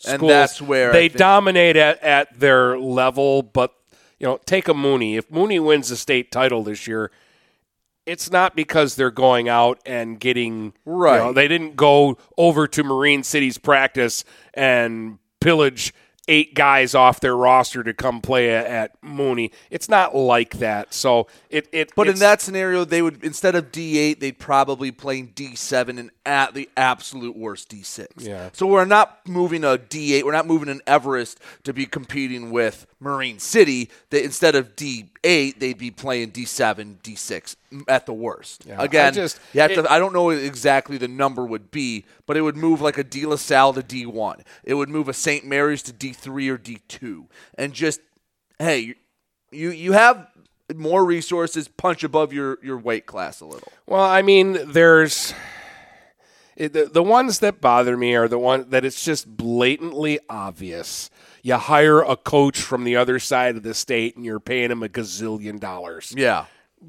schools. 0.00 0.20
And 0.20 0.30
that's 0.30 0.60
where 0.62 0.92
they 0.92 1.08
dominate 1.08 1.76
at, 1.76 2.02
at 2.02 2.38
their 2.40 2.78
level. 2.78 3.42
But 3.42 3.72
you 4.18 4.26
know, 4.26 4.38
take 4.44 4.68
a 4.68 4.74
Mooney. 4.74 5.16
If 5.16 5.30
Mooney 5.30 5.60
wins 5.60 5.88
the 5.88 5.96
state 5.96 6.30
title 6.30 6.62
this 6.62 6.86
year, 6.86 7.10
it's 8.06 8.30
not 8.30 8.56
because 8.56 8.96
they're 8.96 9.10
going 9.10 9.48
out 9.48 9.78
and 9.86 10.18
getting 10.18 10.64
you 10.64 10.72
Right. 10.92 11.18
know, 11.18 11.32
they 11.32 11.48
didn't 11.48 11.76
go 11.76 12.18
over 12.36 12.66
to 12.66 12.82
Marine 12.82 13.22
City's 13.22 13.58
practice 13.58 14.24
and 14.54 15.18
pillage 15.40 15.94
eight 16.28 16.54
guys 16.54 16.94
off 16.94 17.18
their 17.20 17.36
roster 17.36 17.82
to 17.82 17.92
come 17.92 18.20
play 18.20 18.50
at 18.54 18.92
Mooney. 19.02 19.50
It's 19.70 19.88
not 19.88 20.14
like 20.14 20.58
that. 20.58 20.94
So 20.94 21.26
it 21.48 21.68
it 21.72 21.92
But 21.96 22.08
in 22.08 22.16
that 22.16 22.40
scenario, 22.40 22.84
they 22.84 23.02
would 23.02 23.24
instead 23.24 23.54
of 23.54 23.72
D 23.72 23.98
eight, 23.98 24.20
they'd 24.20 24.38
probably 24.38 24.90
playing 24.92 25.32
D 25.34 25.54
seven 25.56 25.98
and 25.98 26.10
at 26.30 26.54
the 26.54 26.68
absolute 26.76 27.36
worst 27.36 27.68
D 27.68 27.82
six. 27.82 28.24
Yeah. 28.24 28.50
So 28.52 28.64
we're 28.66 28.84
not 28.84 29.18
moving 29.26 29.64
a 29.64 29.76
D 29.76 30.14
eight. 30.14 30.24
We're 30.24 30.30
not 30.32 30.46
moving 30.46 30.68
an 30.68 30.80
Everest 30.86 31.40
to 31.64 31.72
be 31.72 31.86
competing 31.86 32.50
with 32.52 32.86
Marine 33.00 33.40
City. 33.40 33.90
They, 34.10 34.22
instead 34.22 34.54
of 34.54 34.76
D 34.76 35.10
eight, 35.24 35.58
they'd 35.58 35.76
be 35.76 35.90
playing 35.90 36.30
D 36.30 36.44
seven, 36.44 37.00
D 37.02 37.16
six 37.16 37.56
at 37.88 38.06
the 38.06 38.12
worst. 38.12 38.64
Yeah, 38.66 38.80
I 38.80 38.84
Again, 38.84 39.12
just- 39.12 39.40
you 39.52 39.60
have 39.60 39.72
it- 39.72 39.82
to. 39.82 39.92
I 39.92 39.98
don't 39.98 40.12
know 40.12 40.30
exactly 40.30 40.96
the 40.98 41.08
number 41.08 41.44
would 41.44 41.70
be, 41.72 42.04
but 42.26 42.36
it 42.36 42.42
would 42.42 42.56
move 42.56 42.80
like 42.80 42.96
a 42.96 43.04
De 43.04 43.26
La 43.26 43.36
Salle 43.36 43.72
to 43.74 43.82
D 43.82 44.06
one. 44.06 44.42
It 44.62 44.74
would 44.74 44.88
move 44.88 45.08
a 45.08 45.12
St. 45.12 45.44
Mary's 45.44 45.82
to 45.82 45.92
D 45.92 46.12
three 46.12 46.48
or 46.48 46.56
D 46.56 46.78
two, 46.86 47.26
and 47.58 47.72
just 47.72 48.00
hey, 48.60 48.94
you 49.50 49.70
you 49.70 49.92
have 49.92 50.28
more 50.76 51.04
resources, 51.04 51.66
punch 51.66 52.04
above 52.04 52.32
your 52.32 52.58
your 52.62 52.78
weight 52.78 53.04
class 53.06 53.40
a 53.40 53.44
little. 53.46 53.72
Well, 53.86 54.04
I 54.04 54.22
mean, 54.22 54.70
there's 54.70 55.34
the 56.68 56.90
the 56.92 57.02
ones 57.02 57.38
that 57.40 57.60
bother 57.60 57.96
me 57.96 58.14
are 58.14 58.28
the 58.28 58.38
one 58.38 58.68
that 58.70 58.84
it's 58.84 59.04
just 59.04 59.36
blatantly 59.36 60.18
obvious. 60.28 61.10
You 61.42 61.54
hire 61.56 62.00
a 62.02 62.16
coach 62.16 62.60
from 62.60 62.84
the 62.84 62.96
other 62.96 63.18
side 63.18 63.56
of 63.56 63.62
the 63.62 63.72
state 63.74 64.16
and 64.16 64.24
you're 64.24 64.40
paying 64.40 64.70
him 64.70 64.82
a 64.82 64.88
gazillion 64.88 65.58
dollars. 65.58 66.12
Yeah. 66.16 66.44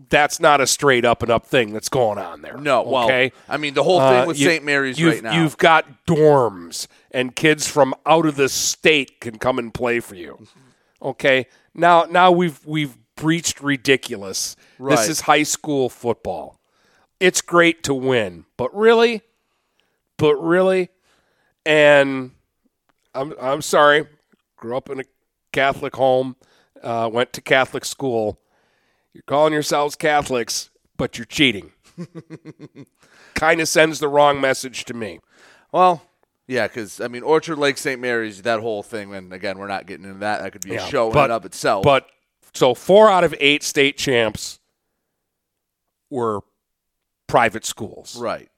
That's 0.10 0.40
not 0.40 0.62
a 0.62 0.68
straight 0.68 1.04
up 1.04 1.22
and 1.22 1.30
up 1.32 1.46
thing 1.46 1.74
that's 1.74 1.90
going 1.90 2.18
on 2.18 2.42
there. 2.42 2.58
No, 2.58 2.82
well, 2.84 3.06
okay. 3.06 3.32
I 3.50 3.58
mean 3.58 3.74
the 3.74 3.84
whole 3.84 4.00
thing 4.00 4.20
Uh, 4.22 4.26
with 4.26 4.40
you- 4.40 4.48
St. 4.48 4.64
Mary's 4.64 4.98
you've- 5.00 5.16
right 5.16 5.24
now. 5.24 5.42
You've 5.42 5.58
got 5.58 6.06
dorms 6.08 6.88
and 7.12 7.36
kids 7.36 7.68
from 7.68 7.94
out 8.06 8.26
of 8.26 8.36
the 8.36 8.48
state 8.50 9.20
can 9.20 9.38
come 9.38 9.60
and 9.60 9.74
play 9.74 10.00
for 10.00 10.16
you. 10.16 10.48
Okay. 11.02 11.46
Now 11.74 12.04
now 12.10 12.32
we've 12.32 12.60
we've 12.66 12.98
breached 13.16 13.62
ridiculous. 13.62 14.56
Right. 14.80 14.98
This 14.98 15.10
is 15.10 15.22
high 15.22 15.44
school 15.44 15.90
football. 15.90 16.60
It's 17.20 17.42
great 17.42 17.84
to 17.84 17.94
win, 17.94 18.46
but 18.58 18.74
really? 18.76 19.22
But 20.22 20.36
really? 20.36 20.90
And 21.66 22.32
I'm 23.16 23.34
I'm 23.42 23.64
sorry. 23.64 24.06
Grew 24.56 24.78
up 24.78 24.88
in 24.92 25.00
a 25.00 25.04
Catholic 25.52 25.96
home, 25.96 26.36
uh, 26.84 27.10
went 27.12 27.34
to 27.34 27.42
Catholic 27.42 27.84
school. 27.84 28.40
You're 29.14 29.24
calling 29.24 29.52
yourselves 29.52 29.96
Catholics, 29.96 30.70
but 30.96 31.18
you're 31.18 31.26
cheating. 31.26 31.72
kind 33.34 33.60
of 33.60 33.68
sends 33.68 33.98
the 34.00 34.08
wrong 34.08 34.40
message 34.40 34.86
to 34.86 34.94
me. 34.94 35.20
well, 35.72 36.04
yeah, 36.46 36.68
because 36.68 37.02
I 37.02 37.08
mean 37.08 37.24
Orchard 37.24 37.58
Lake 37.58 37.80
St. 37.80 38.00
Mary's, 38.00 38.44
that 38.44 38.60
whole 38.60 38.84
thing. 38.84 39.16
And 39.16 39.34
again, 39.34 39.58
we're 39.58 39.68
not 39.68 39.88
getting 39.88 40.06
into 40.06 40.20
that. 40.20 40.44
That 40.44 40.52
could 40.52 40.62
be 40.62 40.76
a 40.76 40.88
show 40.88 41.12
in 41.12 41.18
and 41.18 41.32
of 41.32 41.46
itself. 41.46 41.84
But 41.84 42.06
so 42.54 42.76
four 42.76 43.10
out 43.10 43.24
of 43.24 43.34
eight 43.40 43.64
state 43.64 43.98
champs 43.98 44.60
were 46.12 46.42
private 47.26 47.66
schools. 47.66 48.16
right, 48.22 48.51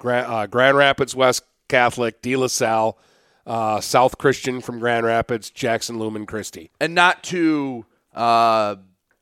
Grand, 0.00 0.26
uh, 0.26 0.46
Grand 0.48 0.76
Rapids 0.76 1.14
West 1.14 1.44
Catholic, 1.68 2.20
De 2.22 2.34
La 2.34 2.48
Salle, 2.48 2.98
uh, 3.46 3.80
South 3.80 4.18
Christian 4.18 4.60
from 4.60 4.80
Grand 4.80 5.06
Rapids, 5.06 5.48
Jackson 5.50 5.98
Lumen 6.00 6.26
Christi. 6.26 6.70
and 6.80 6.94
not 6.94 7.22
to. 7.24 7.86
Uh, 8.14 8.74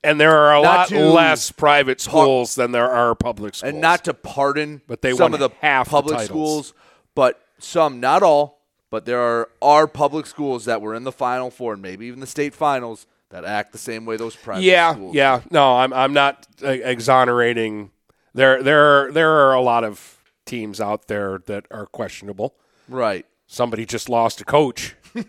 And 0.05 0.19
there 0.21 0.35
are 0.39 0.55
a 0.55 0.61
lot 0.63 0.91
less 0.91 1.51
private 1.51 2.01
schools 2.01 2.55
than 2.55 2.73
there 2.73 2.89
are 2.91 3.15
public 3.15 3.55
schools. 3.57 3.73
and 3.73 3.81
not 3.83 4.05
to 4.05 4.15
pardon 4.15 4.81
But 4.87 5.03
they 5.03 5.13
some 5.13 5.35
of 5.35 5.41
the 5.41 5.51
half 5.61 5.91
public 5.91 6.17
titles. 6.17 6.29
schools, 6.69 6.75
but 7.15 7.41
some, 7.59 7.99
not 8.01 8.23
all, 8.23 8.61
but 8.91 9.05
there 9.05 9.21
are 9.21 9.49
are 9.61 9.87
public 9.89 10.25
schools 10.27 10.65
that 10.67 10.81
were 10.81 10.95
in 10.95 11.03
the 11.05 11.13
Final 11.13 11.51
Four 11.51 11.73
and 11.75 11.83
maybe 11.83 12.07
even 12.07 12.21
the 12.21 12.27
state 12.29 12.55
finals 12.55 13.07
that 13.31 13.45
act 13.45 13.73
the 13.73 13.79
same 13.79 14.07
way 14.07 14.17
those 14.17 14.37
private 14.37 14.63
yeah, 14.63 14.95
schools. 14.95 15.15
yeah. 15.15 15.41
No, 15.51 15.77
I'm 15.77 15.93
I'm 15.93 16.13
not 16.15 16.47
uh, 16.63 16.69
exonerating. 16.69 17.91
There 18.35 18.63
there 18.63 19.07
are, 19.09 19.13
there 19.13 19.31
are 19.31 19.55
a 19.55 19.61
lot 19.61 19.85
of 19.85 20.18
teams 20.49 20.81
out 20.81 21.07
there 21.07 21.39
that 21.47 21.67
are 21.71 21.87
questionable. 21.87 22.55
right. 22.89 23.25
Somebody 23.51 23.87
just 23.87 24.11
lost 24.11 24.43
a 24.43 24.45
coach. 24.45 24.95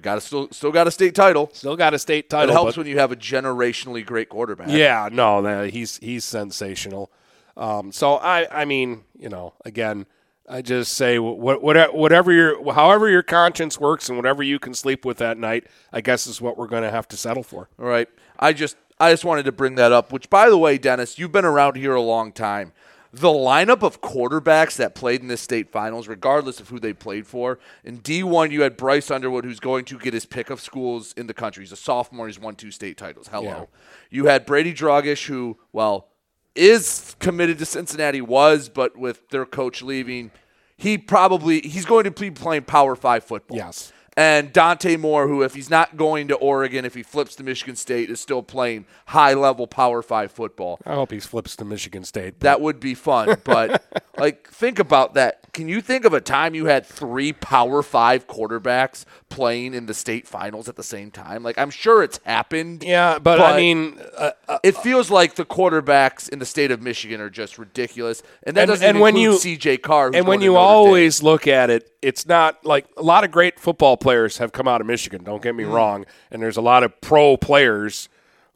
Got 0.00 0.16
to 0.16 0.20
still 0.20 0.48
still 0.52 0.70
got 0.70 0.86
a 0.86 0.92
state 0.92 1.14
title. 1.16 1.50
Still 1.52 1.74
got 1.76 1.92
a 1.92 1.98
state 1.98 2.30
title. 2.30 2.50
It 2.50 2.52
helps 2.52 2.76
when 2.76 2.86
you 2.86 2.98
have 3.00 3.10
a 3.10 3.16
generationally 3.16 4.06
great 4.06 4.28
quarterback. 4.28 4.68
Yeah, 4.68 5.08
no, 5.10 5.40
no, 5.40 5.64
he's 5.64 5.98
he's 5.98 6.24
sensational. 6.24 7.10
Um, 7.56 7.90
so 7.90 8.14
I, 8.14 8.62
I 8.62 8.64
mean, 8.64 9.02
you 9.18 9.28
know, 9.28 9.54
again, 9.64 10.06
I 10.48 10.62
just 10.62 10.92
say 10.92 11.18
what, 11.18 11.60
what, 11.60 11.94
whatever 11.94 12.30
your, 12.32 12.72
however 12.72 13.08
your 13.08 13.24
conscience 13.24 13.80
works 13.80 14.08
and 14.08 14.16
whatever 14.16 14.44
you 14.44 14.60
can 14.60 14.74
sleep 14.74 15.04
with 15.04 15.18
that 15.18 15.36
night, 15.36 15.66
I 15.92 16.00
guess 16.00 16.28
is 16.28 16.40
what 16.40 16.56
we're 16.56 16.68
going 16.68 16.84
to 16.84 16.90
have 16.92 17.08
to 17.08 17.16
settle 17.16 17.42
for. 17.42 17.68
All 17.78 17.86
right. 17.86 18.08
I 18.38 18.52
just 18.52 18.76
I 19.00 19.10
just 19.10 19.24
wanted 19.24 19.44
to 19.46 19.52
bring 19.52 19.74
that 19.74 19.90
up. 19.90 20.12
Which, 20.12 20.30
by 20.30 20.48
the 20.48 20.58
way, 20.58 20.78
Dennis, 20.78 21.18
you've 21.18 21.32
been 21.32 21.44
around 21.44 21.76
here 21.76 21.94
a 21.94 22.00
long 22.00 22.30
time. 22.30 22.72
The 23.12 23.28
lineup 23.28 23.82
of 23.82 24.02
quarterbacks 24.02 24.76
that 24.76 24.94
played 24.94 25.22
in 25.22 25.28
the 25.28 25.36
state 25.38 25.70
finals, 25.70 26.08
regardless 26.08 26.60
of 26.60 26.68
who 26.68 26.78
they 26.78 26.92
played 26.92 27.26
for, 27.26 27.58
in 27.82 28.00
D1 28.00 28.50
you 28.50 28.62
had 28.62 28.76
Bryce 28.76 29.10
Underwood, 29.10 29.44
who's 29.44 29.60
going 29.60 29.86
to 29.86 29.98
get 29.98 30.12
his 30.12 30.26
pick 30.26 30.50
of 30.50 30.60
schools 30.60 31.14
in 31.16 31.26
the 31.26 31.34
country. 31.34 31.62
He's 31.64 31.72
a 31.72 31.76
sophomore. 31.76 32.26
He's 32.26 32.38
won 32.38 32.54
two 32.54 32.70
state 32.70 32.98
titles. 32.98 33.28
Hello. 33.28 33.42
Yeah. 33.42 33.64
You 34.10 34.26
had 34.26 34.44
Brady 34.44 34.74
Drogosh, 34.74 35.26
who 35.26 35.56
well 35.72 36.08
is 36.54 37.16
committed 37.18 37.58
to 37.58 37.66
Cincinnati, 37.66 38.20
was, 38.20 38.68
but 38.68 38.96
with 38.96 39.28
their 39.30 39.46
coach 39.46 39.80
leaving, 39.80 40.30
he 40.76 40.98
probably 40.98 41.60
he's 41.60 41.84
going 41.84 42.04
to 42.04 42.10
be 42.10 42.30
playing 42.30 42.64
Power 42.64 42.94
Five 42.94 43.24
football. 43.24 43.56
Yes. 43.56 43.92
And 44.18 44.52
Dante 44.52 44.96
Moore, 44.96 45.28
who, 45.28 45.42
if 45.42 45.54
he's 45.54 45.70
not 45.70 45.96
going 45.96 46.26
to 46.26 46.34
Oregon, 46.34 46.84
if 46.84 46.94
he 46.94 47.04
flips 47.04 47.36
to 47.36 47.44
Michigan 47.44 47.76
State, 47.76 48.10
is 48.10 48.20
still 48.20 48.42
playing 48.42 48.84
high 49.06 49.34
level 49.34 49.68
Power 49.68 50.02
Five 50.02 50.32
football. 50.32 50.80
I 50.84 50.94
hope 50.94 51.12
he 51.12 51.20
flips 51.20 51.54
to 51.54 51.64
Michigan 51.64 52.02
State. 52.02 52.40
That 52.40 52.60
would 52.60 52.80
be 52.80 52.94
fun. 52.94 53.36
But, 53.44 54.04
like, 54.18 54.50
think 54.50 54.80
about 54.80 55.14
that. 55.14 55.47
Can 55.58 55.66
you 55.68 55.80
think 55.80 56.04
of 56.04 56.14
a 56.14 56.20
time 56.20 56.54
you 56.54 56.66
had 56.66 56.86
three 56.86 57.32
Power 57.32 57.82
Five 57.82 58.28
quarterbacks 58.28 59.04
playing 59.28 59.74
in 59.74 59.86
the 59.86 59.92
state 59.92 60.24
finals 60.28 60.68
at 60.68 60.76
the 60.76 60.84
same 60.84 61.10
time? 61.10 61.42
Like, 61.42 61.58
I'm 61.58 61.70
sure 61.70 62.04
it's 62.04 62.20
happened. 62.22 62.84
yeah, 62.84 63.18
but, 63.18 63.40
I 63.40 63.56
mean, 63.56 63.98
uh, 64.16 64.30
uh, 64.48 64.58
It 64.62 64.76
feels 64.76 65.10
like 65.10 65.34
the 65.34 65.44
quarterbacks 65.44 66.28
in 66.28 66.38
the 66.38 66.46
state 66.46 66.70
of 66.70 66.80
Michigan 66.80 67.20
are 67.20 67.28
just 67.28 67.58
ridiculous, 67.58 68.22
and 68.44 68.56
that 68.56 68.60
And- 68.62 68.68
doesn't 68.68 68.86
and 68.88 69.00
when 69.00 69.16
include 69.16 69.44
you- 69.44 69.56
CJ 69.56 69.78
Carr. 69.78 70.12
and 70.14 70.28
when 70.28 70.40
you 70.40 70.50
Dame. 70.50 70.58
always 70.58 71.24
look 71.24 71.48
at 71.48 71.70
it, 71.70 71.90
it's 72.02 72.24
not 72.24 72.64
like 72.64 72.86
a 72.96 73.02
lot 73.02 73.24
of 73.24 73.32
great 73.32 73.58
football 73.58 73.96
players 73.96 74.38
have 74.38 74.52
come 74.52 74.68
out 74.68 74.80
of 74.80 74.86
Michigan. 74.86 75.24
Don't 75.24 75.42
get 75.42 75.56
me 75.56 75.64
Mm. 75.64 75.72
wrong, 75.72 76.06
and 76.30 76.40
there's 76.40 76.56
a 76.56 76.62
lot 76.62 76.84
of 76.84 77.00
pro 77.00 77.36
players 77.36 78.08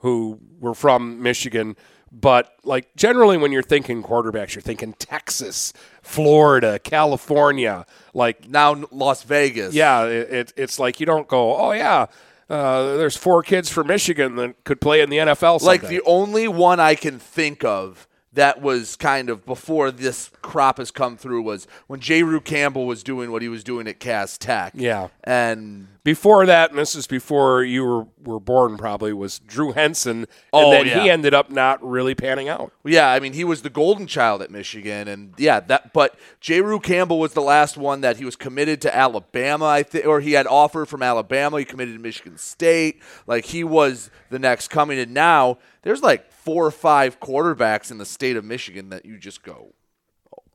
who 0.03 0.39
were 0.61 0.73
from 0.75 1.21
Michigan. 1.21 1.75
But 2.13 2.55
like 2.63 2.95
generally, 2.95 3.39
when 3.39 3.53
you're 3.53 3.63
thinking 3.63 4.03
quarterbacks, 4.03 4.55
you're 4.55 4.63
thinking 4.63 4.93
Texas, 4.95 5.73
Florida, 6.03 6.79
California. 6.79 7.87
Like 8.13 8.49
now 8.49 8.85
Las 8.91 9.23
Vegas, 9.23 9.75
yeah, 9.75 10.05
it, 10.05 10.31
it, 10.31 10.53
it's 10.57 10.79
like 10.79 11.01
you 11.01 11.07
don't 11.07 11.27
go, 11.27 11.57
oh 11.57 11.73
yeah, 11.73 12.07
uh, 12.51 12.97
there's 12.97 13.17
four 13.17 13.43
kids 13.43 13.71
from 13.71 13.87
Michigan 13.87 14.37
that 14.37 14.63
could 14.65 14.79
play 14.79 15.01
in 15.01 15.09
the 15.09 15.17
NFL. 15.17 15.61
Someday. 15.61 15.67
Like 15.67 15.89
the 15.89 16.03
only 16.03 16.49
one 16.49 16.81
I 16.81 16.95
can 16.97 17.19
think 17.19 17.65
of 17.65 18.07
that 18.35 18.63
was 18.63 18.97
kind 18.97 19.29
of 19.29 19.45
before 19.45 19.91
this 19.91 20.31
crop 20.41 20.79
has 20.79 20.91
come 20.91 21.17
through 21.17 21.43
was 21.43 21.67
when 21.87 22.01
Jayru 22.01 22.43
Campbell 22.43 22.87
was 22.87 23.03
doing 23.03 23.31
what 23.31 23.43
he 23.43 23.49
was 23.49 23.63
doing 23.63 23.87
at 23.87 24.01
Cass 24.01 24.39
Tech. 24.39 24.73
Yeah. 24.75 25.09
And 25.23 25.89
before 26.03 26.47
that, 26.47 26.71
and 26.71 26.79
this 26.79 26.95
is 26.95 27.07
before 27.07 27.63
you 27.63 27.85
were, 27.85 28.07
were 28.25 28.41
born, 28.41 28.77
probably 28.79 29.13
was 29.13 29.39
Drew 29.39 29.73
Henson, 29.73 30.19
and 30.21 30.27
Oh, 30.53 30.71
then 30.73 30.87
yeah. 30.87 31.01
he 31.03 31.11
ended 31.11 31.33
up 31.35 31.51
not 31.51 31.85
really 31.87 32.15
panning 32.15 32.49
out. 32.49 32.73
yeah, 32.85 33.11
I 33.13 33.21
mean 33.21 33.35
he 33.35 33.45
was 33.45 33.63
the 33.63 33.71
golden 33.71 34.07
child 34.07 34.41
at 34.43 34.51
Michigan 34.51 35.09
and 35.09 35.35
yeah, 35.37 35.61
that 35.61 35.93
but 35.93 36.17
Jayru 36.41 36.83
Campbell 36.83 37.19
was 37.21 37.35
the 37.35 37.43
last 37.43 37.77
one 37.77 38.01
that 38.01 38.17
he 38.17 38.25
was 38.25 38.35
committed 38.35 38.81
to 38.81 38.97
Alabama, 38.97 39.67
I 39.67 39.83
think 39.83 40.07
or 40.07 40.21
he 40.21 40.33
had 40.33 40.47
offer 40.47 40.87
from 40.87 41.03
Alabama, 41.03 41.59
he 41.59 41.65
committed 41.67 41.95
to 41.95 42.01
Michigan 42.01 42.39
State. 42.39 43.01
Like 43.27 43.45
he 43.45 43.63
was 43.63 44.11
the 44.31 44.39
next 44.39 44.69
coming 44.69 44.99
and 44.99 45.13
now 45.13 45.59
there's 45.83 46.03
like 46.03 46.31
four 46.31 46.67
or 46.67 46.71
five 46.71 47.21
quarterbacks 47.21 47.91
in 47.91 47.99
the 47.99 48.07
state 48.07 48.37
of 48.37 48.45
Michigan 48.45 48.91
that 48.91 49.05
you 49.05 49.19
just 49.19 49.43
go, 49.43 49.75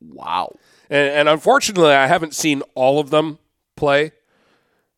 Wow. 0.02 0.56
And, 0.90 1.10
and 1.10 1.30
unfortunately, 1.30 1.92
I 1.92 2.08
haven't 2.08 2.36
seen 2.36 2.62
all 2.76 3.00
of 3.00 3.10
them 3.10 3.40
play, 3.76 4.12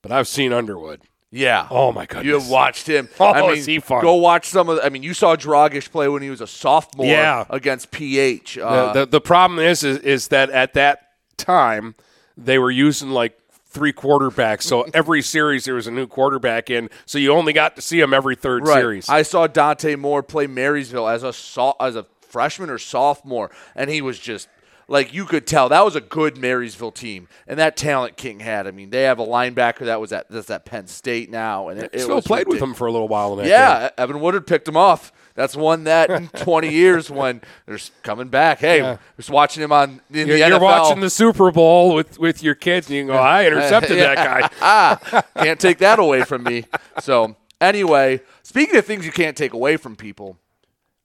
but 0.02 0.12
I've 0.12 0.28
seen 0.28 0.54
Underwood. 0.54 1.02
Yeah. 1.32 1.68
Oh 1.70 1.92
my 1.92 2.08
goodness! 2.08 2.26
You 2.26 2.34
have 2.34 2.50
watched 2.50 2.88
him. 2.88 3.08
Oh, 3.20 3.26
I 3.28 3.42
mean, 3.42 3.58
is 3.58 3.68
he 3.68 3.80
fun? 3.80 4.02
Go 4.02 4.16
watch 4.16 4.48
some 4.48 4.68
of. 4.68 4.78
The, 4.78 4.86
I 4.86 4.90
mean, 4.90 5.04
you 5.04 5.14
saw 5.14 5.36
Drogosh 5.36 5.92
play 5.92 6.08
when 6.08 6.24
he 6.24 6.30
was 6.32 6.42
a 6.42 6.48
sophomore. 6.48 7.06
Yeah. 7.06 7.46
Against 7.52 7.92
PH. 7.92 8.58
Uh, 8.58 8.94
the, 8.94 9.00
the 9.02 9.06
the 9.12 9.22
problem 9.22 9.60
is, 9.60 9.84
is 9.84 10.00
is 10.00 10.28
that 10.30 10.50
at 10.50 10.74
that 10.74 11.10
time 11.38 11.94
they 12.36 12.58
were 12.58 12.72
using 12.72 13.12
like 13.12 13.38
three 13.70 13.94
quarterbacks, 13.94 14.64
so 14.64 14.82
every 14.94 15.22
series 15.22 15.66
there 15.66 15.76
was 15.76 15.88
a 15.88 15.92
new 15.92 16.08
quarterback 16.08 16.70
in, 16.70 16.90
so 17.06 17.18
you 17.18 17.32
only 17.32 17.54
got 17.54 17.76
to 17.76 17.82
see 17.82 18.00
him 18.00 18.14
every 18.14 18.36
third 18.36 18.68
right. 18.68 18.80
series. 18.80 19.10
I 19.10 19.22
saw 19.22 19.48
Dante 19.48 19.96
Moore 19.96 20.24
play 20.24 20.48
Marysville 20.48 21.08
as 21.08 21.24
a 21.24 21.34
so, 21.34 21.76
as 21.80 21.96
a 21.96 22.06
freshman 22.22 22.70
or 22.70 22.78
sophomore, 22.78 23.52
and 23.76 23.90
he 23.90 24.02
was 24.02 24.20
just 24.20 24.48
like 24.88 25.14
you 25.14 25.26
could 25.26 25.46
tell 25.46 25.70
that 25.70 25.86
was 25.86 25.96
a 25.96 26.02
good 26.02 26.38
Marysville 26.38 26.92
team, 26.92 27.28
and 27.48 27.60
that 27.60 27.78
talent 27.78 28.18
King 28.18 28.40
had. 28.40 28.68
I 28.68 28.72
mean, 28.72 28.90
they 28.90 29.04
have 29.04 29.20
a 29.20 29.26
linebacker 29.26 29.86
that 29.86 30.02
was 30.02 30.12
at 30.12 30.30
that's 30.30 30.50
at 30.50 30.66
Penn 30.66 30.88
State 30.88 31.30
now, 31.30 31.70
and 31.70 31.80
it, 31.80 31.92
it 31.94 32.02
Still 32.02 32.18
was 32.18 32.26
played 32.26 32.48
with 32.48 32.62
him 32.62 32.74
for 32.74 32.88
a 32.88 32.92
little 32.92 33.08
while 33.08 33.34
in 33.34 33.40
that 33.40 33.48
Yeah, 33.48 33.80
game. 33.82 33.90
Evan 33.98 34.20
Woodard 34.20 34.48
picked 34.48 34.68
him 34.68 34.78
off. 34.78 35.12
That's 35.40 35.56
one 35.56 35.86
that 35.86 36.10
in 36.10 36.28
20 36.36 36.68
years 36.70 37.10
when 37.10 37.40
they're 37.66 37.80
coming 38.04 38.28
back. 38.28 38.60
Hey, 38.60 38.80
Yeah. 38.80 38.98
just 39.16 39.30
watching 39.30 39.64
him 39.64 39.72
on 39.72 40.02
in 40.12 40.28
You're, 40.28 40.38
the 40.38 40.48
you're 40.50 40.60
watching 40.60 41.00
the 41.00 41.10
Super 41.10 41.50
Bowl 41.50 41.96
with, 41.96 42.20
with 42.20 42.44
your 42.44 42.56
kids, 42.56 42.88
and 42.88 42.98
you 42.98 43.02
can 43.04 43.08
go, 43.08 43.14
I 43.14 43.46
intercepted 43.46 43.98
that 44.00 44.18
guy. 44.18 44.50
ah, 44.62 45.24
can't 45.38 45.58
take 45.58 45.78
that 45.78 45.98
away 45.98 46.26
from 46.26 46.44
me. 46.44 46.66
So 47.00 47.38
anyway, 47.62 48.20
speaking 48.44 48.76
of 48.76 48.86
things 48.86 49.06
you 49.06 49.14
can't 49.14 49.38
take 49.38 49.54
away 49.54 49.78
from 49.78 49.96
people, 49.96 50.38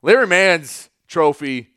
Larry 0.03 0.27
Mann's 0.27 0.91
trophy 1.07 1.69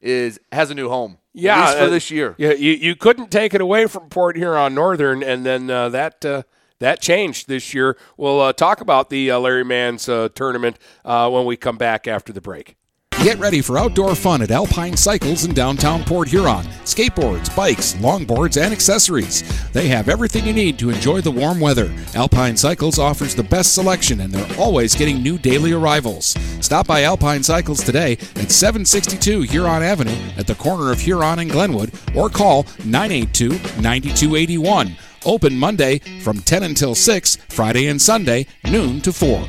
is 0.00 0.40
has 0.52 0.70
a 0.70 0.74
new 0.74 0.88
home. 0.88 1.18
Yeah, 1.34 1.58
at 1.58 1.64
least 1.66 1.78
for 1.78 1.84
uh, 1.84 1.88
this 1.90 2.10
year. 2.10 2.34
Yeah, 2.38 2.52
you, 2.54 2.72
you 2.72 2.96
couldn't 2.96 3.30
take 3.30 3.52
it 3.52 3.60
away 3.60 3.88
from 3.88 4.08
Port 4.08 4.38
Huron 4.38 4.74
Northern, 4.74 5.22
and 5.22 5.44
then 5.44 5.68
uh, 5.68 5.90
that 5.90 6.24
uh, 6.24 6.44
that 6.80 7.00
changed 7.00 7.48
this 7.48 7.74
year. 7.74 7.96
We'll 8.16 8.40
uh, 8.40 8.52
talk 8.52 8.80
about 8.80 9.10
the 9.10 9.30
uh, 9.30 9.38
Larry 9.38 9.64
Mann's 9.64 10.08
uh, 10.08 10.28
tournament 10.34 10.78
uh, 11.04 11.30
when 11.30 11.44
we 11.44 11.56
come 11.56 11.78
back 11.78 12.06
after 12.06 12.32
the 12.32 12.40
break. 12.40 12.76
Get 13.22 13.38
ready 13.38 13.62
for 13.62 13.78
outdoor 13.78 14.14
fun 14.14 14.42
at 14.42 14.50
Alpine 14.50 14.96
Cycles 14.96 15.46
in 15.46 15.54
downtown 15.54 16.04
Port 16.04 16.28
Huron. 16.28 16.64
Skateboards, 16.84 17.54
bikes, 17.56 17.94
longboards, 17.94 18.62
and 18.62 18.72
accessories. 18.72 19.42
They 19.72 19.88
have 19.88 20.08
everything 20.08 20.46
you 20.46 20.52
need 20.52 20.78
to 20.78 20.90
enjoy 20.90 21.22
the 21.22 21.30
warm 21.30 21.58
weather. 21.58 21.92
Alpine 22.14 22.56
Cycles 22.56 22.98
offers 22.98 23.34
the 23.34 23.42
best 23.42 23.74
selection 23.74 24.20
and 24.20 24.32
they're 24.32 24.58
always 24.60 24.94
getting 24.94 25.22
new 25.22 25.38
daily 25.38 25.72
arrivals. 25.72 26.36
Stop 26.60 26.86
by 26.86 27.02
Alpine 27.02 27.42
Cycles 27.42 27.82
today 27.82 28.12
at 28.36 28.52
762 28.52 29.42
Huron 29.42 29.82
Avenue 29.82 30.16
at 30.36 30.46
the 30.46 30.54
corner 30.54 30.92
of 30.92 31.00
Huron 31.00 31.38
and 31.38 31.50
Glenwood 31.50 31.92
or 32.14 32.28
call 32.28 32.64
982 32.84 33.48
9281. 33.80 34.94
Open 35.26 35.58
Monday 35.58 35.98
from 36.22 36.38
10 36.38 36.62
until 36.62 36.94
6, 36.94 37.36
Friday 37.48 37.88
and 37.88 38.00
Sunday, 38.00 38.46
noon 38.64 39.00
to 39.00 39.12
4. 39.12 39.44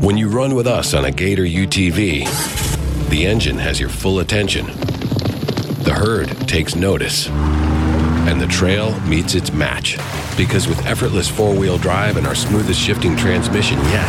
When 0.00 0.16
you 0.16 0.28
run 0.28 0.54
with 0.54 0.66
us 0.66 0.94
on 0.94 1.04
a 1.04 1.10
Gator 1.10 1.44
UTV, 1.44 2.24
the 3.10 3.26
engine 3.26 3.58
has 3.58 3.78
your 3.78 3.90
full 3.90 4.20
attention. 4.20 4.64
The 5.84 5.92
herd 5.94 6.28
takes 6.48 6.74
notice. 6.74 7.28
And 7.28 8.40
the 8.40 8.46
trail 8.46 8.98
meets 9.00 9.34
its 9.34 9.52
match. 9.52 9.98
Because 10.38 10.66
with 10.66 10.86
effortless 10.86 11.28
four 11.28 11.54
wheel 11.54 11.76
drive 11.76 12.16
and 12.16 12.26
our 12.26 12.34
smoothest 12.34 12.80
shifting 12.80 13.14
transmission 13.16 13.78
yet, 13.78 14.08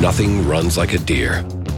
nothing 0.00 0.46
runs 0.46 0.76
like 0.76 0.92
a 0.92 0.98
Deere. 0.98 1.44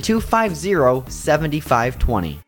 250 0.00 1.04
7520. 1.08 2.47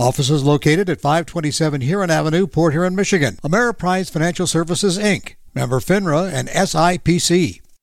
Office 0.00 0.30
is 0.30 0.42
located 0.42 0.88
at 0.88 0.98
527 0.98 1.82
Huron 1.82 2.10
Avenue, 2.10 2.46
Port 2.46 2.72
Huron, 2.72 2.96
Michigan. 2.96 3.36
Ameriprise 3.44 4.10
Financial 4.10 4.46
Services, 4.46 4.98
Inc., 4.98 5.34
member 5.54 5.78
FINRA 5.78 6.32
and 6.32 6.48
SIPC. 6.48 7.59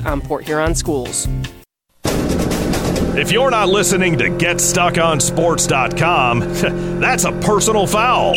on 0.00 0.20
Port 0.20 0.44
Huron 0.44 0.74
schools. 0.74 1.28
If 3.14 3.30
you're 3.30 3.50
not 3.50 3.68
listening 3.68 4.16
to 4.18 4.24
GetStuckOnSports.com, 4.24 6.40
that's 7.00 7.24
a 7.24 7.32
personal 7.32 7.86
foul. 7.86 8.34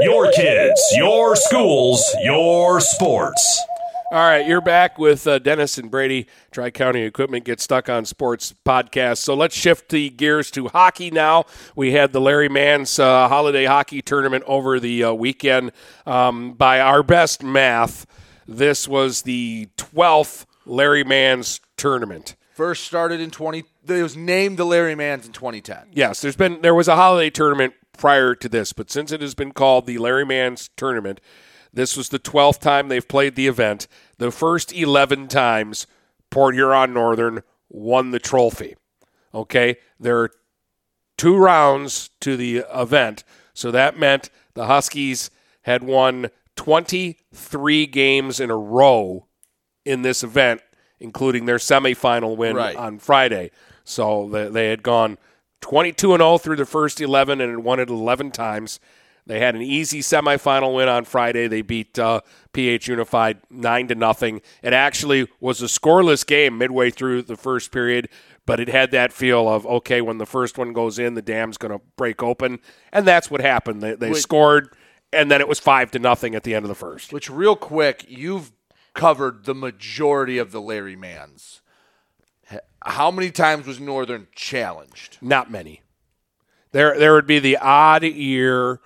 Your 0.00 0.30
kids, 0.32 0.80
your 0.96 1.34
schools, 1.34 2.04
your 2.22 2.80
sports. 2.80 3.64
All 4.10 4.18
right, 4.18 4.46
you're 4.46 4.62
back 4.62 4.98
with 4.98 5.26
uh, 5.26 5.38
Dennis 5.38 5.76
and 5.76 5.90
Brady, 5.90 6.28
Tri 6.50 6.70
County 6.70 7.02
Equipment 7.02 7.44
Get 7.44 7.60
Stuck 7.60 7.90
on 7.90 8.06
Sports 8.06 8.54
podcast. 8.64 9.18
So 9.18 9.34
let's 9.34 9.54
shift 9.54 9.90
the 9.90 10.08
gears 10.08 10.50
to 10.52 10.68
hockey 10.68 11.10
now. 11.10 11.44
We 11.76 11.92
had 11.92 12.14
the 12.14 12.20
Larry 12.22 12.48
Mann's 12.48 12.98
uh, 12.98 13.28
holiday 13.28 13.66
hockey 13.66 14.00
tournament 14.00 14.44
over 14.46 14.80
the 14.80 15.04
uh, 15.04 15.12
weekend. 15.12 15.72
Um, 16.06 16.54
by 16.54 16.80
our 16.80 17.02
best 17.02 17.42
math, 17.42 18.06
this 18.48 18.88
was 18.88 19.22
the 19.22 19.68
12th 19.76 20.46
Larry 20.64 21.04
Mann's 21.04 21.60
tournament. 21.76 22.34
First 22.54 22.84
started 22.84 23.20
in 23.20 23.30
20. 23.30 23.64
It 23.86 24.02
was 24.02 24.16
named 24.16 24.58
the 24.58 24.64
Larry 24.64 24.94
Mans 24.94 25.26
in 25.26 25.32
2010. 25.32 25.90
Yes, 25.92 26.20
there's 26.20 26.34
been 26.34 26.60
there 26.62 26.74
was 26.74 26.88
a 26.88 26.96
holiday 26.96 27.30
tournament 27.30 27.74
prior 27.96 28.34
to 28.34 28.48
this, 28.48 28.72
but 28.72 28.90
since 28.90 29.12
it 29.12 29.20
has 29.20 29.34
been 29.34 29.52
called 29.52 29.86
the 29.86 29.98
Larry 29.98 30.24
Mann's 30.24 30.70
tournament, 30.76 31.20
this 31.72 31.96
was 31.96 32.08
the 32.08 32.18
12th 32.18 32.58
time 32.58 32.88
they've 32.88 33.06
played 33.06 33.36
the 33.36 33.46
event. 33.46 33.86
The 34.16 34.32
first 34.32 34.72
11 34.72 35.28
times 35.28 35.86
Port 36.30 36.54
Huron 36.54 36.92
Northern 36.92 37.42
won 37.68 38.10
the 38.10 38.18
trophy. 38.18 38.76
Okay? 39.34 39.76
There 40.00 40.18
are 40.18 40.30
two 41.16 41.36
rounds 41.36 42.10
to 42.20 42.36
the 42.36 42.64
event, 42.74 43.24
so 43.54 43.70
that 43.70 43.98
meant 43.98 44.30
the 44.54 44.66
Huskies 44.66 45.30
had 45.62 45.82
won 45.82 46.30
23 46.58 47.86
games 47.86 48.40
in 48.40 48.50
a 48.50 48.56
row 48.56 49.26
in 49.84 50.02
this 50.02 50.22
event, 50.22 50.60
including 51.00 51.46
their 51.46 51.56
semifinal 51.56 52.36
win 52.36 52.56
Right. 52.56 52.76
on 52.76 52.98
Friday. 52.98 53.50
So 53.84 54.28
they, 54.28 54.48
they 54.48 54.68
had 54.68 54.82
gone 54.82 55.18
22 55.60 56.14
and 56.14 56.20
0 56.20 56.38
through 56.38 56.56
the 56.56 56.66
first 56.66 57.00
11 57.00 57.40
and 57.40 57.50
had 57.50 57.58
won 57.60 57.80
it 57.80 57.88
11 57.88 58.32
times. 58.32 58.80
They 59.24 59.40
had 59.40 59.54
an 59.54 59.62
easy 59.62 60.00
semifinal 60.00 60.74
win 60.74 60.88
on 60.88 61.04
Friday. 61.04 61.48
They 61.48 61.62
beat 61.62 61.98
uh, 61.98 62.22
PH 62.52 62.88
Unified 62.88 63.38
nine 63.50 63.86
to 63.88 63.94
nothing. 63.94 64.40
It 64.62 64.72
actually 64.72 65.28
was 65.38 65.60
a 65.62 65.66
scoreless 65.66 66.26
game 66.26 66.58
midway 66.58 66.90
through 66.90 67.22
the 67.22 67.36
first 67.36 67.70
period, 67.70 68.08
but 68.46 68.58
it 68.58 68.68
had 68.68 68.90
that 68.92 69.12
feel 69.12 69.46
of 69.48 69.66
okay, 69.66 70.00
when 70.00 70.18
the 70.18 70.26
first 70.26 70.56
one 70.58 70.72
goes 70.72 70.98
in, 70.98 71.14
the 71.14 71.22
dam's 71.22 71.58
going 71.58 71.72
to 71.78 71.84
break 71.96 72.22
open, 72.22 72.58
and 72.92 73.06
that's 73.06 73.30
what 73.30 73.40
happened. 73.42 73.82
They, 73.82 73.94
they 73.94 74.10
Wait. 74.12 74.22
scored, 74.22 74.74
and 75.12 75.30
then 75.30 75.40
it 75.40 75.48
was 75.48 75.58
five 75.58 75.90
to 75.92 75.98
nothing 75.98 76.34
at 76.34 76.42
the 76.42 76.54
end 76.54 76.64
of 76.64 76.68
the 76.68 76.74
first. 76.74 77.12
Which, 77.12 77.30
real 77.30 77.56
quick, 77.56 78.04
you've 78.08 78.52
covered 78.94 79.44
the 79.44 79.54
majority 79.54 80.38
of 80.38 80.52
the 80.52 80.60
Larry 80.60 80.96
Mans. 80.96 81.60
How 82.84 83.10
many 83.10 83.30
times 83.30 83.66
was 83.66 83.80
Northern 83.80 84.28
challenged? 84.34 85.18
Not 85.20 85.50
many. 85.50 85.82
There, 86.72 86.98
there 86.98 87.12
would 87.14 87.26
be 87.26 87.38
the 87.38 87.56
odd 87.56 88.02
year 88.02 88.80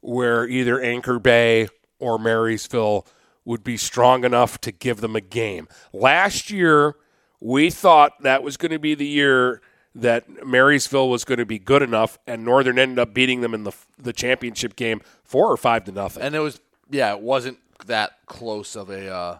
where 0.00 0.46
either 0.46 0.80
Anchor 0.80 1.18
Bay 1.18 1.68
or 1.98 2.18
Marysville 2.18 3.06
would 3.44 3.64
be 3.64 3.76
strong 3.76 4.24
enough 4.24 4.60
to 4.60 4.72
give 4.72 5.00
them 5.00 5.16
a 5.16 5.20
game. 5.20 5.68
Last 5.92 6.50
year, 6.50 6.96
we 7.40 7.70
thought 7.70 8.22
that 8.22 8.42
was 8.42 8.56
going 8.56 8.72
to 8.72 8.78
be 8.78 8.94
the 8.94 9.06
year 9.06 9.62
that 10.00 10.46
Marysville 10.46 11.08
was 11.08 11.24
going 11.24 11.38
to 11.38 11.46
be 11.46 11.58
good 11.58 11.82
enough, 11.82 12.18
and 12.26 12.44
Northern 12.44 12.78
ended 12.78 12.98
up 12.98 13.12
beating 13.12 13.40
them 13.40 13.54
in 13.54 13.64
the 13.64 13.72
the 13.98 14.12
championship 14.12 14.76
game 14.76 15.00
four 15.24 15.50
or 15.50 15.56
five 15.56 15.84
to 15.84 15.92
nothing. 15.92 16.22
And 16.22 16.34
it 16.34 16.40
was, 16.40 16.60
yeah, 16.90 17.12
it 17.12 17.20
wasn't 17.20 17.58
that 17.86 18.12
close 18.26 18.76
of 18.76 18.90
a 18.90 19.12
uh, 19.12 19.38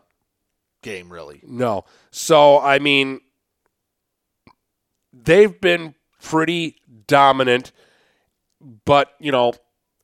game, 0.82 1.12
really. 1.12 1.40
No. 1.46 1.84
So, 2.10 2.60
I 2.60 2.78
mean, 2.78 3.20
they've 5.12 5.60
been 5.60 5.94
pretty 6.22 6.76
dominant, 7.06 7.72
but, 8.84 9.14
you 9.18 9.32
know, 9.32 9.52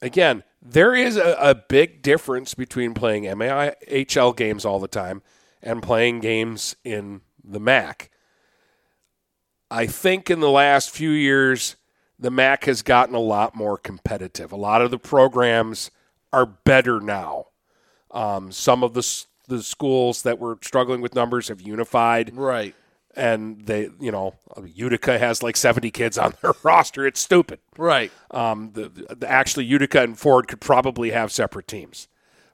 again, 0.00 0.44
there 0.62 0.94
is 0.94 1.16
a, 1.16 1.36
a 1.40 1.54
big 1.54 2.02
difference 2.02 2.54
between 2.54 2.94
playing 2.94 3.24
MIHL 3.24 4.36
games 4.36 4.64
all 4.64 4.78
the 4.78 4.88
time 4.88 5.22
and 5.62 5.82
playing 5.82 6.20
games 6.20 6.76
in 6.84 7.22
the 7.42 7.60
MAC. 7.60 8.10
I 9.70 9.86
think 9.86 10.30
in 10.30 10.40
the 10.40 10.50
last 10.50 10.90
few 10.90 11.10
years, 11.10 11.76
the 12.18 12.30
MAC 12.30 12.64
has 12.64 12.82
gotten 12.82 13.14
a 13.14 13.20
lot 13.20 13.54
more 13.54 13.76
competitive. 13.76 14.52
A 14.52 14.56
lot 14.56 14.82
of 14.82 14.90
the 14.90 14.98
programs 14.98 15.90
are 16.32 16.46
better 16.46 17.00
now. 17.00 17.46
Um, 18.10 18.52
some 18.52 18.82
of 18.84 18.94
the 18.94 19.24
the 19.48 19.62
schools 19.62 20.22
that 20.22 20.38
were 20.38 20.56
struggling 20.62 21.00
with 21.02 21.14
numbers 21.14 21.48
have 21.48 21.60
unified, 21.60 22.34
Right. 22.34 22.74
and 23.14 23.66
they, 23.66 23.90
you 24.00 24.10
know, 24.10 24.34
Utica 24.64 25.18
has 25.18 25.42
like 25.42 25.56
seventy 25.56 25.90
kids 25.90 26.16
on 26.16 26.34
their 26.42 26.52
roster. 26.62 27.06
It's 27.06 27.20
stupid. 27.20 27.58
Right. 27.76 28.10
Um, 28.30 28.70
the, 28.72 28.88
the 28.88 29.28
actually 29.30 29.64
Utica 29.66 30.02
and 30.02 30.18
Ford 30.18 30.46
could 30.48 30.60
probably 30.60 31.10
have 31.10 31.30
separate 31.32 31.66
teams, 31.68 32.08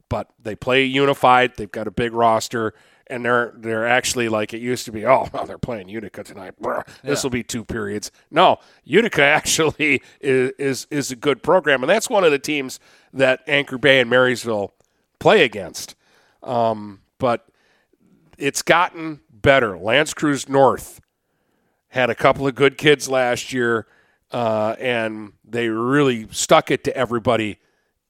but 0.08 0.28
they 0.42 0.56
play 0.56 0.84
unified. 0.84 1.52
They've 1.56 1.70
got 1.70 1.86
a 1.86 1.92
big 1.92 2.12
roster, 2.12 2.74
and 3.10 3.24
they're 3.24 3.52
they're 3.56 3.86
actually 3.86 4.28
like 4.28 4.54
it 4.54 4.60
used 4.60 4.84
to 4.86 4.92
be. 4.92 5.04
Oh, 5.04 5.28
well, 5.32 5.44
they're 5.44 5.58
playing 5.58 5.88
Utica 5.88 6.22
tonight. 6.22 6.54
This 7.02 7.22
will 7.22 7.30
be 7.30 7.42
two 7.42 7.64
periods. 7.64 8.10
No, 8.30 8.58
Utica 8.84 9.22
actually 9.24 10.02
is, 10.20 10.52
is 10.58 10.86
is 10.90 11.10
a 11.10 11.16
good 11.16 11.42
program, 11.42 11.82
and 11.82 11.90
that's 11.90 12.08
one 12.08 12.24
of 12.24 12.30
the 12.30 12.38
teams 12.38 12.80
that 13.12 13.42
Anchor 13.46 13.78
Bay 13.78 14.00
and 14.00 14.08
Marysville 14.08 14.74
play 15.18 15.44
against. 15.44 15.94
Um, 16.42 17.00
but 17.18 17.46
it's 18.38 18.62
gotten 18.62 19.20
better. 19.30 19.78
L'Anse 19.78 20.14
Creuse 20.14 20.48
North 20.48 21.00
had 21.88 22.10
a 22.10 22.14
couple 22.14 22.46
of 22.46 22.54
good 22.54 22.78
kids 22.78 23.08
last 23.08 23.52
year, 23.52 23.86
uh, 24.30 24.76
and 24.78 25.32
they 25.44 25.68
really 25.68 26.28
stuck 26.30 26.70
it 26.70 26.84
to 26.84 26.96
everybody 26.96 27.58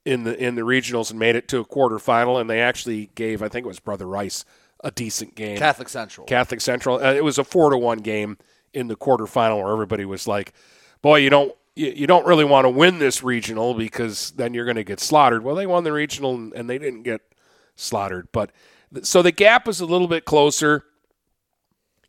in 0.04 0.24
the 0.24 0.36
in 0.42 0.54
the 0.54 0.62
regionals 0.62 1.10
and 1.10 1.18
made 1.18 1.36
it 1.36 1.48
to 1.48 1.58
a 1.58 1.64
quarterfinal. 1.64 2.40
And 2.40 2.48
they 2.48 2.60
actually 2.60 3.10
gave, 3.14 3.42
I 3.42 3.48
think 3.48 3.64
it 3.64 3.68
was 3.68 3.80
Brother 3.80 4.06
Rice, 4.06 4.44
a 4.82 4.90
decent 4.90 5.34
game. 5.34 5.56
Catholic 5.56 5.88
Central. 5.88 6.26
Catholic 6.26 6.60
Central. 6.60 6.96
Uh, 6.96 7.12
it 7.12 7.24
was 7.24 7.38
a 7.38 7.44
four 7.44 7.70
to 7.70 7.78
one 7.78 7.98
game 7.98 8.38
in 8.72 8.88
the 8.88 8.96
quarterfinal 8.96 9.62
where 9.62 9.72
everybody 9.72 10.04
was 10.04 10.26
like, 10.26 10.52
"Boy, 11.02 11.16
you 11.16 11.30
don't." 11.30 11.54
You 11.76 11.92
you 11.94 12.06
don't 12.08 12.26
really 12.26 12.44
want 12.44 12.64
to 12.64 12.68
win 12.68 12.98
this 12.98 13.22
regional 13.22 13.74
because 13.74 14.32
then 14.32 14.54
you're 14.54 14.64
going 14.64 14.76
to 14.76 14.84
get 14.84 14.98
slaughtered. 14.98 15.44
Well, 15.44 15.54
they 15.54 15.68
won 15.68 15.84
the 15.84 15.92
regional 15.92 16.34
and, 16.34 16.52
and 16.52 16.68
they 16.68 16.78
didn't 16.78 17.04
get 17.04 17.20
slaughtered. 17.76 18.26
But 18.32 18.50
th- 18.92 19.06
so 19.06 19.22
the 19.22 19.30
gap 19.30 19.68
is 19.68 19.80
a 19.80 19.86
little 19.86 20.08
bit 20.08 20.24
closer. 20.24 20.84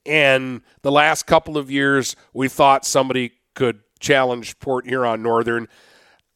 And 0.04 0.62
the 0.82 0.92
last 0.92 1.28
couple 1.28 1.60
of 1.60 1.70
years, 1.70 2.16
we 2.34 2.50
thought 2.50 2.86
somebody 2.88 3.34
could 3.54 3.82
challenge 4.00 4.58
Port 4.60 4.88
Huron 4.88 5.22
Northern. 5.22 5.68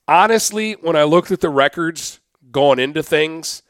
Honestly, 0.08 0.74
when 0.74 0.96
I 0.96 1.04
looked 1.04 1.32
at 1.32 1.42
the 1.42 1.50
records 1.50 2.20
going 2.52 2.78
into 2.78 3.02
things, 3.02 3.64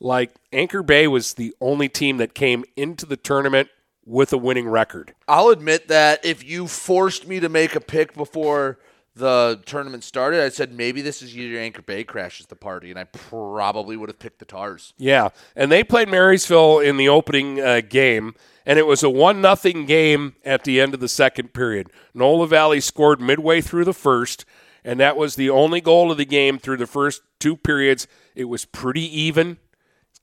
like 0.00 0.34
Anchor 0.52 0.82
Bay 0.82 1.06
was 1.06 1.34
the 1.34 1.54
only 1.60 1.88
team 1.88 2.16
that 2.16 2.34
came 2.34 2.64
into 2.76 3.06
the 3.06 3.16
tournament 3.16 3.68
with 4.04 4.32
a 4.32 4.38
winning 4.38 4.68
record. 4.68 5.14
I'll 5.28 5.50
admit 5.50 5.88
that 5.88 6.24
if 6.24 6.42
you 6.42 6.66
forced 6.66 7.28
me 7.28 7.38
to 7.40 7.48
make 7.48 7.76
a 7.76 7.80
pick 7.80 8.14
before 8.14 8.78
the 9.14 9.60
tournament 9.66 10.02
started, 10.04 10.42
I 10.42 10.48
said 10.48 10.72
maybe 10.72 11.02
this 11.02 11.22
is 11.22 11.34
year 11.34 11.60
Anchor 11.60 11.82
Bay 11.82 12.04
crashes 12.04 12.46
the 12.46 12.56
party, 12.56 12.90
and 12.90 12.98
I 12.98 13.04
probably 13.04 13.96
would 13.96 14.08
have 14.08 14.18
picked 14.18 14.38
the 14.38 14.44
Tars. 14.44 14.94
Yeah, 14.96 15.28
and 15.54 15.70
they 15.70 15.84
played 15.84 16.08
Marysville 16.08 16.78
in 16.78 16.96
the 16.96 17.08
opening 17.08 17.60
uh, 17.60 17.82
game, 17.82 18.34
and 18.64 18.78
it 18.78 18.86
was 18.86 19.02
a 19.02 19.10
one 19.10 19.40
nothing 19.40 19.84
game 19.84 20.34
at 20.44 20.64
the 20.64 20.80
end 20.80 20.94
of 20.94 21.00
the 21.00 21.08
second 21.08 21.52
period. 21.52 21.90
Noah 22.14 22.46
Lavalley 22.46 22.82
scored 22.82 23.20
midway 23.20 23.60
through 23.60 23.84
the 23.84 23.94
first, 23.94 24.44
and 24.84 24.98
that 24.98 25.16
was 25.16 25.36
the 25.36 25.50
only 25.50 25.80
goal 25.80 26.10
of 26.10 26.16
the 26.16 26.24
game 26.24 26.58
through 26.58 26.78
the 26.78 26.86
first 26.86 27.22
two 27.38 27.56
periods. 27.56 28.06
It 28.34 28.44
was 28.44 28.64
pretty 28.64 29.04
even, 29.20 29.58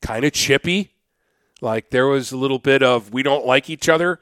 kind 0.02 0.26
of 0.26 0.34
chippy. 0.34 0.92
Like 1.62 1.90
there 1.90 2.08
was 2.08 2.32
a 2.32 2.38
little 2.38 2.60
bit 2.60 2.84
of 2.84 3.12
we 3.12 3.24
don't 3.24 3.46
like 3.46 3.70
each 3.70 3.90
other 3.90 4.20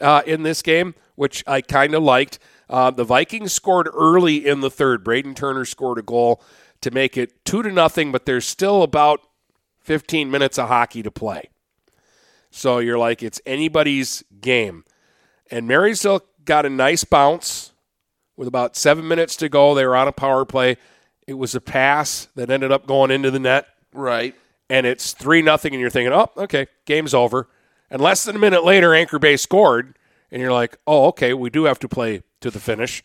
uh, 0.00 0.22
in 0.26 0.42
this 0.42 0.62
game, 0.62 0.94
which 1.16 1.44
I 1.46 1.60
kind 1.60 1.94
of 1.94 2.02
liked. 2.02 2.38
Uh, 2.70 2.90
the 2.90 3.04
Vikings 3.04 3.52
scored 3.52 3.88
early 3.94 4.46
in 4.46 4.60
the 4.60 4.70
third. 4.70 5.04
Braden 5.04 5.34
Turner 5.34 5.64
scored 5.64 5.98
a 5.98 6.02
goal 6.02 6.42
to 6.80 6.90
make 6.90 7.16
it 7.16 7.44
two 7.44 7.62
to 7.62 7.72
nothing, 7.72 8.12
but 8.12 8.26
there's 8.26 8.46
still 8.46 8.82
about 8.82 9.20
15 9.80 10.30
minutes 10.30 10.58
of 10.58 10.68
hockey 10.68 11.02
to 11.02 11.10
play. 11.10 11.48
So 12.50 12.78
you're 12.78 12.98
like, 12.98 13.22
it's 13.22 13.40
anybody's 13.46 14.22
game. 14.40 14.84
And 15.50 15.66
Marysville 15.66 16.22
got 16.44 16.66
a 16.66 16.70
nice 16.70 17.04
bounce 17.04 17.72
with 18.36 18.48
about 18.48 18.76
seven 18.76 19.08
minutes 19.08 19.36
to 19.36 19.48
go. 19.48 19.74
They 19.74 19.86
were 19.86 19.96
on 19.96 20.08
a 20.08 20.12
power 20.12 20.44
play. 20.44 20.76
It 21.26 21.34
was 21.34 21.54
a 21.54 21.60
pass 21.60 22.28
that 22.36 22.50
ended 22.50 22.72
up 22.72 22.86
going 22.86 23.10
into 23.10 23.30
the 23.30 23.38
net. 23.38 23.66
Right. 23.92 24.34
And 24.70 24.86
it's 24.86 25.12
3 25.12 25.42
nothing, 25.42 25.72
and 25.72 25.80
you're 25.80 25.90
thinking, 25.90 26.12
oh, 26.12 26.30
okay, 26.36 26.66
game's 26.84 27.14
over. 27.14 27.48
And 27.90 28.02
less 28.02 28.24
than 28.24 28.36
a 28.36 28.38
minute 28.38 28.64
later, 28.64 28.94
Anchor 28.94 29.18
Bay 29.18 29.36
scored, 29.36 29.96
and 30.30 30.42
you're 30.42 30.52
like, 30.52 30.76
oh, 30.86 31.06
okay, 31.06 31.32
we 31.32 31.48
do 31.50 31.64
have 31.64 31.78
to 31.80 31.88
play 31.88 32.22
to 32.40 32.50
the 32.50 32.60
finish. 32.60 33.02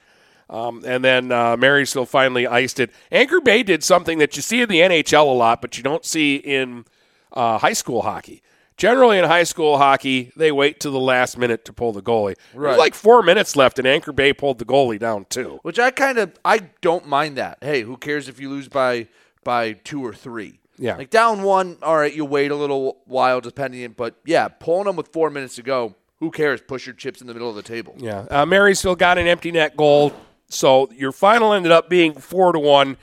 Um, 0.50 0.84
and 0.86 1.04
then 1.04 1.32
uh, 1.32 1.56
Marysville 1.58 2.06
finally 2.06 2.46
iced 2.46 2.80
it. 2.80 2.92
Anchor 3.12 3.40
Bay 3.40 3.64
did 3.64 3.84
something 3.84 4.20
that 4.20 4.36
you 4.36 4.42
see 4.42 4.62
in 4.62 4.70
the 4.70 4.82
NHL 4.82 5.24
a 5.24 5.32
lot, 5.32 5.62
but 5.62 5.78
you 5.78 5.84
don't 5.84 6.06
see 6.06 6.36
in 6.36 6.86
uh, 7.32 7.58
high 7.58 7.74
school 7.74 8.02
hockey. 8.02 8.42
Generally 8.76 9.20
in 9.20 9.26
high 9.26 9.44
school 9.44 9.78
hockey, 9.78 10.32
they 10.36 10.52
wait 10.52 10.80
to 10.82 10.90
the 10.90 11.00
last 11.00 11.38
minute 11.38 11.64
to 11.66 11.74
pull 11.74 11.94
the 11.94 12.02
goalie. 12.02 12.36
Right. 12.54 12.70
There's 12.70 12.78
like 12.80 12.96
four 12.96 13.22
minutes 13.22 13.56
left, 13.56 13.78
and 13.78 13.88
Anchor 13.88 14.12
Bay 14.12 14.34
pulled 14.34 14.60
the 14.60 14.66
goalie 14.66 15.00
down 15.00 15.26
too. 15.30 15.60
Which 15.62 15.80
I 15.80 15.92
kind 15.92 16.18
of 16.18 16.38
I 16.44 16.70
don't 16.82 17.08
mind 17.08 17.38
that. 17.38 17.60
Hey, 17.62 17.82
who 17.82 17.98
cares 17.98 18.28
if 18.28 18.40
you 18.40 18.50
lose 18.50 18.68
by 18.68 19.08
by 19.44 19.74
two 19.74 20.04
or 20.04 20.14
three? 20.14 20.60
Yeah. 20.78 20.96
Like 20.96 21.10
down 21.10 21.44
one, 21.44 21.78
all 21.82 21.98
right, 21.98 22.14
you 22.14 22.26
wait 22.26 22.52
a 22.52 22.56
little 22.56 23.02
while 23.06 23.42
depending, 23.42 23.92
but 23.92 24.16
yeah, 24.26 24.48
pulling 24.48 24.86
them 24.86 24.96
with 24.96 25.10
four 25.10 25.30
minutes 25.30 25.56
to 25.56 25.64
go, 25.64 25.96
who 26.20 26.32
cares? 26.32 26.62
Push 26.62 26.88
your 26.88 26.96
chips 26.96 27.22
in 27.22 27.28
the 27.28 27.34
middle 27.34 27.50
of 27.50 27.56
the 27.56 27.62
table. 27.62 27.96
Yeah, 27.98 28.26
uh, 28.30 28.46
Marysville 28.46 28.96
got 28.96 29.18
an 29.18 29.28
empty 29.28 29.52
net 29.52 29.76
goal, 29.78 30.14
so 30.50 30.90
your 30.94 31.12
final 31.12 31.54
ended 31.54 31.72
up 31.72 31.90
being 31.90 32.14
four 32.14 32.54
to 32.54 32.60
one 32.60 32.98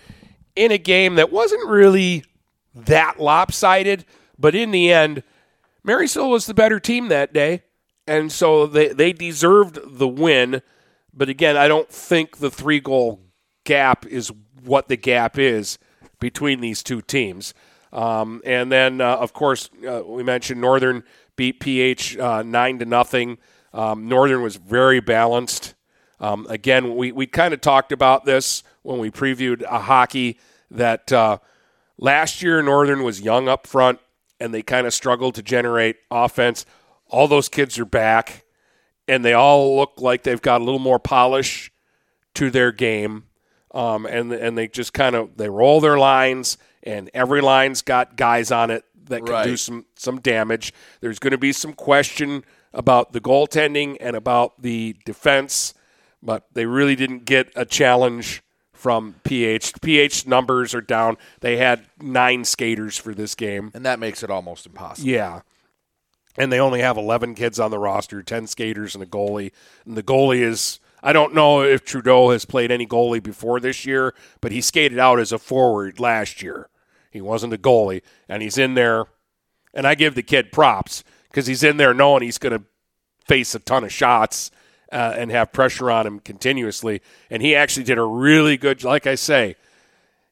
in 0.57 0.73
a 0.73 0.79
game 0.79 1.15
that 1.17 1.31
wasn't 1.31 1.69
really 1.69 2.25
that 2.75 3.21
lopsided, 3.21 4.05
but 4.39 4.55
in 4.55 4.71
the 4.71 4.93
end, 4.93 5.23
Marysville 5.85 6.31
was 6.31 6.47
the 6.47 6.55
better 6.55 6.81
team 6.81 7.09
that 7.09 7.33
day, 7.33 7.63
and 8.07 8.33
so 8.33 8.67
they 8.67 8.89
they 8.89 9.13
deserved 9.13 9.79
the 9.85 10.09
win. 10.09 10.63
But 11.13 11.29
again, 11.29 11.57
I 11.57 11.69
don't 11.69 11.89
think 11.89 12.39
the 12.39 12.51
three 12.51 12.81
goal 12.81 13.21
gap 13.65 14.07
is 14.07 14.33
what 14.65 14.89
the 14.89 14.97
gap 14.97 15.39
is 15.39 15.79
between 16.21 16.61
these 16.61 16.83
two 16.83 17.01
teams. 17.01 17.55
Um, 17.93 18.41
and 18.45 18.71
then, 18.71 19.01
uh, 19.01 19.17
of 19.17 19.33
course, 19.33 19.69
uh, 19.89 20.03
we 20.07 20.23
mentioned 20.23 20.61
Northern 20.61 21.03
beat 21.37 21.61
PH 21.61 22.19
uh, 22.19 22.43
nine 22.43 22.79
to 22.79 22.85
nothing. 22.85 23.39
Um, 23.73 24.09
Northern 24.09 24.43
was 24.43 24.57
very 24.57 25.01
balanced. 25.01 25.75
Um, 26.21 26.47
again, 26.49 26.97
we, 26.97 27.13
we 27.13 27.27
kind 27.27 27.55
of 27.55 27.61
talked 27.61 27.93
about 27.93 28.25
this 28.25 28.63
when 28.83 28.99
we 28.99 29.11
previewed 29.11 29.63
a 29.63 29.81
hockey 29.81 30.39
that 30.71 31.11
uh, 31.13 31.39
last 31.99 32.43
year 32.43 32.63
Northern 32.63 33.03
was 33.03 33.21
young 33.21 33.49
up 33.49 33.67
front 33.67 33.99
and 34.39 34.53
they 34.55 34.63
kind 34.63 34.87
of 34.87 34.95
struggled 34.95 35.35
to 35.37 35.43
generate 35.43 35.97
offense. 36.11 36.67
All 37.09 37.27
those 37.27 37.49
kids 37.49 37.79
are 37.79 37.85
back 37.85 38.45
and 39.09 39.25
they 39.25 39.33
all 39.33 39.77
look 39.77 39.95
like 40.01 40.23
they've 40.23 40.41
got 40.41 40.61
a 40.61 40.65
little 40.65 40.79
more 40.79 40.99
polish 40.99 41.73
to 42.35 42.51
their 42.51 42.71
game. 42.71 43.25
Um, 43.73 44.07
and 44.07 44.33
and 44.33 44.59
they 44.59 44.69
just 44.69 44.93
kind 44.93 45.15
of 45.15 45.37
they 45.37 45.49
roll 45.49 45.81
their 45.81 45.99
lines, 45.99 46.59
and 46.83 47.11
every 47.15 47.41
line's 47.41 47.83
got 47.83 48.17
guys 48.17 48.51
on 48.51 48.71
it 48.71 48.85
that 49.05 49.25
can 49.25 49.45
do 49.45 49.57
some 49.57 49.87
some 49.97 50.21
damage. 50.21 50.73
There's 51.01 51.19
going 51.19 51.33
to 51.33 51.39
be 51.39 51.53
some 51.53 51.73
question 51.73 52.45
about 52.73 53.13
the 53.13 53.21
goaltending 53.21 53.97
and 54.01 54.17
about 54.17 54.61
the 54.63 54.97
defense, 55.05 55.75
but 56.23 56.47
they 56.53 56.67
really 56.67 56.97
didn't 56.97 57.25
get 57.25 57.53
a 57.55 57.65
challenge 57.65 58.43
from 58.81 59.17
PH. 59.25 59.81
PH 59.83 60.27
numbers 60.27 60.75
are 60.75 60.81
down. 60.81 61.19
They 61.41 61.59
had 61.59 61.87
nine 62.01 62.45
skaters 62.45 62.97
for 62.97 63.15
this 63.15 63.35
game. 63.35 63.71
And 63.75 63.85
that 63.85 63.99
makes 63.99 64.23
it 64.23 64.31
almost 64.31 64.67
impossible. 64.67 65.09
Yeah. 65.09 65.43
And 66.39 66.51
they 66.51 66.61
only 66.61 66.81
have 66.81 66.97
11 66.97 67.35
kids 67.35 67.61
on 67.61 67.71
the 67.71 67.79
roster, 67.79 68.23
10 68.23 68.47
skaters 68.47 68.95
and 68.95 69.05
a 69.05 69.07
goalie. 69.07 69.53
And 69.85 69.97
the 69.97 70.03
goalie 70.03 70.41
is, 70.41 70.81
I 71.03 71.13
don't 71.13 71.35
know 71.35 71.63
if 71.63 71.85
Trudeau 71.85 72.31
has 72.31 72.45
played 72.45 72.71
any 72.71 72.87
goalie 72.87 73.23
before 73.23 73.61
this 73.61 73.87
year, 73.87 74.15
but 74.41 74.53
he 74.53 74.61
skated 74.61 74.99
out 74.99 75.19
as 75.19 75.33
a 75.33 75.39
forward 75.39 75.99
last 75.99 76.43
year. 76.43 76.69
He 77.11 77.21
wasn't 77.21 77.55
a 77.55 77.59
goalie. 77.59 78.03
And 78.29 78.43
he's 78.43 78.59
in 78.59 78.75
there, 78.75 79.07
and 79.75 79.87
I 79.87 79.95
give 79.95 80.15
the 80.15 80.23
kid 80.23 80.53
props 80.53 81.03
because 81.29 81.47
he's 81.47 81.63
in 81.63 81.77
there 81.77 81.95
knowing 81.95 82.23
he's 82.23 82.39
going 82.39 82.59
to 82.59 82.65
face 83.27 83.55
a 83.55 83.61
ton 83.61 83.85
of 83.85 83.93
shots 83.93 84.51
uh, 84.93 85.15
and 85.17 85.31
have 85.31 85.53
pressure 85.53 85.91
on 85.91 86.07
him 86.07 86.21
continuously. 86.21 87.01
And 87.31 87.43
he 87.43 87.55
actually 87.55 87.85
did 87.85 87.99
a 87.99 88.05
really 88.05 88.57
good, 88.57 88.85
like 88.85 89.07
I 89.07 89.15
say, 89.15 89.57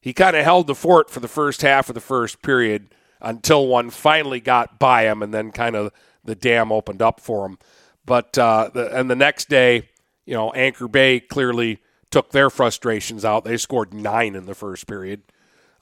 he 0.00 0.12
kind 0.12 0.36
of 0.36 0.44
held 0.44 0.66
the 0.66 0.74
fort 0.74 1.10
for 1.10 1.20
the 1.20 1.28
first 1.28 1.62
half 1.62 1.88
of 1.88 1.94
the 1.94 2.00
first 2.00 2.42
period 2.42 2.94
until 3.20 3.66
one 3.66 3.90
finally 3.90 4.40
got 4.40 4.78
by 4.78 5.04
him, 5.04 5.22
and 5.22 5.34
then 5.34 5.50
kind 5.50 5.74
of 5.74 5.92
the 6.24 6.34
dam 6.34 6.70
opened 6.70 7.02
up 7.02 7.20
for 7.20 7.46
him. 7.46 7.58
But 8.04 8.38
uh, 8.38 8.70
the, 8.72 8.96
and 8.96 9.10
the 9.10 9.16
next 9.16 9.48
day, 9.48 9.88
you 10.28 10.34
know, 10.34 10.52
Anchor 10.52 10.88
Bay 10.88 11.20
clearly 11.20 11.80
took 12.10 12.32
their 12.32 12.50
frustrations 12.50 13.24
out. 13.24 13.44
They 13.44 13.56
scored 13.56 13.94
nine 13.94 14.34
in 14.34 14.44
the 14.44 14.54
first 14.54 14.86
period, 14.86 15.22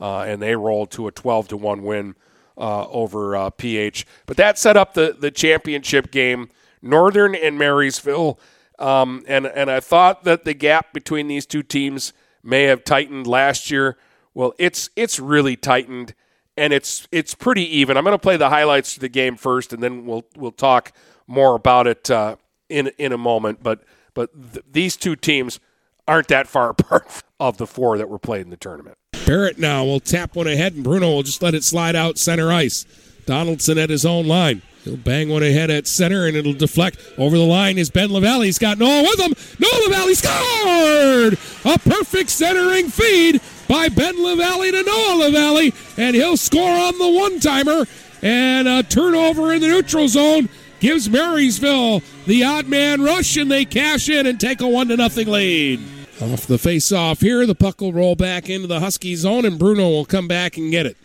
uh, 0.00 0.20
and 0.20 0.40
they 0.40 0.54
rolled 0.54 0.92
to 0.92 1.08
a 1.08 1.10
twelve 1.10 1.48
to 1.48 1.56
one 1.56 1.82
win 1.82 2.14
uh, 2.56 2.86
over 2.86 3.34
uh, 3.34 3.50
PH. 3.50 4.06
But 4.24 4.36
that 4.36 4.56
set 4.56 4.76
up 4.76 4.94
the 4.94 5.16
the 5.18 5.32
championship 5.32 6.12
game. 6.12 6.48
Northern 6.80 7.34
and 7.34 7.58
Marysville, 7.58 8.38
um, 8.78 9.24
and 9.26 9.46
and 9.46 9.68
I 9.68 9.80
thought 9.80 10.22
that 10.22 10.44
the 10.44 10.54
gap 10.54 10.92
between 10.92 11.26
these 11.26 11.44
two 11.44 11.64
teams 11.64 12.12
may 12.44 12.64
have 12.64 12.84
tightened 12.84 13.26
last 13.26 13.68
year. 13.72 13.96
Well, 14.32 14.54
it's 14.60 14.90
it's 14.94 15.18
really 15.18 15.56
tightened, 15.56 16.14
and 16.56 16.72
it's 16.72 17.08
it's 17.10 17.34
pretty 17.34 17.64
even. 17.78 17.96
I'm 17.96 18.04
going 18.04 18.14
to 18.14 18.18
play 18.18 18.36
the 18.36 18.50
highlights 18.50 18.94
of 18.94 19.00
the 19.00 19.08
game 19.08 19.34
first, 19.34 19.72
and 19.72 19.82
then 19.82 20.06
we'll 20.06 20.24
we'll 20.36 20.52
talk 20.52 20.92
more 21.26 21.56
about 21.56 21.88
it 21.88 22.08
uh, 22.12 22.36
in 22.68 22.92
in 22.96 23.10
a 23.10 23.18
moment. 23.18 23.64
But 23.64 23.82
but 24.16 24.30
th- 24.54 24.64
these 24.72 24.96
two 24.96 25.14
teams 25.14 25.60
aren't 26.08 26.26
that 26.26 26.48
far 26.48 26.70
apart 26.70 27.22
of 27.38 27.58
the 27.58 27.68
four 27.68 27.96
that 27.98 28.08
were 28.08 28.18
played 28.18 28.40
in 28.40 28.50
the 28.50 28.56
tournament. 28.56 28.98
Barrett 29.24 29.58
now 29.58 29.84
will 29.84 30.00
tap 30.00 30.34
one 30.34 30.48
ahead, 30.48 30.74
and 30.74 30.82
Bruno 30.82 31.12
will 31.12 31.22
just 31.22 31.42
let 31.42 31.54
it 31.54 31.62
slide 31.62 31.94
out 31.94 32.18
center 32.18 32.52
ice. 32.52 32.84
Donaldson 33.26 33.78
at 33.78 33.90
his 33.90 34.06
own 34.06 34.26
line. 34.26 34.62
He'll 34.84 34.96
bang 34.96 35.28
one 35.28 35.42
ahead 35.42 35.68
at 35.68 35.88
center, 35.88 36.26
and 36.26 36.36
it'll 36.36 36.52
deflect 36.52 37.00
over 37.18 37.36
the 37.36 37.44
line. 37.44 37.76
Is 37.76 37.90
Ben 37.90 38.08
Lavalley? 38.08 38.44
He's 38.44 38.58
got 38.58 38.78
Noah 38.78 39.02
with 39.02 39.18
him. 39.18 39.34
Noah 39.58 39.88
Lavalley 39.88 40.14
scored! 40.14 41.32
A 41.64 41.78
perfect 41.78 42.30
centering 42.30 42.88
feed 42.88 43.40
by 43.66 43.88
Ben 43.88 44.14
Lavalley 44.14 44.70
to 44.70 44.82
Noah 44.84 45.24
Lavalley, 45.24 45.98
and 45.98 46.14
he'll 46.14 46.36
score 46.36 46.70
on 46.70 46.96
the 46.98 47.08
one 47.08 47.40
timer. 47.40 47.84
And 48.22 48.66
a 48.68 48.82
turnover 48.84 49.52
in 49.52 49.60
the 49.60 49.68
neutral 49.68 50.08
zone 50.08 50.48
gives 50.80 51.08
Marysville 51.08 52.02
the 52.26 52.44
odd 52.44 52.68
man 52.68 53.02
rush, 53.02 53.36
and 53.36 53.50
they 53.50 53.64
cash 53.64 54.08
in 54.08 54.26
and 54.26 54.40
take 54.40 54.60
a 54.60 54.68
one 54.68 54.88
to 54.88 54.96
nothing 54.96 55.28
lead. 55.28 55.80
Off 56.20 56.46
the 56.46 56.58
face 56.58 56.92
off 56.92 57.20
here, 57.20 57.46
the 57.46 57.54
puck 57.54 57.80
will 57.80 57.92
roll 57.92 58.14
back 58.14 58.48
into 58.48 58.66
the 58.66 58.80
Husky 58.80 59.14
zone, 59.14 59.44
and 59.44 59.58
Bruno 59.58 59.88
will 59.88 60.06
come 60.06 60.26
back 60.26 60.56
and 60.56 60.70
get 60.70 60.86
it. 60.86 60.96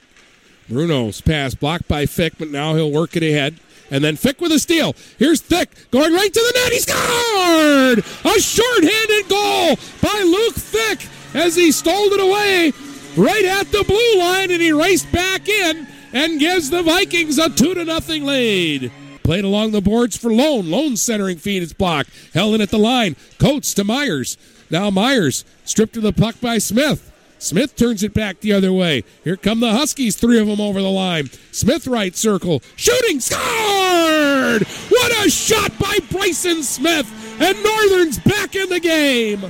Bruno's 0.70 1.20
pass 1.20 1.54
blocked 1.54 1.88
by 1.88 2.06
Fick, 2.06 2.38
but 2.38 2.50
now 2.50 2.76
he'll 2.76 2.92
work 2.92 3.18
it 3.18 3.24
ahead. 3.24 3.60
And 3.90 4.02
then 4.06 4.16
Fick 4.16 4.40
with 4.40 4.54
a 4.54 4.60
steal. 4.60 4.96
Here's 5.20 5.42
Fick 5.42 5.92
going 5.92 6.14
right 6.14 6.34
to 6.34 6.40
the 6.40 6.60
net. 6.60 6.72
He 6.72 6.80
scored! 6.80 8.00
A 8.00 8.40
short-handed 8.40 9.28
goal 9.28 9.76
by 10.02 10.24
Luke 10.24 10.56
Fick 10.56 11.06
as 11.34 11.58
he 11.58 11.74
stole 11.74 12.14
it 12.14 12.22
away 12.22 12.72
right 13.18 13.46
at 13.46 13.70
the 13.72 13.84
blue 13.84 14.20
line, 14.20 14.52
and 14.52 14.62
he 14.62 14.72
raced 14.72 15.12
back 15.12 15.50
in 15.50 15.88
and 16.14 16.40
gives 16.40 16.70
the 16.70 16.84
Vikings 16.84 17.38
a 17.38 17.50
two 17.50 17.74
to 17.74 17.84
nothing 17.84 18.24
lead. 18.24 18.92
Played 19.32 19.46
along 19.46 19.72
the 19.72 19.80
boards 19.80 20.18
for 20.18 20.30
Lone. 20.30 20.70
Lone 20.70 20.98
centering 20.98 21.38
feed 21.38 21.64
is 21.64 21.72
blocked. 21.72 22.10
Held 22.34 22.54
in 22.54 22.60
at 22.60 22.70
the 22.70 22.78
line. 22.78 23.16
Coates 23.40 23.74
to 23.76 23.86
Myers. 23.86 24.36
Now 24.70 24.90
Myers 24.90 25.46
stripped 25.64 25.94
to 25.94 26.02
the 26.02 26.12
puck 26.12 26.36
by 26.42 26.58
Smith. 26.58 27.10
Smith 27.40 27.78
turns 27.78 28.04
it 28.04 28.14
back 28.14 28.42
the 28.42 28.52
other 28.52 28.74
way. 28.74 29.06
Here 29.24 29.38
come 29.38 29.62
the 29.62 29.72
Huskies, 29.72 30.18
three 30.18 30.38
of 30.38 30.48
them 30.48 30.60
over 30.60 30.82
the 30.82 30.90
line. 30.90 31.30
Smith 31.54 31.88
right 31.88 32.14
circle, 32.14 32.62
shooting, 32.76 33.22
scored! 33.22 34.68
What 34.90 35.26
a 35.26 35.30
shot 35.30 35.80
by 35.80 36.00
Bryson 36.12 36.62
Smith! 36.62 37.10
And 37.40 37.64
Northern's 37.64 38.20
back 38.20 38.58
in 38.58 38.68
the 38.68 38.82
game. 38.82 39.50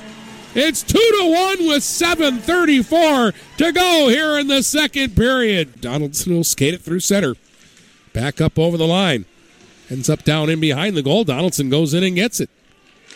It's 0.53 0.83
two 0.83 0.99
to 0.99 1.31
one 1.31 1.67
with 1.67 1.81
7:34 1.81 3.33
to 3.57 3.71
go 3.71 4.09
here 4.09 4.37
in 4.37 4.45
the 4.45 4.61
second 4.61 5.15
period. 5.15 5.81
Donaldson 5.81 6.35
will 6.35 6.43
skate 6.43 6.75
it 6.75 6.81
through 6.81 6.99
center, 6.99 7.33
back 8.13 8.39
up 8.39 8.59
over 8.59 8.77
the 8.77 8.85
line, 8.85 9.25
ends 9.91 10.09
up 10.09 10.23
down 10.23 10.49
in 10.49 10.59
behind 10.59 10.95
the 10.95 11.03
goal. 11.03 11.23
Donaldson 11.23 11.69
goes 11.69 11.93
in 11.93 12.03
and 12.03 12.15
gets 12.15 12.39
it. 12.39 12.49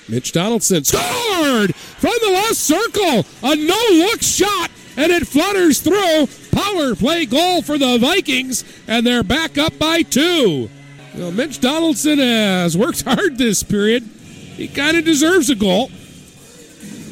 Mitch 0.08 0.32
Donaldson 0.34 0.84
scored 0.84 1.74
from 1.74 2.14
the 2.22 2.30
left 2.32 2.56
circle. 2.56 3.26
A 3.42 3.56
no 3.56 3.80
look 3.92 4.22
shot, 4.22 4.70
and 4.98 5.12
it 5.12 5.26
flutters 5.26 5.80
through. 5.80 6.28
Power 6.52 6.96
play 6.96 7.26
goal 7.26 7.62
for 7.62 7.78
the 7.78 7.98
Vikings, 7.98 8.64
and 8.88 9.06
they're 9.08 9.24
back 9.24 9.58
up 9.58 9.80
by 9.80 10.04
two. 10.04 10.70
Well, 11.16 11.32
Mitch 11.32 11.60
Donaldson 11.60 12.20
has 12.20 12.78
worked 12.78 13.02
hard 13.08 13.38
this 13.38 13.64
period. 13.64 14.04
He 14.04 14.68
kind 14.68 14.98
of 14.98 15.06
deserves 15.06 15.50
a 15.50 15.56
goal. 15.56 15.90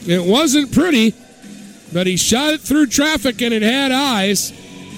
It 0.05 0.23
wasn't 0.23 0.73
pretty, 0.73 1.13
but 1.93 2.05
he 2.05 2.17
shot 2.17 2.53
it 2.53 2.61
through 2.61 2.87
traffic 2.87 3.41
and 3.41 3.53
it 3.53 3.61
had 3.61 3.91
eyes. 3.91 4.51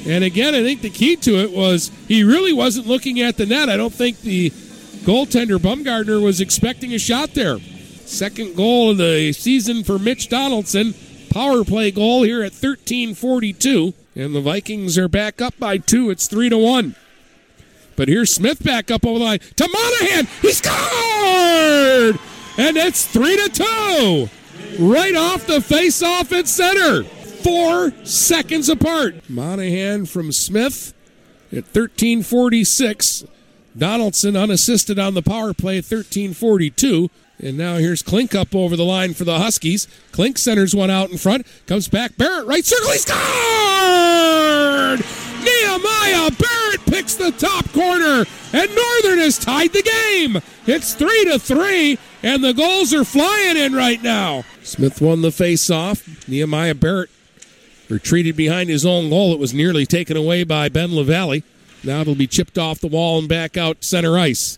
And 0.06 0.24
again, 0.24 0.53
I 0.53 0.62
think 0.62 0.82
the 0.82 0.89
key 0.89 1.16
to 1.18 1.36
it 1.38 1.51
was 1.51 1.91
he 2.08 2.24
really 2.24 2.53
wasn't 2.53 2.88
looking 2.88 3.20
at 3.20 3.38
the 3.38 3.45
net. 3.45 3.70
I 3.70 3.78
don't 3.78 3.93
think 3.93 4.22
the 4.22 4.51
goaltender 5.06 5.58
Bumgardner 5.58 6.22
was 6.24 6.39
expecting 6.39 6.93
a 6.93 6.99
shot 6.99 7.34
there. 7.34 7.60
Second 8.06 8.56
goal 8.56 8.91
of 8.91 8.97
the 8.97 9.34
season 9.34 9.84
for 9.84 9.97
Mitch 9.97 10.30
Donaldson. 10.30 10.93
Power 11.32 11.64
play 11.64 11.91
goal 11.91 12.24
here 12.24 12.43
at 12.43 12.53
13:42, 12.53 13.93
and 14.16 14.36
the 14.36 14.41
Vikings 14.41 14.97
are 14.97 15.08
back 15.08 15.41
up 15.41 15.58
by 15.60 15.78
two. 15.78 16.10
It's 16.10 16.28
three 16.28 16.49
to 16.49 16.58
one. 16.58 16.95
But 17.95 18.08
here's 18.08 18.30
Smith 18.30 18.64
back 18.64 18.91
up 18.91 19.06
over 19.06 19.20
the 19.20 19.26
line 19.26 19.39
to 19.56 19.68
Monahan. 19.68 20.28
He 20.41 20.51
scored, 20.51 22.20
and 22.58 22.78
it's 22.78 23.06
three 23.06 23.38
to 23.38 23.49
two. 23.49 24.30
Right 24.80 25.16
off 25.16 25.47
the 25.47 25.62
face-off 25.62 26.32
at 26.32 26.47
center, 26.47 27.06
four 27.46 27.93
seconds 28.04 28.70
apart. 28.70 29.30
Monahan 29.30 30.08
from 30.08 30.32
Smith 30.32 30.96
at 31.52 31.72
13:46. 31.72 33.24
Donaldson 33.78 34.36
unassisted 34.36 34.98
on 34.98 35.14
the 35.14 35.22
power 35.22 35.54
play, 35.54 35.78
at 35.78 35.84
1342. 35.86 37.12
And 37.38 37.56
now 37.56 37.76
here's 37.76 38.02
Klink 38.02 38.34
up 38.34 38.56
over 38.56 38.76
the 38.76 38.86
line 38.86 39.14
for 39.14 39.26
the 39.26 39.38
Huskies. 39.38 39.88
Klink 40.12 40.39
centers 40.39 40.74
one 40.74 40.89
out 40.89 41.12
in 41.12 41.20
front. 41.20 41.46
Comes 41.68 41.88
back. 41.88 42.18
Barrett 42.18 42.48
right 42.48 42.66
circle. 42.66 42.91
He 42.91 42.98
scored! 42.98 43.20
Nehemiah 45.43 46.32
Barrett 46.32 46.86
picks 46.88 47.14
the 47.14 47.32
top 47.32 47.72
corner, 47.74 48.26
and 48.54 48.76
Northern 48.76 49.20
has 49.20 49.38
tied 49.38 49.72
the 49.74 49.84
game. 49.84 50.41
It's 50.66 50.96
three 50.96 51.26
to 51.26 51.38
three, 51.38 52.00
and 52.24 52.43
the 52.43 52.54
goals 52.54 52.91
are 52.93 53.04
flying 53.04 53.58
in 53.58 53.74
right 53.74 54.02
now. 54.02 54.46
Smith 54.64 55.00
won 55.00 55.22
the 55.22 55.32
face-off. 55.32 56.28
Nehemiah 56.28 56.74
Barrett 56.74 57.12
retreated 57.90 58.36
behind 58.36 58.70
his 58.70 58.86
own 58.86 59.10
goal. 59.10 59.34
It 59.34 59.40
was 59.40 59.54
nearly 59.54 59.86
taken 59.86 60.18
away 60.18 60.44
by 60.44 60.70
Ben 60.70 60.96
LaValle. 60.96 61.44
Now 61.84 62.02
it'll 62.02 62.16
be 62.16 62.28
chipped 62.28 62.58
off 62.58 62.80
the 62.80 62.88
wall 62.88 63.20
and 63.20 63.30
back 63.30 63.58
out 63.58 63.84
center 63.84 64.18
ice. 64.18 64.58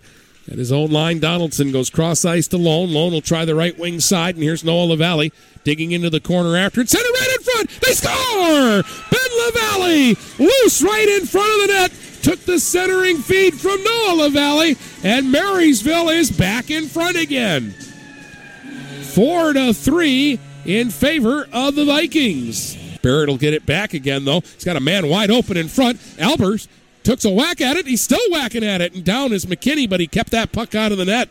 At 0.50 0.58
his 0.58 0.72
own 0.72 0.92
line, 0.92 1.20
Donaldson 1.20 1.74
goes 1.74 1.90
cross 1.90 2.24
ice 2.24 2.48
to 2.48 2.58
Lone. 2.58 2.94
Lone 2.94 3.12
will 3.12 3.22
try 3.22 3.44
the 3.44 3.56
right 3.56 3.78
wing 3.78 4.00
side, 4.00 4.36
and 4.36 4.44
here's 4.44 4.64
Noah 4.64 4.86
LaValle 4.86 5.34
digging 5.66 5.92
into 5.92 6.10
the 6.10 6.22
corner 6.22 6.56
after 6.56 6.80
it. 6.80 6.90
Center 6.90 7.04
right 7.04 7.38
in 7.38 7.44
front. 7.44 7.82
They 7.82 7.92
score! 7.92 8.84
Ben 9.12 9.38
LaValle 9.46 10.16
loose 10.40 10.82
right 10.82 11.20
in 11.20 11.26
front 11.26 11.52
of 11.52 11.68
the 11.68 11.74
net. 11.74 11.92
Took 12.22 12.40
the 12.46 12.60
centering 12.60 13.18
feed 13.18 13.56
from 13.56 13.84
Noah 13.84 14.16
LaValle, 14.24 14.76
and 15.04 15.32
Marysville 15.32 16.10
is 16.10 16.32
back 16.32 16.72
in 16.72 16.88
front 16.88 17.18
again. 17.18 17.72
Four 19.14 19.52
to 19.54 19.74
three 19.74 20.40
in 20.66 20.92
favor 20.92 21.48
of 21.52 21.76
the 21.76 21.86
Vikings. 21.86 22.87
Barrett 23.08 23.30
will 23.30 23.38
get 23.38 23.54
it 23.54 23.66
back 23.66 23.94
again, 23.94 24.26
though. 24.26 24.42
He's 24.42 24.66
got 24.66 24.76
a 24.76 24.82
man 24.82 25.08
wide 25.08 25.32
open 25.32 25.56
in 25.56 25.70
front. 25.70 25.98
Albers 26.18 26.68
took 27.04 27.24
a 27.24 27.30
whack 27.30 27.62
at 27.62 27.78
it. 27.78 27.88
He's 27.88 28.02
still 28.02 28.20
whacking 28.30 28.66
at 28.66 28.82
it, 28.82 28.96
and 28.96 29.06
down 29.06 29.32
is 29.32 29.46
McKinney, 29.46 29.90
but 29.90 30.02
he 30.02 30.08
kept 30.08 30.32
that 30.32 30.52
puck 30.52 30.76
out 30.76 30.92
of 30.92 30.98
the 30.98 31.06
net. 31.06 31.30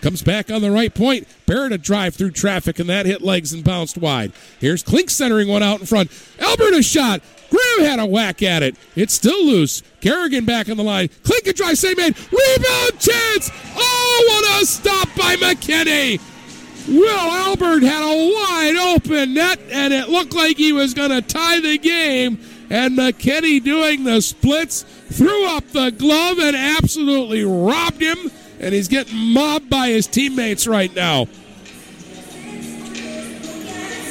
Comes 0.00 0.20
back 0.20 0.50
on 0.50 0.62
the 0.62 0.70
right 0.72 0.92
point. 0.92 1.28
Barrett 1.46 1.70
a 1.70 1.78
drive 1.78 2.16
through 2.16 2.32
traffic, 2.32 2.80
and 2.80 2.88
that 2.88 3.06
hit 3.06 3.22
legs 3.22 3.52
and 3.52 3.62
bounced 3.62 3.96
wide. 3.96 4.32
Here's 4.58 4.82
Klink 4.82 5.10
centering 5.10 5.46
one 5.46 5.62
out 5.62 5.78
in 5.78 5.86
front. 5.86 6.10
Albert 6.40 6.74
a 6.74 6.82
shot. 6.82 7.22
Graham 7.50 7.88
had 7.88 8.00
a 8.00 8.06
whack 8.06 8.42
at 8.42 8.64
it. 8.64 8.74
It's 8.96 9.14
still 9.14 9.46
loose. 9.46 9.84
Kerrigan 10.00 10.44
back 10.44 10.68
on 10.68 10.76
the 10.76 10.82
line. 10.82 11.08
Klink 11.22 11.46
a 11.46 11.52
drive, 11.52 11.78
same 11.78 11.98
man. 11.98 12.16
Rebound 12.32 12.98
chance. 12.98 13.48
Oh, 13.76 14.24
what 14.26 14.60
a 14.60 14.66
stop 14.66 15.06
by 15.14 15.36
McKinney. 15.36 16.20
Will 16.88 17.08
Albert 17.08 17.82
had 17.82 18.02
a 18.02 18.32
wide 18.32 18.96
open 18.96 19.34
net, 19.34 19.60
and 19.70 19.94
it 19.94 20.08
looked 20.08 20.34
like 20.34 20.56
he 20.56 20.72
was 20.72 20.94
going 20.94 21.10
to 21.10 21.22
tie 21.22 21.60
the 21.60 21.78
game. 21.78 22.40
And 22.70 22.96
McKinney 22.96 23.62
doing 23.62 24.04
the 24.04 24.20
splits, 24.20 24.82
threw 24.82 25.46
up 25.46 25.68
the 25.68 25.90
glove, 25.90 26.38
and 26.38 26.56
absolutely 26.56 27.44
robbed 27.44 28.00
him. 28.00 28.30
And 28.58 28.74
he's 28.74 28.88
getting 28.88 29.16
mobbed 29.16 29.68
by 29.68 29.88
his 29.88 30.06
teammates 30.06 30.66
right 30.66 30.94
now. 30.94 31.26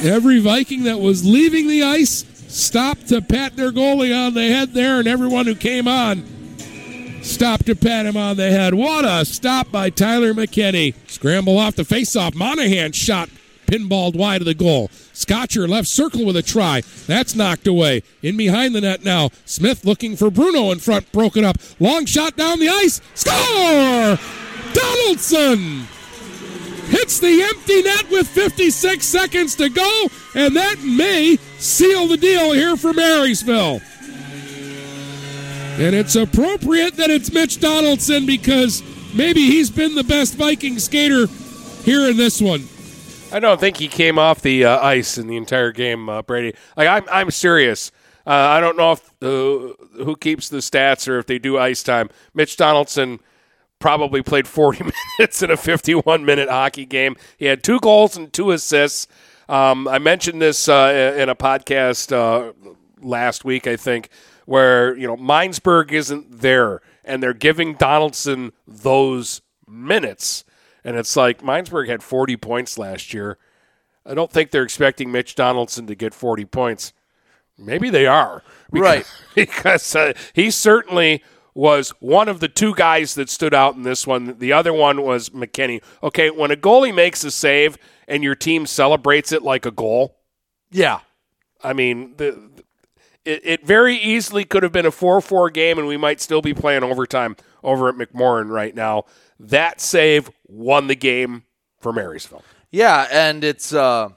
Every 0.04 0.40
Viking 0.40 0.84
that 0.84 1.00
was 1.00 1.26
leaving 1.26 1.68
the 1.68 1.84
ice 1.84 2.26
stopped 2.48 3.10
to 3.10 3.22
pat 3.22 3.56
their 3.56 3.72
goalie 3.72 4.16
on 4.16 4.34
the 4.34 4.48
head 4.48 4.74
there, 4.74 5.00
and 5.00 5.08
everyone 5.08 5.46
who 5.46 5.56
came 5.56 5.88
on 5.88 6.24
stopped 7.22 7.66
to 7.68 7.76
pat 7.76 8.06
him 8.06 8.18
on 8.18 8.38
the 8.38 8.50
head. 8.50 8.74
What 8.74 9.06
a 9.06 9.26
stop 9.26 9.72
by 9.72 9.90
Tyler 9.90 10.34
McKinney. 10.34 10.94
Scramble 11.08 11.58
off 11.58 11.76
the 11.76 11.84
faceoff. 11.84 12.36
Monahan 12.36 12.92
shot 12.92 13.30
pinballed 13.66 14.16
wide 14.16 14.42
of 14.42 14.46
the 14.46 14.54
goal. 14.54 14.90
Scotcher 15.14 15.68
left 15.68 15.88
circle 15.88 16.26
with 16.26 16.36
a 16.36 16.42
try. 16.42 16.82
That's 17.08 17.36
knocked 17.36 17.68
away. 17.68 18.04
In 18.22 18.36
behind 18.38 18.76
the 18.76 18.82
net 18.82 19.04
now. 19.04 19.30
Smith 19.46 19.86
looking 19.86 20.16
for 20.16 20.30
Bruno 20.30 20.72
in 20.72 20.80
front. 20.80 21.12
Broken 21.12 21.46
up. 21.46 21.58
Long 21.80 22.06
shot 22.06 22.36
down 22.36 22.60
the 22.60 22.70
ice. 22.70 23.02
Score! 23.14 24.20
Donaldson 24.74 25.88
hits 26.88 27.20
the 27.20 27.42
empty 27.42 27.82
net 27.82 28.10
with 28.12 28.28
56 28.28 29.06
seconds 29.06 29.56
to 29.56 29.70
go, 29.70 30.08
and 30.36 30.56
that 30.56 30.82
may 30.84 31.38
seal 31.58 32.08
the 32.08 32.18
deal 32.18 32.52
here 32.52 32.76
for 32.76 32.94
Marysville. 32.94 33.82
And 35.80 35.96
it's 35.96 36.16
appropriate 36.16 36.96
that 36.98 37.10
it's 37.10 37.32
Mitch 37.32 37.60
Donaldson 37.60 38.26
because 38.26 38.84
maybe 39.16 39.42
he's 39.42 39.70
been 39.70 39.96
the 39.96 40.04
best 40.04 40.36
Viking 40.36 40.78
skater 40.80 41.28
here 41.84 42.10
in 42.10 42.18
this 42.18 42.42
one. 42.42 42.68
I 43.34 43.40
don't 43.40 43.60
think 43.60 43.78
he 43.78 43.88
came 43.88 44.20
off 44.20 44.42
the 44.42 44.66
uh, 44.66 44.80
ice 44.86 45.18
in 45.18 45.28
the 45.28 45.38
entire 45.38 45.72
game, 45.72 46.10
uh, 46.10 46.22
Brady. 46.22 46.56
Like 46.76 46.88
I'm, 46.88 47.06
I'm 47.12 47.32
serious. 47.32 47.92
Uh, 48.28 48.32
I 48.32 48.60
don't 48.60 48.78
know 48.78 48.92
if 48.92 49.10
uh, 49.24 50.04
who 50.04 50.16
keeps 50.20 50.50
the 50.50 50.58
stats 50.58 51.08
or 51.08 51.18
if 51.18 51.26
they 51.26 51.40
do 51.40 51.58
ice 51.58 51.82
time. 51.82 52.10
Mitch 52.34 52.58
Donaldson 52.58 53.20
probably 53.80 54.22
played 54.22 54.48
40 54.48 54.92
minutes 55.20 55.42
in 55.42 55.50
a 55.50 55.58
51 55.58 56.24
minute 56.26 56.50
hockey 56.50 56.86
game. 56.86 57.16
He 57.38 57.46
had 57.46 57.64
two 57.64 57.80
goals 57.80 58.16
and 58.18 58.32
two 58.32 58.52
assists. 58.52 59.08
Um, 59.50 59.88
I 59.88 60.00
mentioned 60.00 60.42
this 60.42 60.70
uh, 60.70 61.16
in 61.18 61.30
a 61.30 61.36
podcast 61.36 62.12
uh, 62.12 62.54
last 63.02 63.44
week, 63.44 63.68
I 63.68 63.76
think, 63.76 64.10
where 64.46 64.96
you 64.98 65.08
know 65.08 65.18
Minesburg 65.18 65.92
isn't 65.92 66.42
there, 66.42 66.82
and 67.04 67.22
they're 67.22 67.34
giving 67.34 67.74
Donaldson 67.76 68.52
those 68.68 69.42
minutes, 69.68 70.44
and 70.84 70.96
it's 70.96 71.16
like 71.16 71.42
Minesburg 71.42 71.88
had 71.88 72.04
40 72.04 72.38
points 72.38 72.78
last 72.78 73.14
year. 73.14 73.38
I 74.06 74.14
don't 74.14 74.32
think 74.32 74.52
they're 74.52 74.64
expecting 74.64 75.12
Mitch 75.12 75.36
Donaldson 75.36 75.86
to 75.88 75.96
get 75.96 76.14
40 76.14 76.46
points. 76.46 76.92
Maybe 77.58 77.90
they 77.92 78.08
are, 78.08 78.42
because, 78.72 78.82
Right. 78.84 79.06
Because 79.36 79.96
uh, 79.96 80.14
he 80.34 80.50
certainly 80.50 81.24
was 81.54 81.90
one 82.00 82.28
of 82.30 82.40
the 82.40 82.48
two 82.48 82.74
guys 82.74 83.14
that 83.16 83.30
stood 83.30 83.54
out 83.54 83.76
in 83.76 83.84
this 83.84 84.08
one. 84.08 84.40
The 84.40 84.54
other 84.54 84.74
one 84.74 85.04
was 85.04 85.30
McKinney. 85.30 85.84
Okay, 86.02 86.32
when 86.32 86.50
a 86.50 86.56
goalie 86.56 86.96
makes 86.96 87.24
a 87.24 87.30
save 87.30 87.78
and 88.08 88.24
your 88.24 88.36
team 88.36 88.66
celebrates 88.66 89.32
it 89.32 89.44
like 89.44 89.66
a 89.66 89.72
goal, 89.72 90.18
Yeah. 90.72 91.02
I 91.64 91.74
mean, 91.74 92.16
the, 92.18 92.50
it, 93.26 93.42
it 93.44 93.66
very 93.66 93.96
easily 93.96 94.46
could 94.46 94.64
have 94.64 94.72
been 94.72 94.86
a 94.86 94.92
4 94.92 95.22
4 95.22 95.50
game, 95.50 95.78
and 95.78 95.88
we 95.88 95.98
might 95.98 96.22
still 96.22 96.42
be 96.42 96.54
playing 96.54 96.84
overtime 96.84 97.36
over 97.64 97.90
at 97.90 97.96
McMorran 97.96 98.50
right 98.50 98.76
now. 98.76 99.06
That 99.40 99.82
save 99.82 100.30
won 100.48 100.88
the 100.88 100.96
game 100.96 101.44
for 101.80 101.92
Marysville. 101.94 102.44
Yeah, 102.70 103.08
and 103.12 103.44
it's 103.44 103.74
uh, 103.74 104.10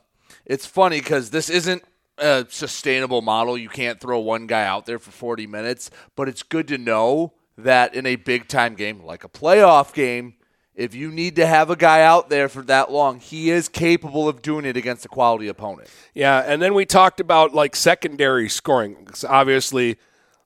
it's 0.44 0.66
funny 0.66 1.00
because 1.00 1.30
this 1.30 1.50
isn't 1.50 1.82
a 2.18 2.46
sustainable 2.48 3.22
model. 3.22 3.58
You 3.58 3.68
can't 3.68 4.00
throw 4.00 4.20
one 4.20 4.46
guy 4.46 4.64
out 4.64 4.86
there 4.86 4.98
for 4.98 5.10
40 5.10 5.46
minutes, 5.46 5.90
but 6.14 6.28
it's 6.28 6.42
good 6.42 6.68
to 6.68 6.78
know 6.78 7.34
that 7.56 7.94
in 7.94 8.06
a 8.06 8.16
big 8.16 8.48
time 8.48 8.74
game, 8.74 9.02
like 9.02 9.24
a 9.24 9.28
playoff 9.28 9.92
game, 9.92 10.34
if 10.74 10.94
you 10.94 11.10
need 11.10 11.36
to 11.36 11.46
have 11.46 11.70
a 11.70 11.76
guy 11.76 12.02
out 12.02 12.28
there 12.30 12.48
for 12.48 12.62
that 12.62 12.90
long, 12.90 13.20
he 13.20 13.50
is 13.50 13.68
capable 13.68 14.28
of 14.28 14.42
doing 14.42 14.64
it 14.64 14.76
against 14.76 15.04
a 15.04 15.08
quality 15.08 15.48
opponent. 15.48 15.88
Yeah, 16.14 16.42
and 16.44 16.60
then 16.60 16.74
we 16.74 16.84
talked 16.84 17.20
about 17.20 17.54
like 17.54 17.76
secondary 17.76 18.48
scoring. 18.48 19.08
obviously, 19.28 19.98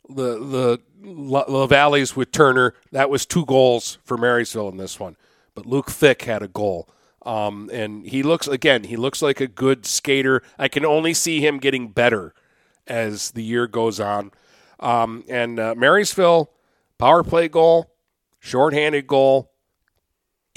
the 0.09 0.39
the 0.39 0.81
La- 1.03 1.45
LaValle's 1.49 2.15
with 2.15 2.33
Turner 2.33 2.75
that 2.93 3.09
was 3.09 3.25
two 3.25 3.45
goals 3.47 3.99
for 4.05 4.17
Marysville 4.17 4.69
in 4.69 4.77
this 4.77 5.01
one, 5.01 5.17
but 5.55 5.67
Luke 5.67 5.91
Fick 5.91 6.23
had 6.23 6.43
a 6.43 6.49
goal. 6.49 6.89
Um, 7.25 7.69
and 7.73 8.07
he 8.07 8.23
looks 8.23 8.47
again. 8.47 8.85
He 8.85 8.97
looks 8.97 9.21
like 9.21 9.41
a 9.41 9.47
good 9.47 9.85
skater. 9.85 10.43
I 10.59 10.69
can 10.69 10.85
only 10.85 11.13
see 11.13 11.45
him 11.45 11.59
getting 11.59 11.89
better 11.89 12.33
as 12.87 13.33
the 13.33 13.43
year 13.43 13.67
goes 13.67 14.01
on. 14.01 14.31
Um, 14.81 15.25
and 15.29 15.59
uh, 15.59 15.75
Marysville 15.77 16.51
power 16.97 17.23
play 17.23 17.49
goal, 17.49 17.93
shorthanded 18.39 19.07
goal, 19.07 19.51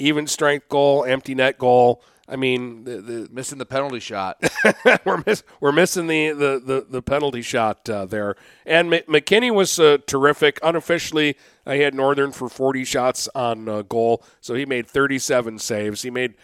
even 0.02 0.26
strength 0.26 0.68
goal, 0.68 1.04
empty 1.04 1.34
net 1.34 1.58
goal. 1.58 2.02
I 2.28 2.36
mean, 2.36 2.84
the, 2.84 3.00
the 3.00 3.28
Missing 3.30 3.58
the 3.58 3.66
penalty 3.66 4.00
shot. 4.00 4.42
we're 5.04 5.22
miss, 5.26 5.42
we're 5.60 5.72
missing 5.72 6.06
the 6.06 6.32
the 6.32 6.62
the, 6.64 6.86
the 6.88 7.02
penalty 7.02 7.42
shot 7.42 7.88
uh, 7.88 8.06
there. 8.06 8.36
And 8.64 8.92
M- 8.92 9.02
McKinney 9.08 9.52
was 9.52 9.78
uh, 9.78 9.98
terrific. 10.06 10.58
Unofficially, 10.62 11.36
I 11.66 11.76
had 11.76 11.94
Northern 11.94 12.32
for 12.32 12.48
40 12.48 12.84
shots 12.84 13.28
on 13.34 13.68
uh, 13.68 13.82
goal, 13.82 14.24
so 14.40 14.54
he 14.54 14.66
made 14.66 14.86
37 14.86 15.58
saves. 15.58 16.02
He 16.02 16.10
made 16.10 16.34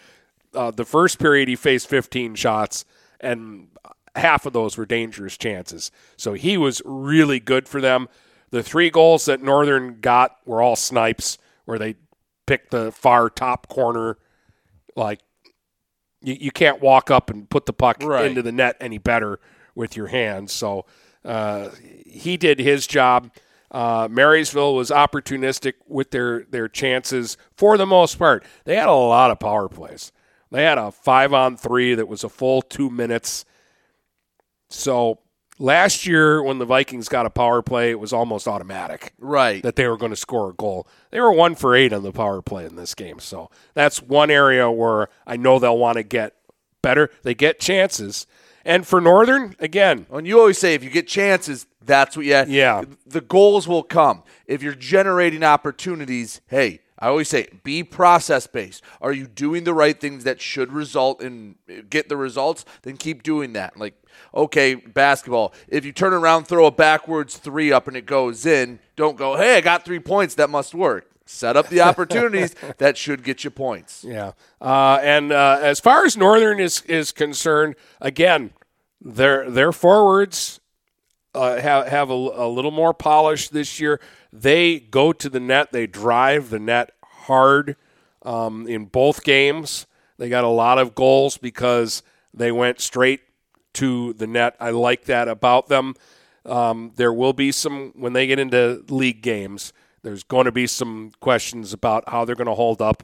uh, 0.53 0.71
the 0.71 0.85
first 0.85 1.19
period 1.19 1.47
he 1.47 1.55
faced 1.55 1.89
15 1.89 2.35
shots, 2.35 2.85
and 3.19 3.67
half 4.15 4.45
of 4.45 4.53
those 4.53 4.77
were 4.77 4.85
dangerous 4.85 5.37
chances. 5.37 5.91
So 6.17 6.33
he 6.33 6.57
was 6.57 6.81
really 6.85 7.39
good 7.39 7.67
for 7.67 7.81
them. 7.81 8.09
The 8.51 8.63
three 8.63 8.89
goals 8.89 9.25
that 9.25 9.41
Northern 9.41 9.99
got 10.01 10.37
were 10.45 10.61
all 10.61 10.75
snipes, 10.75 11.37
where 11.65 11.79
they 11.79 11.95
picked 12.49 12.71
the 12.71 12.91
far 12.91 13.29
top 13.29 13.67
corner, 13.67 14.17
like 14.95 15.19
you, 16.21 16.35
you 16.39 16.51
can't 16.51 16.81
walk 16.81 17.11
up 17.11 17.29
and 17.29 17.47
put 17.49 17.65
the 17.67 17.73
puck 17.73 17.97
Right. 18.01 18.25
into 18.25 18.41
the 18.41 18.51
net 18.51 18.75
any 18.81 18.97
better 18.97 19.39
with 19.75 19.95
your 19.95 20.07
hands. 20.07 20.51
So 20.51 20.85
uh, 21.23 21.69
he 22.05 22.37
did 22.37 22.59
his 22.59 22.87
job. 22.87 23.31
Uh, 23.71 24.07
Marysville 24.09 24.73
was 24.73 24.89
opportunistic 24.89 25.73
with 25.87 26.09
their, 26.09 26.43
their 26.49 26.67
chances 26.67 27.37
for 27.55 27.77
the 27.77 27.85
most 27.85 28.17
part. 28.17 28.43
They 28.65 28.75
had 28.75 28.87
a 28.89 28.93
lot 28.93 29.29
of 29.29 29.39
power 29.39 29.69
plays. 29.69 30.11
They 30.51 30.63
had 30.63 30.79
a 30.79 30.91
five 30.91 31.31
on 31.33 31.55
three 31.55 31.93
that 31.93 32.07
was 32.07 32.23
a 32.23 32.29
full 32.29 32.63
two 32.63 32.89
minutes. 32.89 33.45
So 34.71 35.19
last 35.59 36.07
year 36.07 36.41
when 36.41 36.57
the 36.57 36.65
Vikings 36.65 37.07
got 37.07 37.25
a 37.25 37.29
power 37.29 37.61
play, 37.61 37.91
it 37.91 37.99
was 37.99 38.11
almost 38.13 38.47
automatic. 38.47 39.13
Right. 39.19 39.61
That 39.61 39.75
they 39.75 39.87
were 39.87 39.97
going 39.97 40.11
to 40.11 40.15
score 40.15 40.49
a 40.49 40.53
goal. 40.53 40.87
They 41.11 41.19
were 41.19 41.31
one 41.31 41.55
for 41.55 41.75
eight 41.75 41.93
on 41.93 42.03
the 42.03 42.11
power 42.11 42.41
play 42.41 42.65
in 42.65 42.75
this 42.75 42.95
game. 42.95 43.19
So 43.19 43.51
that's 43.73 44.01
one 44.01 44.31
area 44.31 44.71
where 44.71 45.09
I 45.27 45.37
know 45.37 45.59
they'll 45.59 45.77
want 45.77 45.97
to 45.97 46.03
get 46.03 46.35
better. 46.81 47.11
They 47.23 47.35
get 47.35 47.59
chances. 47.59 48.25
And 48.65 48.85
for 48.85 48.99
Northern, 48.99 49.55
again. 49.59 50.05
And 50.11 50.25
you 50.27 50.39
always 50.39 50.57
say 50.57 50.73
if 50.73 50.83
you 50.83 50.89
get 50.89 51.07
chances, 51.07 51.65
that's 51.81 52.15
what 52.15 52.25
you 52.25 52.43
Yeah. 52.47 52.83
The 53.05 53.21
goals 53.21 53.67
will 53.67 53.83
come. 53.83 54.23
If 54.45 54.61
you're 54.63 54.75
generating 54.75 55.43
opportunities, 55.43 56.41
hey, 56.47 56.81
I 56.99 57.07
always 57.07 57.29
say 57.29 57.47
be 57.63 57.83
process 57.83 58.45
based. 58.45 58.83
Are 59.01 59.13
you 59.13 59.25
doing 59.25 59.63
the 59.63 59.73
right 59.73 59.99
things 59.99 60.25
that 60.25 60.41
should 60.41 60.71
result 60.71 61.21
in 61.21 61.55
get 61.89 62.09
the 62.09 62.17
results? 62.17 62.65
Then 62.81 62.97
keep 62.97 63.23
doing 63.23 63.53
that. 63.53 63.77
Like, 63.77 63.95
okay, 64.33 64.75
basketball. 64.75 65.53
If 65.67 65.85
you 65.85 65.91
turn 65.91 66.13
around, 66.13 66.45
throw 66.45 66.65
a 66.65 66.71
backwards 66.71 67.37
three 67.37 67.71
up 67.71 67.87
and 67.87 67.95
it 67.95 68.05
goes 68.05 68.45
in, 68.45 68.79
don't 68.95 69.17
go, 69.17 69.37
hey, 69.37 69.57
I 69.57 69.61
got 69.61 69.85
three 69.85 69.99
points. 69.99 70.35
That 70.35 70.49
must 70.49 70.75
work. 70.75 71.09
Set 71.25 71.55
up 71.55 71.69
the 71.69 71.81
opportunities 71.81 72.55
that 72.79 72.97
should 72.97 73.23
get 73.23 73.43
you 73.43 73.51
points. 73.51 74.03
Yeah. 74.03 74.31
Uh, 74.59 74.99
and 75.01 75.31
uh, 75.31 75.59
as 75.61 75.79
far 75.79 76.05
as 76.05 76.17
Northern 76.17 76.59
is, 76.59 76.81
is 76.81 77.11
concerned, 77.11 77.75
again, 78.01 78.51
their 79.01 79.49
their 79.49 79.71
forwards 79.71 80.59
uh, 81.33 81.59
have 81.61 81.87
have 81.87 82.09
a, 82.09 82.13
a 82.13 82.47
little 82.49 82.71
more 82.71 82.93
polish 82.93 83.49
this 83.49 83.79
year. 83.79 83.99
They 84.31 84.79
go 84.79 85.11
to 85.13 85.29
the 85.29 85.39
net. 85.39 85.71
They 85.71 85.87
drive 85.87 86.49
the 86.49 86.59
net 86.59 86.91
hard 87.03 87.75
um, 88.23 88.67
in 88.67 88.85
both 88.85 89.23
games. 89.23 89.85
They 90.17 90.29
got 90.29 90.43
a 90.43 90.49
lot 90.49 90.77
of 90.77 90.95
goals 90.95 91.37
because 91.37 92.03
they 92.33 92.51
went 92.51 92.79
straight 92.79 93.21
to 93.73 94.13
the 94.13 94.27
net. 94.27 94.55
I 94.59 94.71
like 94.71 95.05
that 95.05 95.27
about 95.27 95.67
them. 95.67 95.95
Um, 96.45 96.91
there 96.95 97.13
will 97.13 97.33
be 97.33 97.51
some 97.51 97.93
when 97.95 98.13
they 98.13 98.27
get 98.27 98.39
into 98.39 98.83
league 98.89 99.21
games. 99.21 99.73
There's 100.01 100.23
going 100.23 100.45
to 100.45 100.51
be 100.51 100.67
some 100.67 101.11
questions 101.19 101.73
about 101.73 102.07
how 102.07 102.25
they're 102.25 102.35
going 102.35 102.47
to 102.47 102.53
hold 102.53 102.81
up 102.81 103.03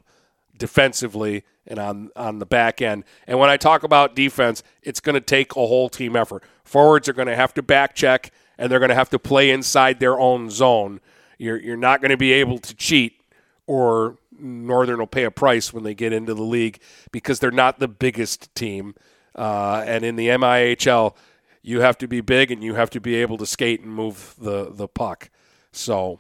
defensively 0.58 1.44
and 1.68 1.80
on 1.80 2.10
on 2.16 2.40
the 2.40 2.46
back 2.46 2.82
end. 2.82 3.04
And 3.28 3.40
when 3.40 3.50
I 3.50 3.58
talk 3.58 3.84
about 3.84 4.16
defense, 4.16 4.64
it's 4.82 5.00
going 5.00 5.16
to 5.16 5.22
take 5.22 5.56
a 5.56 5.68
whole 5.68 5.90
team 5.90 6.16
effort. 6.16 6.44
Forwards 6.64 7.10
are 7.10 7.14
going 7.14 7.28
to 7.28 7.36
have 7.36 7.54
to 7.56 7.62
back 7.62 7.96
check 7.96 8.32
and 8.58 8.72
they're 8.72 8.80
going 8.80 8.90
to 8.90 8.96
have 8.96 9.10
to 9.10 9.20
play 9.20 9.52
inside 9.52 10.00
their 10.00 10.20
own 10.20 10.50
zone. 10.50 11.02
You're 11.38 11.62
you're 11.62 11.78
not 11.78 12.02
going 12.02 12.12
to 12.12 12.18
be 12.18 12.34
able 12.34 12.60
to 12.60 12.76
cheat 12.76 13.22
or 13.68 14.18
Northern 14.38 15.00
will 15.00 15.08
pay 15.08 15.24
a 15.24 15.32
price 15.32 15.74
when 15.74 15.84
they 15.84 15.94
get 15.96 16.14
into 16.14 16.34
the 16.34 16.44
league 16.44 16.80
because 17.12 17.40
they're 17.40 17.52
not 17.52 17.80
the 17.80 17.88
biggest 17.88 18.54
team. 18.56 18.96
Uh, 19.34 19.84
and 19.86 20.06
in 20.06 20.16
the 20.16 20.28
MIHL, 20.28 21.16
you 21.62 21.82
have 21.82 21.98
to 21.98 22.08
be 22.08 22.22
big 22.22 22.52
and 22.52 22.64
you 22.64 22.76
have 22.76 22.90
to 22.92 23.02
be 23.02 23.16
able 23.16 23.38
to 23.38 23.46
skate 23.46 23.82
and 23.82 23.92
move 23.92 24.36
the, 24.40 24.72
the 24.72 24.88
puck. 24.88 25.30
So, 25.72 26.20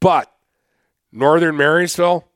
but 0.00 0.32
Northern 1.12 1.56
Marysville, 1.56 2.26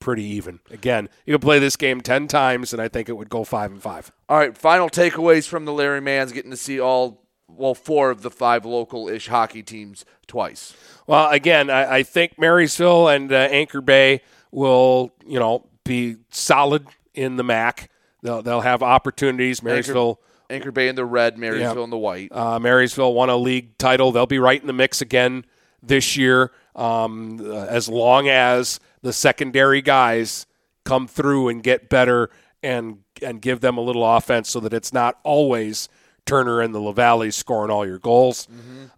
pretty 0.00 0.24
even. 0.24 0.60
Again, 0.70 1.08
you 1.26 1.34
could 1.34 1.42
play 1.42 1.58
this 1.58 1.76
game 1.76 2.00
10 2.00 2.28
times 2.28 2.72
and 2.72 2.80
I 2.80 2.88
think 2.88 3.08
it 3.08 3.16
would 3.16 3.28
go 3.28 3.44
5 3.44 3.72
and 3.72 3.82
5. 3.82 4.12
All 4.28 4.38
right, 4.38 4.56
final 4.56 4.88
takeaways 4.88 5.46
from 5.46 5.64
the 5.64 5.72
Larry 5.72 6.00
Mans 6.00 6.32
getting 6.32 6.50
to 6.50 6.56
see 6.56 6.80
all 6.80 7.27
well 7.48 7.74
four 7.74 8.10
of 8.10 8.22
the 8.22 8.30
five 8.30 8.64
local-ish 8.64 9.28
hockey 9.28 9.62
teams 9.62 10.04
twice. 10.26 10.74
Well, 11.06 11.30
again, 11.30 11.70
I, 11.70 11.96
I 11.98 12.02
think 12.02 12.38
Marysville 12.38 13.08
and 13.08 13.32
uh, 13.32 13.36
Anchor 13.50 13.80
Bay 13.80 14.20
will, 14.52 15.12
you 15.26 15.38
know, 15.38 15.66
be 15.84 16.16
solid 16.30 16.86
in 17.14 17.36
the 17.36 17.44
MAC. 17.44 17.90
They'll, 18.22 18.42
they'll 18.42 18.60
have 18.60 18.82
opportunities. 18.82 19.62
Marysville. 19.62 20.20
Anchor, 20.50 20.62
Anchor 20.62 20.72
Bay 20.72 20.88
in 20.88 20.94
the 20.96 21.04
red, 21.04 21.38
Marysville 21.38 21.76
Yeah. 21.76 21.84
in 21.84 21.90
the 21.90 21.98
white. 21.98 22.30
Uh, 22.32 22.58
Marysville 22.58 23.14
won 23.14 23.30
a 23.30 23.36
league 23.36 23.76
title. 23.78 24.12
They'll 24.12 24.26
be 24.26 24.38
right 24.38 24.60
in 24.60 24.66
the 24.66 24.72
mix 24.72 25.00
again 25.00 25.44
this 25.82 26.16
year, 26.16 26.50
um, 26.74 27.40
as 27.40 27.88
long 27.88 28.28
as 28.28 28.80
the 29.02 29.12
secondary 29.12 29.80
guys 29.80 30.46
come 30.84 31.06
through 31.06 31.48
and 31.48 31.62
get 31.62 31.88
better 31.88 32.30
and 32.62 32.98
and 33.22 33.40
give 33.40 33.60
them 33.60 33.76
a 33.78 33.80
little 33.80 34.04
offense, 34.04 34.48
so 34.50 34.58
that 34.60 34.72
it's 34.72 34.92
not 34.92 35.18
always 35.22 35.88
Turner 36.28 36.60
and 36.60 36.74
the 36.74 36.78
Lavallee 36.78 37.32
scoring 37.32 37.70
all 37.70 37.86
your 37.86 37.98
goals. 37.98 38.46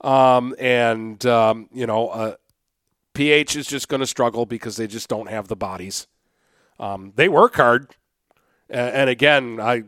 Um, 0.00 0.54
and 0.58 1.24
um, 1.24 1.68
you 1.72 1.86
know, 1.86 2.08
uh, 2.08 2.34
PH 3.14 3.56
is 3.56 3.66
just 3.66 3.88
going 3.88 4.00
to 4.00 4.06
struggle 4.06 4.46
because 4.46 4.76
they 4.76 4.86
just 4.86 5.08
don't 5.08 5.28
have 5.28 5.48
the 5.48 5.56
bodies. 5.56 6.06
Um, 6.78 7.12
they 7.16 7.28
work 7.28 7.54
hard, 7.54 7.88
and, 8.68 8.94
and 8.94 9.10
again, 9.10 9.60
I 9.60 9.84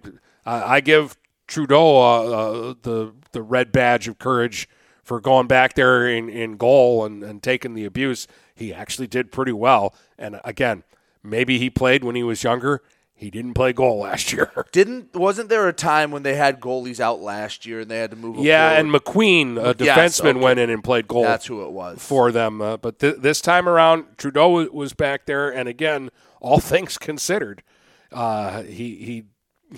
I 0.46 0.76
I 0.76 0.80
give 0.80 1.16
Trudeau 1.46 1.96
uh, 1.96 2.22
uh, 2.22 2.74
the 2.82 3.12
the 3.32 3.42
red 3.42 3.72
badge 3.72 4.08
of 4.08 4.18
courage 4.18 4.68
for 5.02 5.20
going 5.20 5.46
back 5.48 5.74
there 5.74 6.06
in, 6.08 6.28
in 6.28 6.56
goal 6.56 7.04
and, 7.04 7.22
and 7.22 7.42
taking 7.42 7.74
the 7.74 7.84
abuse. 7.84 8.28
He 8.54 8.72
actually 8.72 9.08
did 9.08 9.32
pretty 9.32 9.52
well. 9.52 9.94
And 10.16 10.40
again, 10.44 10.84
maybe 11.22 11.58
he 11.58 11.70
played 11.70 12.04
when 12.04 12.14
he 12.14 12.22
was 12.22 12.44
younger. 12.44 12.82
He 13.22 13.30
didn't 13.30 13.54
play 13.54 13.72
goal 13.72 14.00
last 14.00 14.32
year. 14.32 14.50
Didn't 14.72 15.14
wasn't 15.14 15.48
there 15.48 15.68
a 15.68 15.72
time 15.72 16.10
when 16.10 16.22
they 16.24 16.34
had 16.34 16.60
goalies 16.60 16.98
out 17.00 17.20
last 17.20 17.64
year 17.64 17.80
and 17.80 17.90
they 17.90 17.98
had 17.98 18.10
to 18.10 18.16
move? 18.16 18.38
yeah, 18.38 18.70
forward? 18.70 18.80
and 18.80 18.94
McQueen, 18.94 19.56
a 19.58 19.76
Yes, 19.84 20.18
defenseman, 20.20 20.30
okay. 20.30 20.40
went 20.40 20.58
in 20.58 20.70
and 20.70 20.82
played 20.82 21.06
goal. 21.06 21.22
That's 21.22 21.46
who 21.46 21.62
it 21.64 21.70
was. 21.70 22.02
for 22.04 22.32
them. 22.32 22.60
Uh, 22.60 22.76
but 22.78 22.98
th- 22.98 23.16
this 23.18 23.40
time 23.40 23.68
around, 23.68 24.06
Trudeau 24.18 24.48
wa- 24.48 24.66
was 24.72 24.92
back 24.92 25.26
there, 25.26 25.48
and 25.48 25.68
again, 25.68 26.10
all 26.40 26.58
things 26.72 26.98
considered, 26.98 27.62
uh, 28.10 28.62
he 28.64 28.96
he 28.96 29.24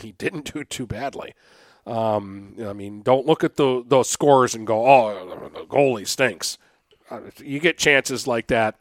he 0.01 0.13
didn't 0.13 0.53
do 0.55 0.65
too 0.65 0.87
badly. 0.87 1.35
Um, 1.87 2.55
I 2.67 2.73
mean, 2.73 3.03
don't 3.03 3.27
look 3.27 3.45
at 3.45 3.57
the 3.57 3.85
those 3.87 4.09
scores 4.09 4.55
and 4.55 4.67
go, 4.67 4.87
"Oh, 4.87 5.51
the 5.55 5.61
goalie 5.67 6.09
stinks." 6.09 6.57
Uh, 7.11 7.21
you 7.43 7.61
get 7.61 7.77
chances 7.77 8.27
like 8.27 8.47
that. 8.47 8.77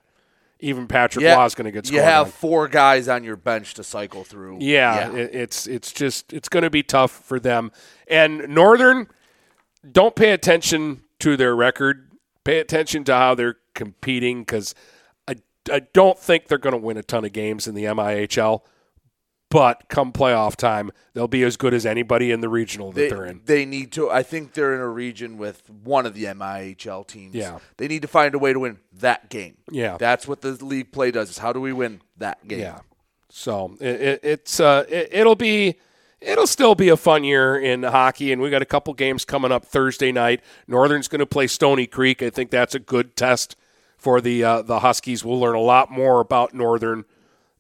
Even 0.63 0.87
Patrick 0.87 1.23
Yeah, 1.23 1.35
Law 1.35 1.45
is 1.45 1.55
going 1.55 1.65
to 1.65 1.71
get 1.71 1.91
You 1.91 1.99
have 1.99 2.27
on. 2.27 2.31
four 2.31 2.67
guys 2.69 3.07
on 3.09 3.23
your 3.25 3.35
bench 3.35 3.73
to 3.75 3.83
cycle 3.83 4.23
through. 4.23 4.59
Yeah, 4.61 5.11
It, 5.13 5.35
it's 5.35 5.67
it's 5.67 5.91
just 5.91 6.31
it's 6.31 6.47
going 6.47 6.63
to 6.63 6.69
be 6.69 6.83
tough 6.83 7.11
for 7.11 7.37
them. 7.39 7.71
And 8.07 8.47
Northern, 8.47 9.07
don't 9.89 10.15
pay 10.15 10.31
attention 10.31 11.01
to 11.19 11.35
their 11.35 11.55
record. 11.55 12.09
Pay 12.45 12.59
attention 12.59 13.03
to 13.05 13.13
how 13.13 13.35
they're 13.35 13.57
competing 13.75 14.41
because 14.41 14.73
I 15.27 15.35
I 15.71 15.81
don't 15.93 16.17
think 16.17 16.47
they're 16.47 16.57
going 16.57 16.71
to 16.71 16.77
win 16.77 16.95
a 16.97 17.03
ton 17.03 17.25
of 17.25 17.33
games 17.33 17.67
in 17.67 17.75
the 17.75 17.83
MIHL. 17.83 18.61
But 19.53 19.87
come 19.87 20.11
playoff 20.11 20.55
time, 20.55 20.89
they'll 21.13 21.27
be 21.27 21.43
as 21.43 21.57
good 21.57 21.75
as 21.75 21.85
anybody 21.85 22.31
in 22.31 22.41
the 22.41 22.49
regional 22.49 22.91
that 22.91 23.09
They, 23.11 23.15
are 23.15 23.23
in. 23.23 23.41
they 23.45 23.65
need 23.65 23.91
to. 23.91 24.09
I 24.09 24.23
think 24.23 24.53
they're 24.53 24.73
in 24.73 24.81
a 24.81 24.89
region 24.89 25.37
with 25.37 25.69
one 25.69 26.07
of 26.07 26.15
the 26.15 26.23
MIHL 26.23 27.05
teams. 27.05 27.35
Yeah. 27.35 27.59
they 27.77 27.87
need 27.87 28.01
to 28.01 28.07
find 28.07 28.33
a 28.33 28.39
way 28.39 28.51
to 28.51 28.59
win 28.59 28.79
that 28.93 29.29
game. 29.29 29.57
Yeah. 29.69 29.97
that's 29.97 30.27
what 30.27 30.41
the 30.41 30.53
league 30.65 30.91
play 30.91 31.11
does. 31.11 31.29
Is 31.29 31.37
how 31.37 31.53
do 31.53 31.61
we 31.61 31.71
win 31.71 32.01
that 32.17 32.47
game? 32.47 32.61
Yeah. 32.61 32.79
So 33.29 33.77
it, 33.79 34.01
it, 34.01 34.19
it's 34.23 34.59
uh, 34.59 34.85
it, 34.89 35.09
it'll 35.11 35.35
be 35.35 35.75
it'll 36.19 36.47
still 36.47 36.73
be 36.73 36.89
a 36.89 36.97
fun 36.97 37.23
year 37.23 37.55
in 37.55 37.83
hockey, 37.83 38.31
and 38.31 38.41
we 38.41 38.49
got 38.49 38.63
a 38.63 38.65
couple 38.65 38.91
games 38.95 39.23
coming 39.23 39.51
up 39.51 39.65
Thursday 39.65 40.11
night. 40.11 40.41
Northern's 40.67 41.07
going 41.07 41.19
to 41.19 41.25
play 41.27 41.45
Stony 41.45 41.85
Creek. 41.85 42.23
I 42.23 42.31
think 42.31 42.49
that's 42.49 42.73
a 42.73 42.79
good 42.79 43.15
test 43.15 43.55
for 43.99 44.19
the 44.19 44.43
uh, 44.43 44.61
the 44.63 44.79
Huskies. 44.79 45.23
We'll 45.23 45.39
learn 45.39 45.55
a 45.55 45.59
lot 45.61 45.91
more 45.91 46.21
about 46.21 46.55
Northern 46.55 47.05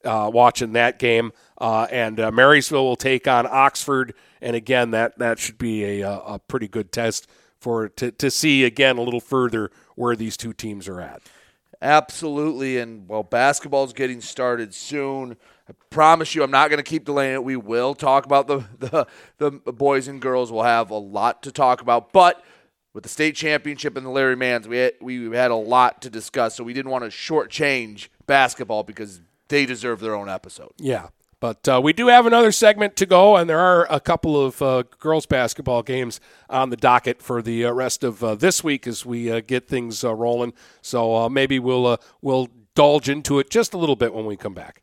uh, 0.03 0.29
watching 0.33 0.73
that 0.73 0.99
game, 0.99 1.31
uh, 1.63 1.87
and 1.91 2.19
uh, 2.19 2.29
Marysville 2.29 2.83
will 2.83 2.97
take 2.97 3.25
on 3.25 3.47
Oxford, 3.49 4.13
and 4.41 4.53
again 4.53 4.91
that 4.91 5.17
that 5.19 5.39
should 5.39 5.57
be 5.57 6.01
a 6.01 6.09
a 6.09 6.37
pretty 6.37 6.67
good 6.67 6.91
test 6.91 7.25
for 7.57 7.87
to 7.87 8.11
to 8.11 8.29
see 8.29 8.65
again 8.65 8.97
a 8.97 9.01
little 9.01 9.21
further 9.21 9.71
where 9.95 10.13
these 10.13 10.35
two 10.35 10.51
teams 10.51 10.89
are 10.89 10.99
at. 10.99 11.21
Absolutely. 11.81 12.77
And 12.77 13.07
well, 13.07 13.23
basketball's 13.23 13.93
getting 13.93 14.19
started 14.19 14.73
soon. 14.73 15.37
I 15.69 15.73
promise 15.89 16.35
you, 16.35 16.43
I'm 16.43 16.51
not 16.51 16.69
going 16.69 16.77
to 16.77 16.83
keep 16.83 17.05
delaying 17.05 17.35
it. 17.35 17.43
We 17.45 17.55
will 17.55 17.93
talk 17.95 18.25
about 18.25 18.47
the, 18.47 18.65
the 18.79 19.07
the 19.37 19.71
boys 19.71 20.09
and 20.09 20.21
girls. 20.21 20.51
We'll 20.51 20.63
have 20.63 20.89
a 20.89 20.97
lot 20.97 21.43
to 21.43 21.51
talk 21.53 21.79
about, 21.79 22.11
but 22.11 22.43
with 22.93 23.03
the 23.03 23.09
state 23.09 23.35
championship 23.35 23.95
and 23.95 24.05
the 24.05 24.09
Larry 24.09 24.35
Mans, 24.35 24.67
we 24.67 24.77
had, 24.77 24.93
we 25.01 25.31
had 25.31 25.49
a 25.49 25.55
lot 25.55 26.01
to 26.01 26.09
discuss. 26.09 26.55
So 26.55 26.63
we 26.65 26.73
didn't 26.73 26.91
want 26.91 27.05
to 27.05 27.09
shortchange 27.09 28.09
basketball 28.27 28.83
because 28.83 29.21
they 29.47 29.65
deserve 29.65 30.01
their 30.01 30.13
own 30.13 30.27
episode. 30.29 30.73
Yeah. 30.77 31.07
But 31.43 31.67
uh, 31.67 31.81
we 31.83 31.91
do 31.91 32.07
have 32.07 32.25
another 32.25 32.53
segment 32.53 32.95
to 32.95 33.05
go, 33.05 33.35
and 33.35 33.49
there 33.49 33.59
are 33.59 33.85
a 33.89 33.99
couple 33.99 34.41
of 34.41 34.61
uh, 34.61 34.83
girls' 34.97 35.25
basketball 35.25 35.83
games 35.83 36.21
on 36.49 36.69
the 36.69 36.77
docket 36.77 37.21
for 37.21 37.41
the 37.41 37.65
uh, 37.65 37.73
rest 37.73 38.05
of 38.05 38.23
uh, 38.23 38.35
this 38.35 38.63
week 38.63 38.87
as 38.87 39.05
we 39.05 39.29
uh, 39.29 39.41
get 39.45 39.67
things 39.67 40.05
uh, 40.05 40.15
rolling. 40.15 40.53
So 40.81 41.27
maybe 41.27 41.59
we'll 41.59 41.99
we'll 42.21 42.47
indulge 42.69 43.09
into 43.09 43.39
it 43.39 43.49
just 43.49 43.73
a 43.73 43.77
little 43.77 43.97
bit 43.97 44.13
when 44.13 44.25
we 44.25 44.37
come 44.37 44.53
back. 44.53 44.82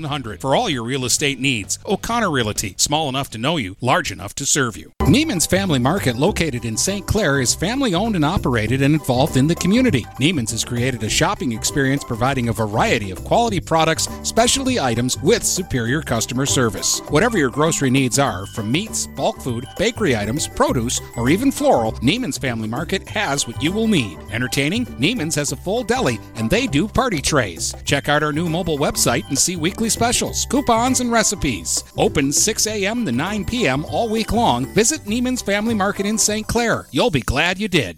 8700 0.05 0.41
for 0.41 0.55
all 0.55 0.69
your 0.69 0.83
real 0.83 1.05
estate 1.05 1.39
needs. 1.39 1.79
O'Connor 1.85 2.31
Realty, 2.31 2.75
small 2.77 3.09
enough 3.09 3.29
to 3.31 3.37
know 3.37 3.57
you, 3.57 3.75
large 3.81 4.11
enough 4.11 4.33
to 4.35 4.45
serve 4.45 4.77
you. 4.77 4.91
Neiman's 5.01 5.45
Family 5.45 5.79
Market, 5.79 6.15
located 6.15 6.65
in 6.65 6.77
St. 6.77 7.05
Clair, 7.05 7.41
is 7.41 7.53
family 7.53 7.93
owned 7.93 8.15
and 8.15 8.25
operated 8.25 8.81
and 8.81 8.93
involved 8.93 9.37
in 9.37 9.47
the 9.47 9.55
community. 9.55 10.03
Neiman's 10.19 10.51
has 10.51 10.65
created 10.65 11.03
a 11.03 11.09
shopping 11.09 11.51
experience 11.51 12.03
providing 12.03 12.49
a 12.49 12.53
variety 12.53 13.11
of 13.11 13.23
quality 13.23 13.59
products, 13.59 14.07
specialty 14.23 14.79
items 14.79 15.17
with 15.21 15.43
superior 15.43 16.01
customer 16.01 16.45
service. 16.45 16.99
Whatever 17.09 17.37
your 17.37 17.49
grocery 17.49 17.89
needs 17.89 18.19
are, 18.19 18.45
from 18.47 18.71
meats, 18.71 19.07
bulk 19.07 19.41
food, 19.41 19.65
bakery 19.77 20.15
items, 20.15 20.47
produce, 20.47 21.01
or 21.17 21.29
even 21.29 21.51
floral, 21.51 21.93
Neiman's 21.93 22.37
Family 22.37 22.67
Market 22.67 23.07
has 23.09 23.47
what 23.47 23.61
you 23.61 23.71
will 23.71 23.87
need. 23.87 24.17
Entertaining? 24.31 24.85
Neiman's 24.85 25.35
has 25.35 25.51
a 25.51 25.57
full 25.57 25.83
deli 25.83 26.19
and 26.35 26.49
they 26.49 26.67
do 26.67 26.87
party 26.87 27.21
trays. 27.21 27.73
Check 27.85 28.09
out 28.09 28.23
our 28.23 28.33
new 28.33 28.49
mobile 28.49 28.77
website 28.77 29.27
and 29.27 29.37
see 29.37 29.55
weekly 29.55 29.89
specials, 29.91 30.45
coupons, 30.45 30.99
and 31.01 31.11
recipes. 31.11 31.83
Open 31.97 32.31
6 32.31 32.67
a.m. 32.67 33.05
to 33.05 33.11
9 33.11 33.45
p.m. 33.45 33.85
all 33.85 34.09
week 34.09 34.31
long. 34.31 34.65
Visit 34.73 35.01
Neiman's 35.01 35.41
Family 35.41 35.73
Market 35.73 36.05
in 36.05 36.17
St. 36.17 36.47
Clair. 36.47 36.87
You'll 36.91 37.11
be 37.11 37.21
glad 37.21 37.59
you 37.59 37.67
did. 37.67 37.97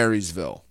Marysville. 0.01 0.70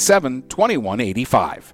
987 0.01 0.43
2185. 0.49 1.73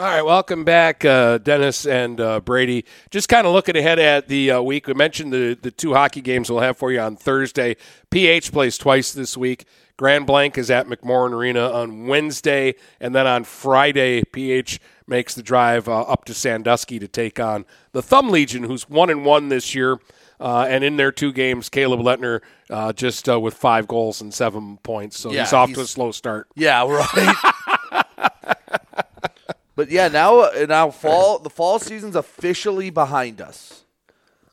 All 0.00 0.06
right, 0.06 0.22
welcome 0.22 0.64
back, 0.64 1.04
uh, 1.04 1.36
Dennis 1.36 1.84
and 1.84 2.18
uh, 2.22 2.40
Brady. 2.40 2.86
Just 3.10 3.28
kind 3.28 3.46
of 3.46 3.52
looking 3.52 3.76
ahead 3.76 3.98
at 3.98 4.28
the 4.28 4.52
uh, 4.52 4.62
week. 4.62 4.86
We 4.86 4.94
mentioned 4.94 5.30
the 5.30 5.58
the 5.60 5.70
two 5.70 5.92
hockey 5.92 6.22
games 6.22 6.50
we'll 6.50 6.60
have 6.60 6.78
for 6.78 6.90
you 6.90 7.00
on 7.00 7.16
Thursday. 7.16 7.76
PH 8.08 8.50
plays 8.50 8.78
twice 8.78 9.12
this 9.12 9.36
week. 9.36 9.66
Grand 9.98 10.26
Blanc 10.26 10.56
is 10.56 10.70
at 10.70 10.86
McMorran 10.86 11.32
Arena 11.32 11.70
on 11.70 12.06
Wednesday, 12.06 12.76
and 12.98 13.14
then 13.14 13.26
on 13.26 13.44
Friday, 13.44 14.22
PH 14.22 14.80
makes 15.06 15.34
the 15.34 15.42
drive 15.42 15.86
uh, 15.86 16.00
up 16.00 16.24
to 16.24 16.32
Sandusky 16.32 16.98
to 16.98 17.06
take 17.06 17.38
on 17.38 17.66
the 17.92 18.00
Thumb 18.00 18.30
Legion, 18.30 18.62
who's 18.62 18.88
one 18.88 19.10
and 19.10 19.26
one 19.26 19.50
this 19.50 19.74
year. 19.74 19.98
Uh, 20.40 20.64
and 20.66 20.82
in 20.82 20.96
their 20.96 21.12
two 21.12 21.30
games, 21.30 21.68
Caleb 21.68 22.00
Letner 22.00 22.40
uh, 22.70 22.94
just 22.94 23.28
uh, 23.28 23.38
with 23.38 23.52
five 23.52 23.86
goals 23.86 24.22
and 24.22 24.32
seven 24.32 24.78
points. 24.78 25.18
So 25.18 25.30
Yeah, 25.30 25.42
he's 25.42 25.52
off 25.52 25.70
to 25.74 25.82
a 25.82 25.86
slow 25.86 26.12
start. 26.12 26.48
Yeah, 26.54 26.82
right. 26.88 27.36
But 29.76 29.90
yeah, 29.90 30.08
now 30.08 30.40
uh, 30.40 30.66
now 30.68 30.90
fall 30.90 31.38
the 31.38 31.50
fall 31.50 31.78
season's 31.78 32.16
officially 32.16 32.90
behind 32.90 33.40
us, 33.40 33.84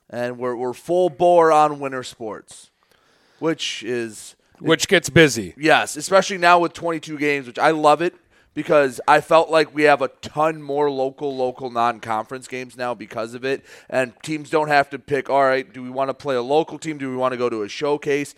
and 0.10 0.38
we're 0.38 0.56
we're 0.56 0.74
full 0.74 1.10
bore 1.10 1.52
on 1.52 1.80
winter 1.80 2.04
sports, 2.04 2.70
which 3.40 3.84
is 3.84 4.36
Which 4.60 4.88
gets 4.88 5.10
busy. 5.10 5.54
Yes, 5.58 5.96
especially 5.98 6.38
now 6.38 6.60
with 6.60 6.74
22 6.74 7.18
games, 7.18 7.48
which 7.48 7.60
I 7.60 7.72
love 7.72 8.02
it 8.02 8.16
because 8.54 9.00
I 9.08 9.22
felt 9.22 9.52
like 9.52 9.76
we 9.76 9.84
have 9.84 10.02
a 10.02 10.08
ton 10.08 10.64
more 10.64 10.90
local, 10.90 11.36
local 11.36 11.70
non-conference 11.70 12.48
games 12.48 12.76
now 12.76 12.96
because 12.96 13.36
of 13.36 13.46
it, 13.46 13.64
and 13.88 14.14
teams 14.24 14.50
don't 14.50 14.70
have 14.70 14.90
to 14.90 14.98
pick. 14.98 15.30
All 15.30 15.44
right, 15.44 15.72
do 15.72 15.84
we 15.84 15.92
want 15.92 16.10
to 16.10 16.16
play 16.16 16.36
a 16.36 16.42
local 16.42 16.80
team? 16.80 16.98
Do 16.98 17.08
we 17.12 17.16
want 17.16 17.34
to 17.34 17.38
go 17.38 17.50
to 17.50 17.62
a 17.62 17.70
showcase? 17.70 18.34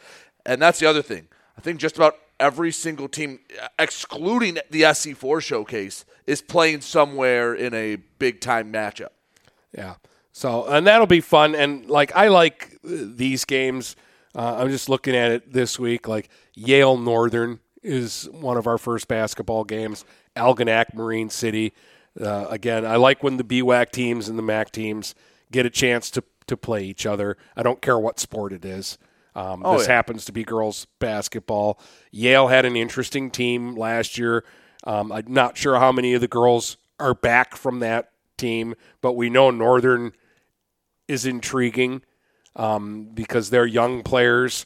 And 0.45 0.61
that's 0.61 0.79
the 0.79 0.87
other 0.87 1.01
thing. 1.01 1.29
I 1.57 1.61
think 1.61 1.79
just 1.79 1.95
about 1.95 2.15
every 2.37 2.73
single 2.73 3.07
team, 3.07 3.39
excluding 3.77 4.57
the 4.69 4.81
SC4 4.81 5.41
showcase, 5.41 6.03
is 6.29 6.41
playing 6.41 6.81
somewhere 6.81 7.53
in 7.53 7.73
a 7.73 7.95
big 8.19 8.39
time 8.41 8.71
matchup. 8.71 9.09
Yeah. 9.75 9.95
So, 10.31 10.65
and 10.67 10.87
that'll 10.87 11.07
be 11.07 11.21
fun. 11.21 11.55
And 11.55 11.89
like, 11.89 12.15
I 12.15 12.27
like 12.29 12.77
uh, 12.85 12.89
these 13.15 13.45
games. 13.45 13.95
Uh, 14.35 14.57
I'm 14.59 14.69
just 14.69 14.87
looking 14.89 15.15
at 15.15 15.31
it 15.31 15.51
this 15.51 15.79
week. 15.79 16.07
Like 16.07 16.29
Yale 16.53 16.97
Northern 16.97 17.59
is 17.83 18.29
one 18.31 18.57
of 18.57 18.67
our 18.67 18.77
first 18.77 19.07
basketball 19.07 19.63
games. 19.63 20.05
Algonac 20.35 20.93
Marine 20.93 21.29
City. 21.29 21.73
Uh, 22.19 22.45
again, 22.49 22.85
I 22.85 22.95
like 22.95 23.23
when 23.23 23.37
the 23.37 23.43
BWAC 23.43 23.91
teams 23.91 24.29
and 24.29 24.37
the 24.37 24.43
MAC 24.43 24.71
teams 24.71 25.15
get 25.51 25.65
a 25.65 25.69
chance 25.69 26.09
to 26.11 26.23
to 26.47 26.57
play 26.57 26.83
each 26.83 27.05
other. 27.05 27.37
I 27.55 27.61
don't 27.61 27.79
care 27.81 27.99
what 27.99 28.19
sport 28.19 28.53
it 28.53 28.65
is. 28.65 28.97
Um, 29.35 29.61
Oh, 29.63 29.77
this 29.77 29.87
yeah. 29.87 29.93
happens 29.93 30.25
to 30.25 30.31
be 30.31 30.43
girls 30.43 30.87
basketball. 30.97 31.79
Yale 32.11 32.47
had 32.47 32.65
an 32.65 32.75
interesting 32.75 33.29
team 33.29 33.75
last 33.75 34.17
year. 34.17 34.43
Um, 34.83 35.11
I'm 35.11 35.25
not 35.33 35.57
sure 35.57 35.77
how 35.79 35.91
many 35.91 36.13
of 36.13 36.21
the 36.21 36.27
girls 36.27 36.77
are 36.99 37.13
back 37.13 37.55
from 37.55 37.79
that 37.79 38.11
team, 38.37 38.75
but 39.01 39.13
we 39.13 39.29
know 39.29 39.51
Northern 39.51 40.13
is 41.07 41.25
intriguing 41.25 42.01
um, 42.55 43.09
because 43.13 43.49
their 43.49 43.65
young 43.65 44.03
players 44.03 44.65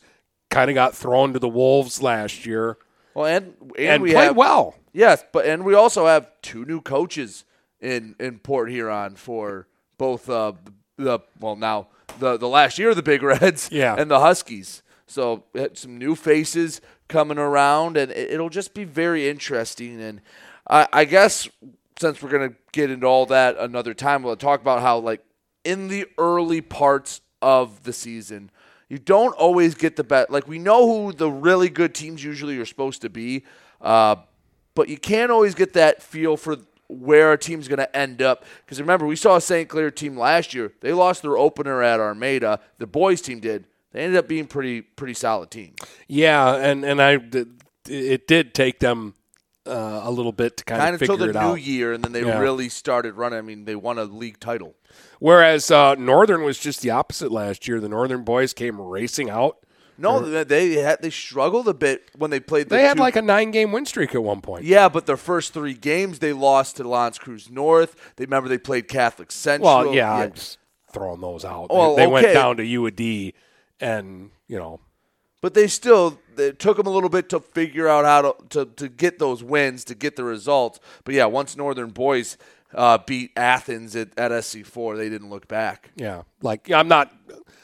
kind 0.50 0.70
of 0.70 0.76
got 0.76 0.96
thrown 0.96 1.34
to 1.34 1.40
the 1.40 1.50
wolves 1.50 2.02
last 2.02 2.46
year. 2.46 2.78
Well, 3.14 3.26
and 3.26 3.54
and, 3.78 3.78
And 3.78 4.04
we 4.04 4.12
played 4.14 4.26
have, 4.28 4.36
well. 4.38 4.76
Yes, 4.94 5.24
but 5.32 5.46
and 5.46 5.66
we 5.66 5.74
also 5.74 6.06
have 6.06 6.28
two 6.42 6.66
new 6.66 6.82
coaches 6.82 7.46
in 7.82 8.16
in 8.20 8.40
Port 8.40 8.70
Huron 8.70 9.16
for 9.16 9.68
both 9.98 10.30
uh, 10.30 10.54
the 10.98 11.20
well 11.40 11.56
now 11.56 11.88
the 12.20 12.38
the 12.38 12.48
last 12.48 12.78
year 12.78 12.90
of 12.92 12.96
the 12.96 13.04
Big 13.04 13.24
Reds 13.24 13.70
Yeah. 13.72 13.96
and 13.98 14.10
the 14.10 14.20
Huskies. 14.20 14.84
So 15.08 15.44
some 15.74 15.98
new 15.98 16.16
faces 16.16 16.82
coming 17.08 17.38
around, 17.38 17.98
and 17.98 18.12
it, 18.12 18.32
it'll 18.32 18.50
just 18.50 18.74
be 18.74 18.84
very 18.84 19.30
interesting. 19.30 20.02
And 20.02 20.22
I, 20.70 20.88
I 20.92 21.06
guess 21.06 21.50
since 22.00 22.22
we're 22.22 22.30
gonna 22.30 22.54
get 22.72 22.90
into 22.90 23.06
all 23.06 23.26
that 23.28 23.58
another 23.58 23.94
time, 23.94 24.24
we'll 24.24 24.36
talk 24.36 24.62
about 24.62 24.82
how 24.82 24.98
like 25.00 25.24
in 25.64 25.88
the 25.88 26.06
early 26.18 26.62
parts 26.62 27.22
of 27.42 27.84
the 27.84 27.94
season. 27.94 28.50
You 28.90 29.00
don't 29.00 29.36
always 29.36 29.76
get 29.76 29.96
the 29.96 30.04
bet. 30.04 30.30
Like 30.30 30.48
we 30.48 30.60
know 30.60 30.88
who 30.88 31.14
the 31.14 31.30
really 31.30 31.70
good 31.70 31.96
teams 31.96 32.24
usually 32.24 32.58
are 32.58 32.66
supposed 32.66 33.02
to 33.02 33.10
be, 33.10 33.44
uh, 33.82 34.18
but 34.76 34.88
you 34.88 34.98
can't 34.98 35.32
always 35.32 35.56
get 35.56 35.74
that 35.74 36.02
feel 36.02 36.38
for 36.38 36.58
where 36.88 37.34
a 37.34 37.38
team's 37.38 37.68
going 37.68 37.80
to 37.80 37.96
end 37.96 38.22
up. 38.22 38.46
Because 38.66 38.80
remember, 38.80 39.06
we 39.06 39.16
saw 39.16 39.36
a 39.36 39.42
St. 39.42 39.68
Clair 39.68 39.92
team 39.92 40.18
last 40.18 40.54
year. 40.54 40.72
They 40.82 40.94
lost 40.94 41.22
their 41.22 41.38
opener 41.38 41.82
at 41.82 42.00
Armada. 42.00 42.60
The 42.78 42.88
boys 42.88 43.22
team 43.22 43.40
did. 43.40 43.66
They 43.94 44.02
ended 44.02 44.18
up 44.18 44.28
being 44.28 44.48
pretty 44.48 44.82
pretty 44.82 45.14
solid 45.14 45.50
team. 45.52 45.76
Yeah, 46.08 46.56
and 46.56 46.84
and 46.84 47.02
I 47.02 47.20
it 47.88 48.28
did 48.28 48.54
take 48.54 48.80
them 48.80 49.14
uh, 49.66 50.02
a 50.04 50.12
little 50.12 50.32
bit 50.32 50.58
to 50.58 50.66
kind, 50.66 50.82
Kind 50.82 50.96
of 50.96 51.02
of 51.02 51.08
figure 51.08 51.14
until 51.14 51.30
it 51.30 51.34
the 51.34 51.40
out. 51.40 51.50
new 51.56 51.62
year, 51.62 51.94
and 51.94 52.04
then 52.04 52.12
they 52.12 52.24
Yeah. 52.26 52.40
really 52.40 52.68
started 52.70 53.14
running. 53.16 53.40
I 53.40 53.42
mean, 53.42 53.66
they 53.66 53.76
won 53.76 53.98
a 53.98 54.04
league 54.04 54.40
title. 54.40 54.76
Whereas 55.20 55.72
uh, 55.72 55.96
Northern 55.96 56.44
was 56.44 56.60
just 56.60 56.82
the 56.82 56.90
opposite 56.90 57.32
last 57.32 57.68
year. 57.68 57.80
The 57.80 57.88
Northern 57.90 58.24
boys 58.24 58.52
came 58.54 58.80
racing 58.82 59.30
out. 59.30 59.58
No, 59.98 60.20
they 60.20 60.44
they 60.44 60.74
had 60.82 61.02
they 61.04 61.12
struggled 61.12 61.68
a 61.68 61.74
bit 61.74 62.10
when 62.18 62.32
they 62.32 62.40
played. 62.40 62.68
The 62.70 62.76
They 62.78 62.82
had 62.84 62.98
two- 62.98 63.04
like 63.04 63.16
a 63.16 63.22
nine 63.22 63.52
game 63.52 63.72
win 63.72 63.86
streak 63.86 64.16
at 64.16 64.24
one 64.24 64.42
point. 64.42 64.66
Yeah, 64.66 64.90
but 64.90 65.06
their 65.06 65.18
first 65.18 65.54
three 65.54 65.76
games 65.76 66.18
they 66.20 66.34
lost 66.34 66.78
to 66.78 66.88
L'Anse 66.88 67.20
Creuse 67.20 67.52
North. 67.52 67.96
They 68.16 68.26
remember 68.26 68.50
they 68.50 68.58
played 68.58 68.88
Catholic 68.88 69.32
Central. 69.32 69.70
Well, 69.86 69.94
yeah, 69.94 70.12
I'm 70.12 70.34
just 70.34 70.58
throwing 70.92 71.22
those 71.22 71.46
out. 71.46 71.70
They- 71.70 71.76
Well, 71.76 71.96
they 71.96 72.08
went 72.08 72.26
okay. 72.26 72.34
down 72.34 72.58
to 72.58 72.66
U 72.66 72.88
of 72.88 72.96
D, 72.96 73.34
and 73.84 74.32
you 74.48 74.58
know, 74.58 74.80
but 75.42 75.54
they 75.54 75.68
still 75.68 76.20
it 76.38 76.58
took 76.58 76.78
them 76.78 76.88
a 76.88 76.90
little 76.90 77.10
bit 77.10 77.30
to 77.30 77.40
figure 77.40 77.88
out 77.88 78.06
how 78.06 78.32
to, 78.32 78.36
to 78.50 78.66
to 78.78 78.90
get 78.90 79.20
those 79.20 79.44
wins 79.44 79.84
to 79.86 79.96
get 79.96 80.16
the 80.16 80.24
results. 80.24 80.80
But 81.04 81.14
yeah, 81.14 81.26
once 81.26 81.58
Northern 81.58 81.90
Boys 81.90 82.38
uh, 82.74 82.98
beat 83.06 83.32
Athens 83.36 83.96
at, 83.96 84.18
at 84.18 84.32
SC4, 84.32 84.98
they 84.98 85.10
didn't 85.10 85.30
look 85.30 85.48
back. 85.48 85.92
yeah, 85.96 86.24
like 86.42 86.72
I'm 86.72 86.88
not, 86.88 87.14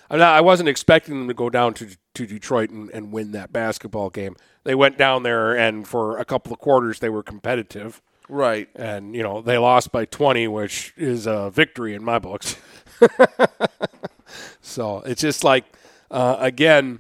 I'm 0.10 0.20
not, 0.20 0.36
I 0.36 0.42
wasn't 0.42 0.70
expecting 0.70 1.18
them 1.18 1.28
to 1.30 1.34
go 1.34 1.50
down 1.50 1.74
to 1.76 1.96
to 2.16 2.28
Detroit 2.28 2.70
and, 2.70 2.90
and 2.92 3.14
win 3.14 3.32
that 3.32 3.54
basketball 3.54 4.10
game. 4.10 4.36
They 4.66 4.76
went 4.76 4.98
down 4.98 5.24
there, 5.24 5.58
and 5.58 5.88
for 5.88 6.18
a 6.18 6.26
couple 6.26 6.52
of 6.52 6.60
quarters, 6.60 7.00
they 7.00 7.10
were 7.10 7.24
competitive. 7.24 8.02
Right. 8.28 8.70
And 8.76 9.16
you 9.16 9.24
know 9.24 9.42
they 9.42 9.58
lost 9.58 9.92
by 9.92 10.06
20, 10.06 10.48
which 10.50 10.94
is 10.98 11.26
a 11.26 11.50
victory 11.50 11.96
in 11.96 12.04
my 12.04 12.20
books. 12.20 12.58
so 14.62 15.00
it's 15.00 15.22
just 15.22 15.44
like 15.44 15.66
uh, 16.12 16.38
again, 16.40 17.00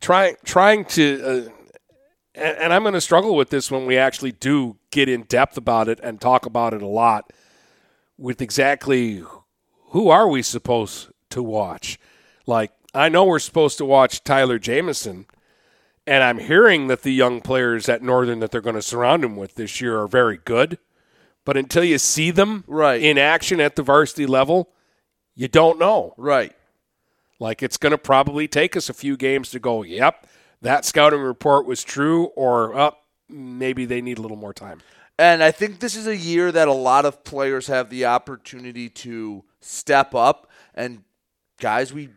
trying 0.00 0.36
trying 0.44 0.84
to, 0.86 1.22
uh, 1.22 1.68
and, 2.34 2.58
and 2.58 2.72
I'm 2.72 2.82
going 2.82 2.94
to 2.94 3.00
struggle 3.00 3.34
with 3.34 3.50
this 3.50 3.70
when 3.70 3.86
we 3.86 3.96
actually 3.96 4.32
do 4.32 4.76
get 4.90 5.08
in 5.08 5.22
depth 5.22 5.56
about 5.56 5.88
it 5.88 6.00
and 6.02 6.20
talk 6.20 6.46
about 6.46 6.74
it 6.74 6.82
a 6.82 6.86
lot. 6.86 7.32
With 8.16 8.42
exactly 8.42 9.22
who 9.90 10.08
are 10.08 10.28
we 10.28 10.42
supposed 10.42 11.08
to 11.30 11.42
watch? 11.42 11.98
Like 12.46 12.72
I 12.94 13.08
know 13.08 13.24
we're 13.24 13.38
supposed 13.38 13.78
to 13.78 13.84
watch 13.84 14.24
Tyler 14.24 14.58
Jamison. 14.58 15.26
And 16.06 16.24
I'm 16.24 16.38
hearing 16.38 16.86
that 16.86 17.02
the 17.02 17.12
young 17.12 17.42
players 17.42 17.86
at 17.86 18.02
Northern 18.02 18.40
that 18.40 18.50
they're 18.50 18.62
going 18.62 18.76
to 18.76 18.82
surround 18.82 19.22
him 19.22 19.36
with 19.36 19.56
this 19.56 19.78
year 19.80 20.00
are 20.00 20.08
very 20.08 20.38
good. 20.38 20.78
But 21.44 21.58
until 21.58 21.84
you 21.84 21.98
see 21.98 22.30
them 22.30 22.64
right. 22.66 23.00
in 23.00 23.18
action 23.18 23.60
at 23.60 23.76
the 23.76 23.82
varsity 23.82 24.24
level, 24.24 24.70
you 25.34 25.48
don't 25.48 25.78
know. 25.78 26.14
Right. 26.16 26.54
Like 27.38 27.62
it's 27.62 27.76
going 27.76 27.92
to 27.92 27.98
probably 27.98 28.48
take 28.48 28.76
us 28.76 28.88
a 28.88 28.94
few 28.94 29.16
games 29.16 29.50
to 29.50 29.58
go, 29.58 29.82
yep, 29.82 30.26
that 30.62 30.84
scouting 30.84 31.20
report 31.20 31.66
was 31.66 31.84
true, 31.84 32.26
or 32.36 32.74
oh, 32.78 32.96
maybe 33.28 33.84
they 33.84 34.00
need 34.00 34.18
a 34.18 34.22
little 34.22 34.36
more 34.36 34.52
time. 34.52 34.80
And 35.18 35.42
I 35.42 35.50
think 35.50 35.80
this 35.80 35.96
is 35.96 36.06
a 36.06 36.16
year 36.16 36.52
that 36.52 36.68
a 36.68 36.72
lot 36.72 37.04
of 37.04 37.24
players 37.24 37.66
have 37.66 37.90
the 37.90 38.06
opportunity 38.06 38.88
to 38.88 39.44
step 39.60 40.14
up 40.14 40.48
and 40.74 41.02
guys 41.60 41.92
we 41.92 42.10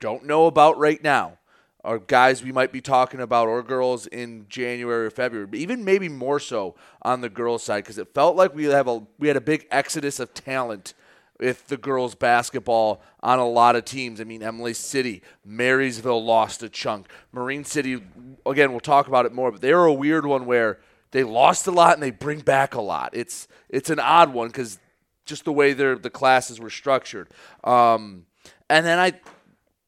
don't 0.00 0.26
know 0.26 0.46
about 0.46 0.76
right 0.78 1.02
now 1.02 1.38
or 1.84 1.98
guys 1.98 2.42
we 2.42 2.52
might 2.52 2.70
be 2.70 2.80
talking 2.80 3.20
about 3.20 3.48
or 3.48 3.62
girls 3.62 4.06
in 4.06 4.46
January 4.48 5.06
or 5.06 5.10
February, 5.10 5.46
but 5.46 5.58
even 5.58 5.84
maybe 5.84 6.08
more 6.08 6.38
so 6.38 6.74
on 7.02 7.20
the 7.20 7.28
girls 7.28 7.62
side 7.62 7.84
because 7.84 7.98
it 7.98 8.14
felt 8.14 8.36
like 8.36 8.54
we 8.54 8.64
have 8.64 8.86
a 8.86 9.02
we 9.18 9.28
had 9.28 9.36
a 9.36 9.40
big 9.40 9.66
exodus 9.70 10.20
of 10.20 10.32
talent 10.34 10.94
with 11.42 11.66
the 11.66 11.76
girls 11.76 12.14
basketball 12.14 13.02
on 13.20 13.40
a 13.40 13.46
lot 13.46 13.74
of 13.74 13.84
teams. 13.84 14.20
I 14.20 14.24
mean, 14.24 14.42
Imlay 14.42 14.74
City, 14.74 15.22
Marysville 15.44 16.24
lost 16.24 16.62
a 16.62 16.68
chunk. 16.68 17.08
Marine 17.32 17.64
City, 17.64 18.00
again, 18.46 18.70
we'll 18.70 18.80
talk 18.80 19.08
about 19.08 19.26
it 19.26 19.32
more, 19.32 19.50
but 19.50 19.60
they're 19.60 19.84
a 19.84 19.92
weird 19.92 20.24
one 20.24 20.46
where 20.46 20.78
they 21.10 21.24
lost 21.24 21.66
a 21.66 21.72
lot 21.72 21.94
and 21.94 22.02
they 22.02 22.12
bring 22.12 22.40
back 22.40 22.74
a 22.74 22.80
lot. 22.80 23.10
It's 23.12 23.48
it's 23.68 23.90
an 23.90 23.98
odd 23.98 24.32
one 24.32 24.48
because 24.48 24.78
just 25.26 25.44
the 25.44 25.52
way 25.52 25.72
their 25.72 25.96
the 25.96 26.10
classes 26.10 26.60
were 26.60 26.70
structured. 26.70 27.28
Um, 27.64 28.26
and 28.70 28.86
then 28.86 29.00
I, 29.00 29.12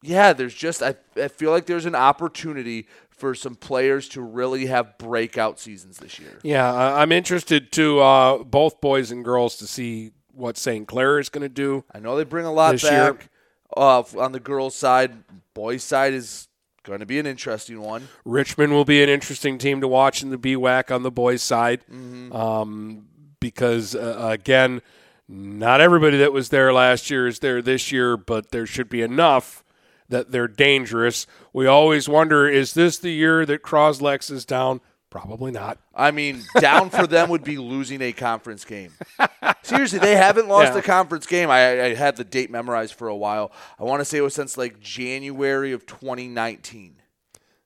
yeah, 0.02 0.32
there's 0.32 0.54
just 0.54 0.82
I, 0.82 0.96
I 1.16 1.28
feel 1.28 1.52
like 1.52 1.66
there's 1.66 1.86
an 1.86 1.94
opportunity 1.94 2.88
for 3.10 3.32
some 3.36 3.54
players 3.54 4.08
to 4.10 4.20
really 4.20 4.66
have 4.66 4.98
breakout 4.98 5.60
seasons 5.60 5.98
this 5.98 6.18
year. 6.18 6.40
Yeah, 6.42 6.74
I'm 6.74 7.12
interested 7.12 7.70
to 7.72 8.00
uh, 8.00 8.38
both 8.38 8.80
boys 8.80 9.12
and 9.12 9.24
girls 9.24 9.56
to 9.58 9.68
see 9.68 10.10
what 10.36 10.56
St. 10.56 10.86
Clair 10.86 11.18
is 11.18 11.28
going 11.28 11.42
to 11.42 11.48
do. 11.48 11.84
I 11.94 11.98
know 12.00 12.16
they 12.16 12.24
bring 12.24 12.46
a 12.46 12.52
lot 12.52 12.80
back 12.82 13.28
uh, 13.76 14.02
on 14.18 14.32
the 14.32 14.40
girls' 14.40 14.74
side. 14.74 15.12
Boys' 15.54 15.82
side 15.84 16.12
is 16.14 16.48
going 16.82 17.00
to 17.00 17.06
be 17.06 17.18
an 17.18 17.26
interesting 17.26 17.80
one. 17.80 18.08
Richmond 18.24 18.72
will 18.72 18.84
be 18.84 19.02
an 19.02 19.08
interesting 19.08 19.56
team 19.58 19.80
to 19.80 19.88
watch 19.88 20.22
in 20.22 20.30
the 20.30 20.36
BWAC 20.38 20.94
on 20.94 21.02
the 21.02 21.10
boys' 21.10 21.42
side 21.42 21.80
Mhm. 21.90 22.34
um, 22.34 23.06
because, 23.40 23.94
uh, 23.94 24.28
again, 24.30 24.82
not 25.28 25.80
everybody 25.80 26.18
that 26.18 26.32
was 26.32 26.50
there 26.50 26.72
last 26.72 27.08
year 27.10 27.26
is 27.26 27.38
there 27.38 27.62
this 27.62 27.90
year, 27.90 28.16
but 28.16 28.50
there 28.50 28.66
should 28.66 28.88
be 28.90 29.00
enough 29.00 29.64
that 30.10 30.30
they're 30.30 30.46
dangerous. 30.48 31.26
We 31.54 31.66
always 31.66 32.08
wonder 32.08 32.46
is 32.46 32.74
this 32.74 32.98
the 32.98 33.10
year 33.10 33.46
that 33.46 33.62
Croslex 33.62 34.30
is 34.30 34.44
down? 34.44 34.80
Probably 35.14 35.52
not. 35.52 35.78
I 35.94 36.10
mean, 36.10 36.42
down 36.58 36.90
for 36.90 37.06
them 37.06 37.28
would 37.30 37.44
be 37.44 37.56
losing 37.56 38.02
a 38.02 38.12
conference 38.12 38.64
game. 38.64 38.90
Seriously, 39.62 40.00
they 40.00 40.16
haven't 40.16 40.48
lost 40.48 40.72
Yeah. 40.72 40.80
a 40.80 40.82
conference 40.82 41.24
game. 41.24 41.50
I, 41.50 41.82
I 41.84 41.94
had 41.94 42.16
the 42.16 42.24
date 42.24 42.50
memorized 42.50 42.94
for 42.94 43.06
a 43.06 43.14
while. 43.14 43.52
I 43.78 43.84
want 43.84 44.00
to 44.00 44.04
say 44.04 44.18
it 44.18 44.22
was 44.22 44.34
since 44.34 44.58
like 44.58 44.80
January 44.80 45.70
of 45.70 45.86
2019. 45.86 46.96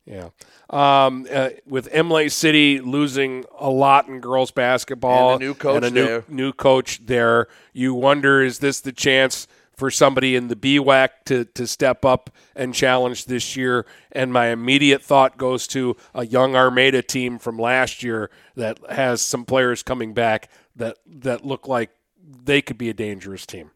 Yeah. 0.04 0.28
Um, 0.68 1.26
uh, 1.32 1.48
with 1.66 1.88
Imlay 1.94 2.28
City 2.28 2.80
losing 2.80 3.46
a 3.58 3.70
lot 3.70 4.08
in 4.08 4.20
girls 4.20 4.50
basketball 4.50 5.32
And 5.32 5.42
a 5.42 5.46
new 5.46 5.54
coach 5.54 5.76
and 5.76 5.84
a 5.86 5.90
new, 5.90 6.04
there. 6.06 6.24
new 6.28 6.52
coach 6.52 7.00
there, 7.06 7.48
you 7.72 7.94
wonder 7.94 8.42
is 8.42 8.58
this 8.58 8.80
the 8.80 8.92
chance 8.92 9.48
for 9.78 9.90
somebody 9.90 10.36
in 10.36 10.48
the 10.48 10.56
BWAC 10.56 11.08
to, 11.26 11.44
to 11.44 11.66
step 11.66 12.04
up 12.04 12.30
and 12.54 12.74
challenge 12.74 13.26
this 13.26 13.56
year? 13.56 13.86
And 14.12 14.32
my 14.32 14.48
immediate 14.48 15.02
thought 15.02 15.38
goes 15.38 15.66
to 15.68 15.96
a 16.14 16.26
young 16.26 16.56
Armada 16.56 17.02
team 17.02 17.38
from 17.38 17.58
last 17.58 18.02
year 18.02 18.30
that 18.56 18.78
has 18.90 19.22
some 19.22 19.44
players 19.44 19.82
coming 19.82 20.12
back 20.12 20.50
that, 20.76 20.98
that 21.06 21.44
look 21.44 21.68
like 21.68 21.90
they 22.44 22.60
could 22.60 22.76
be 22.76 22.90
a 22.90 22.94
dangerous 22.94 23.46
team. 23.46 23.70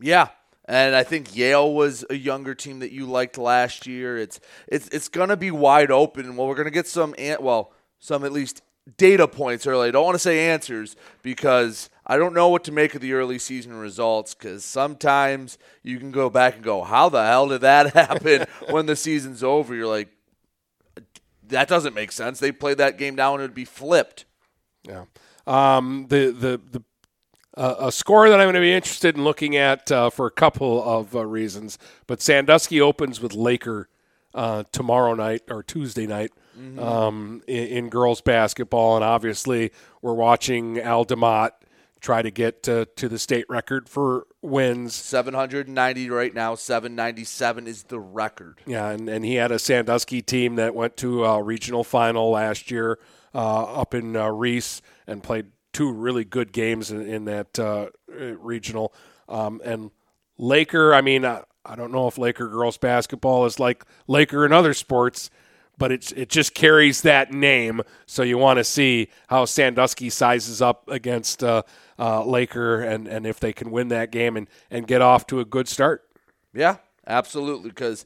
Yeah. 0.00 0.28
And 0.66 0.94
I 0.94 1.02
think 1.02 1.34
Yale 1.34 1.72
was 1.72 2.04
a 2.10 2.14
younger 2.14 2.54
team 2.54 2.78
that 2.78 2.92
you 2.92 3.06
liked 3.06 3.38
last 3.38 3.88
year. 3.88 4.16
It's 4.16 4.38
it's 4.68 4.86
it's 4.88 5.08
gonna 5.08 5.36
be 5.36 5.50
wide 5.50 5.90
open. 5.90 6.36
Well, 6.36 6.46
we're 6.46 6.54
gonna 6.54 6.70
get 6.70 6.86
some 6.86 7.12
well 7.40 7.72
some 7.98 8.24
at 8.24 8.30
least 8.30 8.62
data 8.96 9.26
points 9.28 9.66
early. 9.66 9.88
I 9.88 9.90
don't 9.90 10.04
want 10.04 10.14
to 10.14 10.20
say 10.20 10.50
answers 10.50 10.96
because 11.22 11.90
I 12.10 12.16
don't 12.16 12.34
know 12.34 12.48
what 12.48 12.64
to 12.64 12.72
make 12.72 12.96
of 12.96 13.00
the 13.00 13.12
early 13.12 13.38
season 13.38 13.72
results 13.72 14.34
because 14.34 14.64
sometimes 14.64 15.58
you 15.84 15.96
can 16.00 16.10
go 16.10 16.28
back 16.28 16.56
and 16.56 16.64
go, 16.64 16.82
how 16.82 17.08
the 17.08 17.24
hell 17.24 17.46
did 17.46 17.60
that 17.60 17.92
happen 17.94 18.46
when 18.68 18.86
the 18.86 18.96
season's 18.96 19.44
over? 19.44 19.76
You're 19.76 19.86
like, 19.86 20.08
that 21.46 21.68
doesn't 21.68 21.94
make 21.94 22.10
sense. 22.10 22.40
They 22.40 22.50
played 22.50 22.78
that 22.78 22.98
game 22.98 23.14
down 23.14 23.34
and 23.34 23.44
it'd 23.44 23.54
be 23.54 23.64
flipped. 23.64 24.24
Yeah. 24.82 25.04
Um, 25.46 26.06
the 26.08 26.32
the 26.32 26.60
the 26.72 26.82
uh, 27.56 27.76
a 27.78 27.92
score 27.92 28.28
that 28.28 28.40
I'm 28.40 28.46
going 28.46 28.54
to 28.54 28.60
be 28.60 28.72
interested 28.72 29.16
in 29.16 29.22
looking 29.22 29.54
at 29.54 29.92
uh, 29.92 30.10
for 30.10 30.26
a 30.26 30.32
couple 30.32 30.82
of 30.82 31.14
uh, 31.14 31.24
reasons. 31.24 31.78
But 32.08 32.20
Sandusky 32.20 32.80
opens 32.80 33.20
with 33.20 33.34
Laker 33.34 33.88
uh, 34.34 34.64
tomorrow 34.72 35.14
night 35.14 35.42
or 35.48 35.62
Tuesday 35.62 36.08
night 36.08 36.32
Mm-hmm. 36.58 36.78
um, 36.80 37.42
in, 37.46 37.66
in 37.68 37.88
girls 37.88 38.20
basketball, 38.20 38.96
and 38.96 39.04
obviously 39.04 39.70
we're 40.02 40.14
watching 40.14 40.78
Al 40.80 41.06
Demott 41.06 41.52
try 42.00 42.22
to 42.22 42.30
get 42.30 42.62
to, 42.64 42.86
to 42.96 43.08
the 43.08 43.18
state 43.18 43.44
record 43.48 43.88
for 43.88 44.26
wins. 44.42 44.94
790 44.94 46.10
right 46.10 46.34
now, 46.34 46.54
797 46.54 47.66
is 47.66 47.84
the 47.84 48.00
record. 48.00 48.60
Yeah, 48.66 48.90
and, 48.90 49.08
and 49.08 49.24
he 49.24 49.34
had 49.34 49.52
a 49.52 49.58
Sandusky 49.58 50.22
team 50.22 50.56
that 50.56 50.74
went 50.74 50.96
to 50.98 51.24
a 51.24 51.42
regional 51.42 51.84
final 51.84 52.30
last 52.30 52.70
year 52.70 52.98
uh, 53.34 53.62
up 53.64 53.94
in 53.94 54.16
uh, 54.16 54.28
Reese 54.28 54.82
and 55.06 55.22
played 55.22 55.46
two 55.72 55.92
really 55.92 56.24
good 56.24 56.52
games 56.52 56.90
in, 56.90 57.02
in 57.02 57.24
that 57.26 57.58
uh, 57.58 57.88
regional. 58.08 58.92
Um, 59.28 59.60
and 59.64 59.90
Laker, 60.38 60.94
I 60.94 61.00
mean, 61.00 61.24
I, 61.24 61.42
I 61.64 61.76
don't 61.76 61.92
know 61.92 62.08
if 62.08 62.18
Laker 62.18 62.48
girls 62.48 62.78
basketball 62.78 63.44
is 63.46 63.60
like 63.60 63.84
Laker 64.06 64.44
in 64.46 64.52
other 64.52 64.74
sports, 64.74 65.30
but 65.80 65.90
it's 65.90 66.12
it 66.12 66.28
just 66.28 66.54
carries 66.54 67.00
that 67.02 67.32
name. 67.32 67.80
So 68.06 68.22
you 68.22 68.38
want 68.38 68.58
to 68.58 68.64
see 68.64 69.08
how 69.28 69.46
Sandusky 69.46 70.10
sizes 70.10 70.60
up 70.60 70.86
against 70.88 71.42
uh, 71.42 71.62
uh, 71.98 72.22
Laker 72.22 72.82
and, 72.82 73.08
and 73.08 73.26
if 73.26 73.40
they 73.40 73.52
can 73.52 73.70
win 73.72 73.88
that 73.88 74.12
game 74.12 74.36
and, 74.36 74.46
and 74.70 74.86
get 74.86 75.00
off 75.00 75.26
to 75.28 75.40
a 75.40 75.44
good 75.44 75.66
start. 75.66 76.06
Yeah, 76.52 76.76
absolutely. 77.06 77.70
Because 77.70 78.04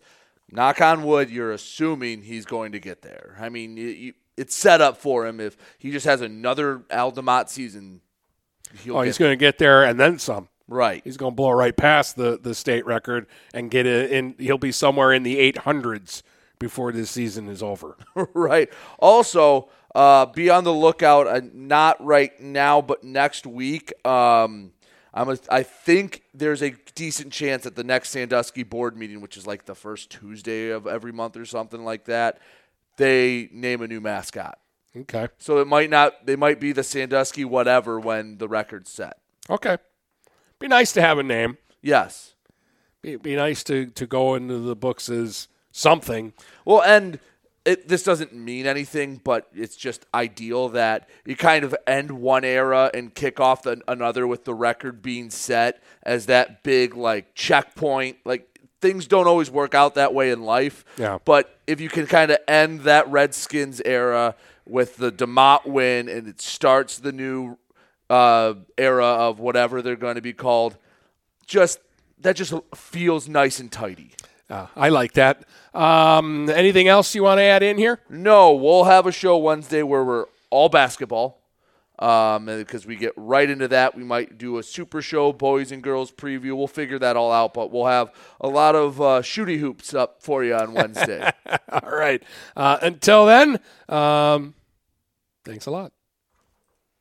knock 0.50 0.80
on 0.80 1.02
wood, 1.02 1.30
you're 1.30 1.50
assuming 1.50 2.22
he's 2.22 2.46
going 2.46 2.72
to 2.72 2.78
get 2.78 3.02
there. 3.02 3.36
I 3.40 3.48
mean, 3.48 3.76
you, 3.76 3.88
you, 3.88 4.12
it's 4.36 4.54
set 4.54 4.80
up 4.80 4.96
for 4.96 5.26
him. 5.26 5.40
If 5.40 5.56
he 5.76 5.90
just 5.90 6.06
has 6.06 6.20
another 6.20 6.84
Al 6.90 7.10
Demott 7.10 7.48
season, 7.48 8.02
he'll 8.84 8.98
oh, 8.98 9.02
he's 9.02 9.18
going 9.18 9.32
to 9.32 9.36
get 9.36 9.58
there 9.58 9.82
and 9.82 9.98
then 9.98 10.20
some. 10.20 10.48
Right. 10.68 11.02
He's 11.02 11.16
going 11.16 11.32
to 11.32 11.36
blow 11.36 11.50
right 11.50 11.76
past 11.76 12.14
the, 12.16 12.38
the 12.40 12.54
state 12.54 12.86
record 12.86 13.26
and 13.52 13.68
get 13.68 13.84
in. 13.84 14.36
He'll 14.38 14.58
be 14.58 14.72
somewhere 14.72 15.12
in 15.12 15.24
the 15.24 15.52
800s 15.52 16.22
before 16.58 16.92
this 16.92 17.10
season 17.10 17.48
is 17.48 17.62
over. 17.62 17.96
right. 18.34 18.72
Also, 18.98 19.68
uh, 19.94 20.26
be 20.26 20.50
on 20.50 20.64
the 20.64 20.72
lookout. 20.72 21.26
Uh, 21.26 21.40
not 21.52 22.04
right 22.04 22.38
now, 22.40 22.80
but 22.80 23.04
next 23.04 23.46
week. 23.46 23.92
Um, 24.06 24.72
I'm 25.12 25.28
a, 25.28 25.38
I 25.48 25.62
think 25.62 26.22
there's 26.34 26.62
a 26.62 26.74
decent 26.94 27.32
chance 27.32 27.66
at 27.66 27.76
the 27.76 27.84
next 27.84 28.10
Sandusky 28.10 28.64
board 28.64 28.96
meeting, 28.96 29.20
which 29.20 29.36
is 29.36 29.46
like 29.46 29.64
the 29.64 29.74
first 29.74 30.10
Tuesday 30.10 30.70
of 30.70 30.86
every 30.86 31.12
month 31.12 31.36
or 31.36 31.46
something 31.46 31.84
like 31.84 32.06
that, 32.06 32.40
they 32.96 33.48
name 33.52 33.80
a 33.80 33.86
new 33.86 34.00
mascot. 34.00 34.58
Okay. 34.96 35.28
So 35.38 35.58
it 35.58 35.66
might 35.66 35.90
not. 35.90 36.26
They 36.26 36.36
might 36.36 36.60
be 36.60 36.72
the 36.72 36.84
Sandusky 36.84 37.44
whatever 37.44 37.98
when 37.98 38.38
the 38.38 38.48
record's 38.48 38.90
set. 38.90 39.18
Okay. 39.50 39.76
Be 40.58 40.68
nice 40.68 40.92
to 40.92 41.00
have 41.00 41.18
a 41.18 41.22
name. 41.22 41.58
Yes. 41.82 42.34
Be, 43.02 43.16
be 43.16 43.36
nice 43.36 43.62
to, 43.64 43.86
to 43.86 44.06
go 44.06 44.34
into 44.34 44.58
the 44.58 44.76
books 44.76 45.08
as 45.08 45.48
something. 45.74 46.32
Well, 46.64 46.82
and 46.82 47.18
it, 47.64 47.88
this 47.88 48.02
doesn't 48.02 48.32
mean 48.32 48.66
anything, 48.66 49.20
but 49.22 49.48
it's 49.54 49.76
just 49.76 50.06
ideal 50.14 50.68
that 50.70 51.08
you 51.26 51.36
kind 51.36 51.64
of 51.64 51.74
end 51.86 52.12
one 52.12 52.44
era 52.44 52.90
and 52.94 53.14
kick 53.14 53.40
off 53.40 53.62
the, 53.62 53.82
another 53.88 54.26
with 54.26 54.44
the 54.44 54.54
record 54.54 55.02
being 55.02 55.30
set 55.30 55.82
as 56.02 56.26
that 56.26 56.62
big 56.62 56.94
like 56.94 57.34
checkpoint. 57.34 58.18
Like 58.24 58.58
things 58.80 59.06
don't 59.06 59.26
always 59.26 59.50
work 59.50 59.74
out 59.74 59.96
that 59.96 60.14
way 60.14 60.30
in 60.30 60.42
life. 60.42 60.84
Yeah. 60.96 61.18
But 61.24 61.58
if 61.66 61.80
you 61.80 61.88
can 61.88 62.06
kind 62.06 62.30
of 62.30 62.38
end 62.46 62.80
that 62.80 63.10
Redskins 63.10 63.82
era 63.84 64.36
with 64.66 64.96
the 64.96 65.10
Demott 65.10 65.66
win 65.66 66.08
and 66.08 66.28
it 66.28 66.40
starts 66.40 66.98
the 66.98 67.12
new 67.12 67.58
uh, 68.08 68.54
era 68.78 69.06
of 69.06 69.40
whatever 69.40 69.82
they're 69.82 69.96
going 69.96 70.16
to 70.16 70.22
be 70.22 70.34
called, 70.34 70.76
just 71.46 71.80
that 72.20 72.36
just 72.36 72.54
feels 72.74 73.28
nice 73.28 73.58
and 73.58 73.72
tidy. 73.72 74.12
Uh, 74.50 74.66
I 74.76 74.90
like 74.90 75.12
that. 75.12 75.44
Um, 75.72 76.50
anything 76.50 76.86
else 76.86 77.14
you 77.14 77.22
want 77.22 77.38
to 77.38 77.42
add 77.42 77.62
in 77.62 77.78
here? 77.78 78.00
No, 78.08 78.52
we'll 78.52 78.84
have 78.84 79.06
a 79.06 79.12
show 79.12 79.38
Wednesday 79.38 79.82
where 79.82 80.04
we're 80.04 80.26
all 80.50 80.68
basketball. 80.68 81.40
Um, 81.98 82.46
because 82.46 82.86
we 82.86 82.96
get 82.96 83.12
right 83.16 83.48
into 83.48 83.68
that, 83.68 83.94
we 83.94 84.02
might 84.02 84.36
do 84.36 84.58
a 84.58 84.62
super 84.64 85.00
show, 85.00 85.32
boys 85.32 85.70
and 85.70 85.80
girls 85.80 86.10
preview. 86.10 86.56
We'll 86.56 86.66
figure 86.66 86.98
that 86.98 87.16
all 87.16 87.30
out, 87.30 87.54
but 87.54 87.70
we'll 87.70 87.86
have 87.86 88.12
a 88.40 88.48
lot 88.48 88.74
of 88.74 89.00
uh, 89.00 89.22
shooty 89.22 89.58
hoops 89.58 89.94
up 89.94 90.20
for 90.20 90.42
you 90.42 90.54
on 90.56 90.74
Wednesday. 90.74 91.30
all 91.68 91.90
right. 91.90 92.22
Uh, 92.56 92.78
until 92.82 93.26
then, 93.26 93.60
um, 93.88 94.54
thanks 95.44 95.66
a 95.66 95.70
lot. 95.70 95.93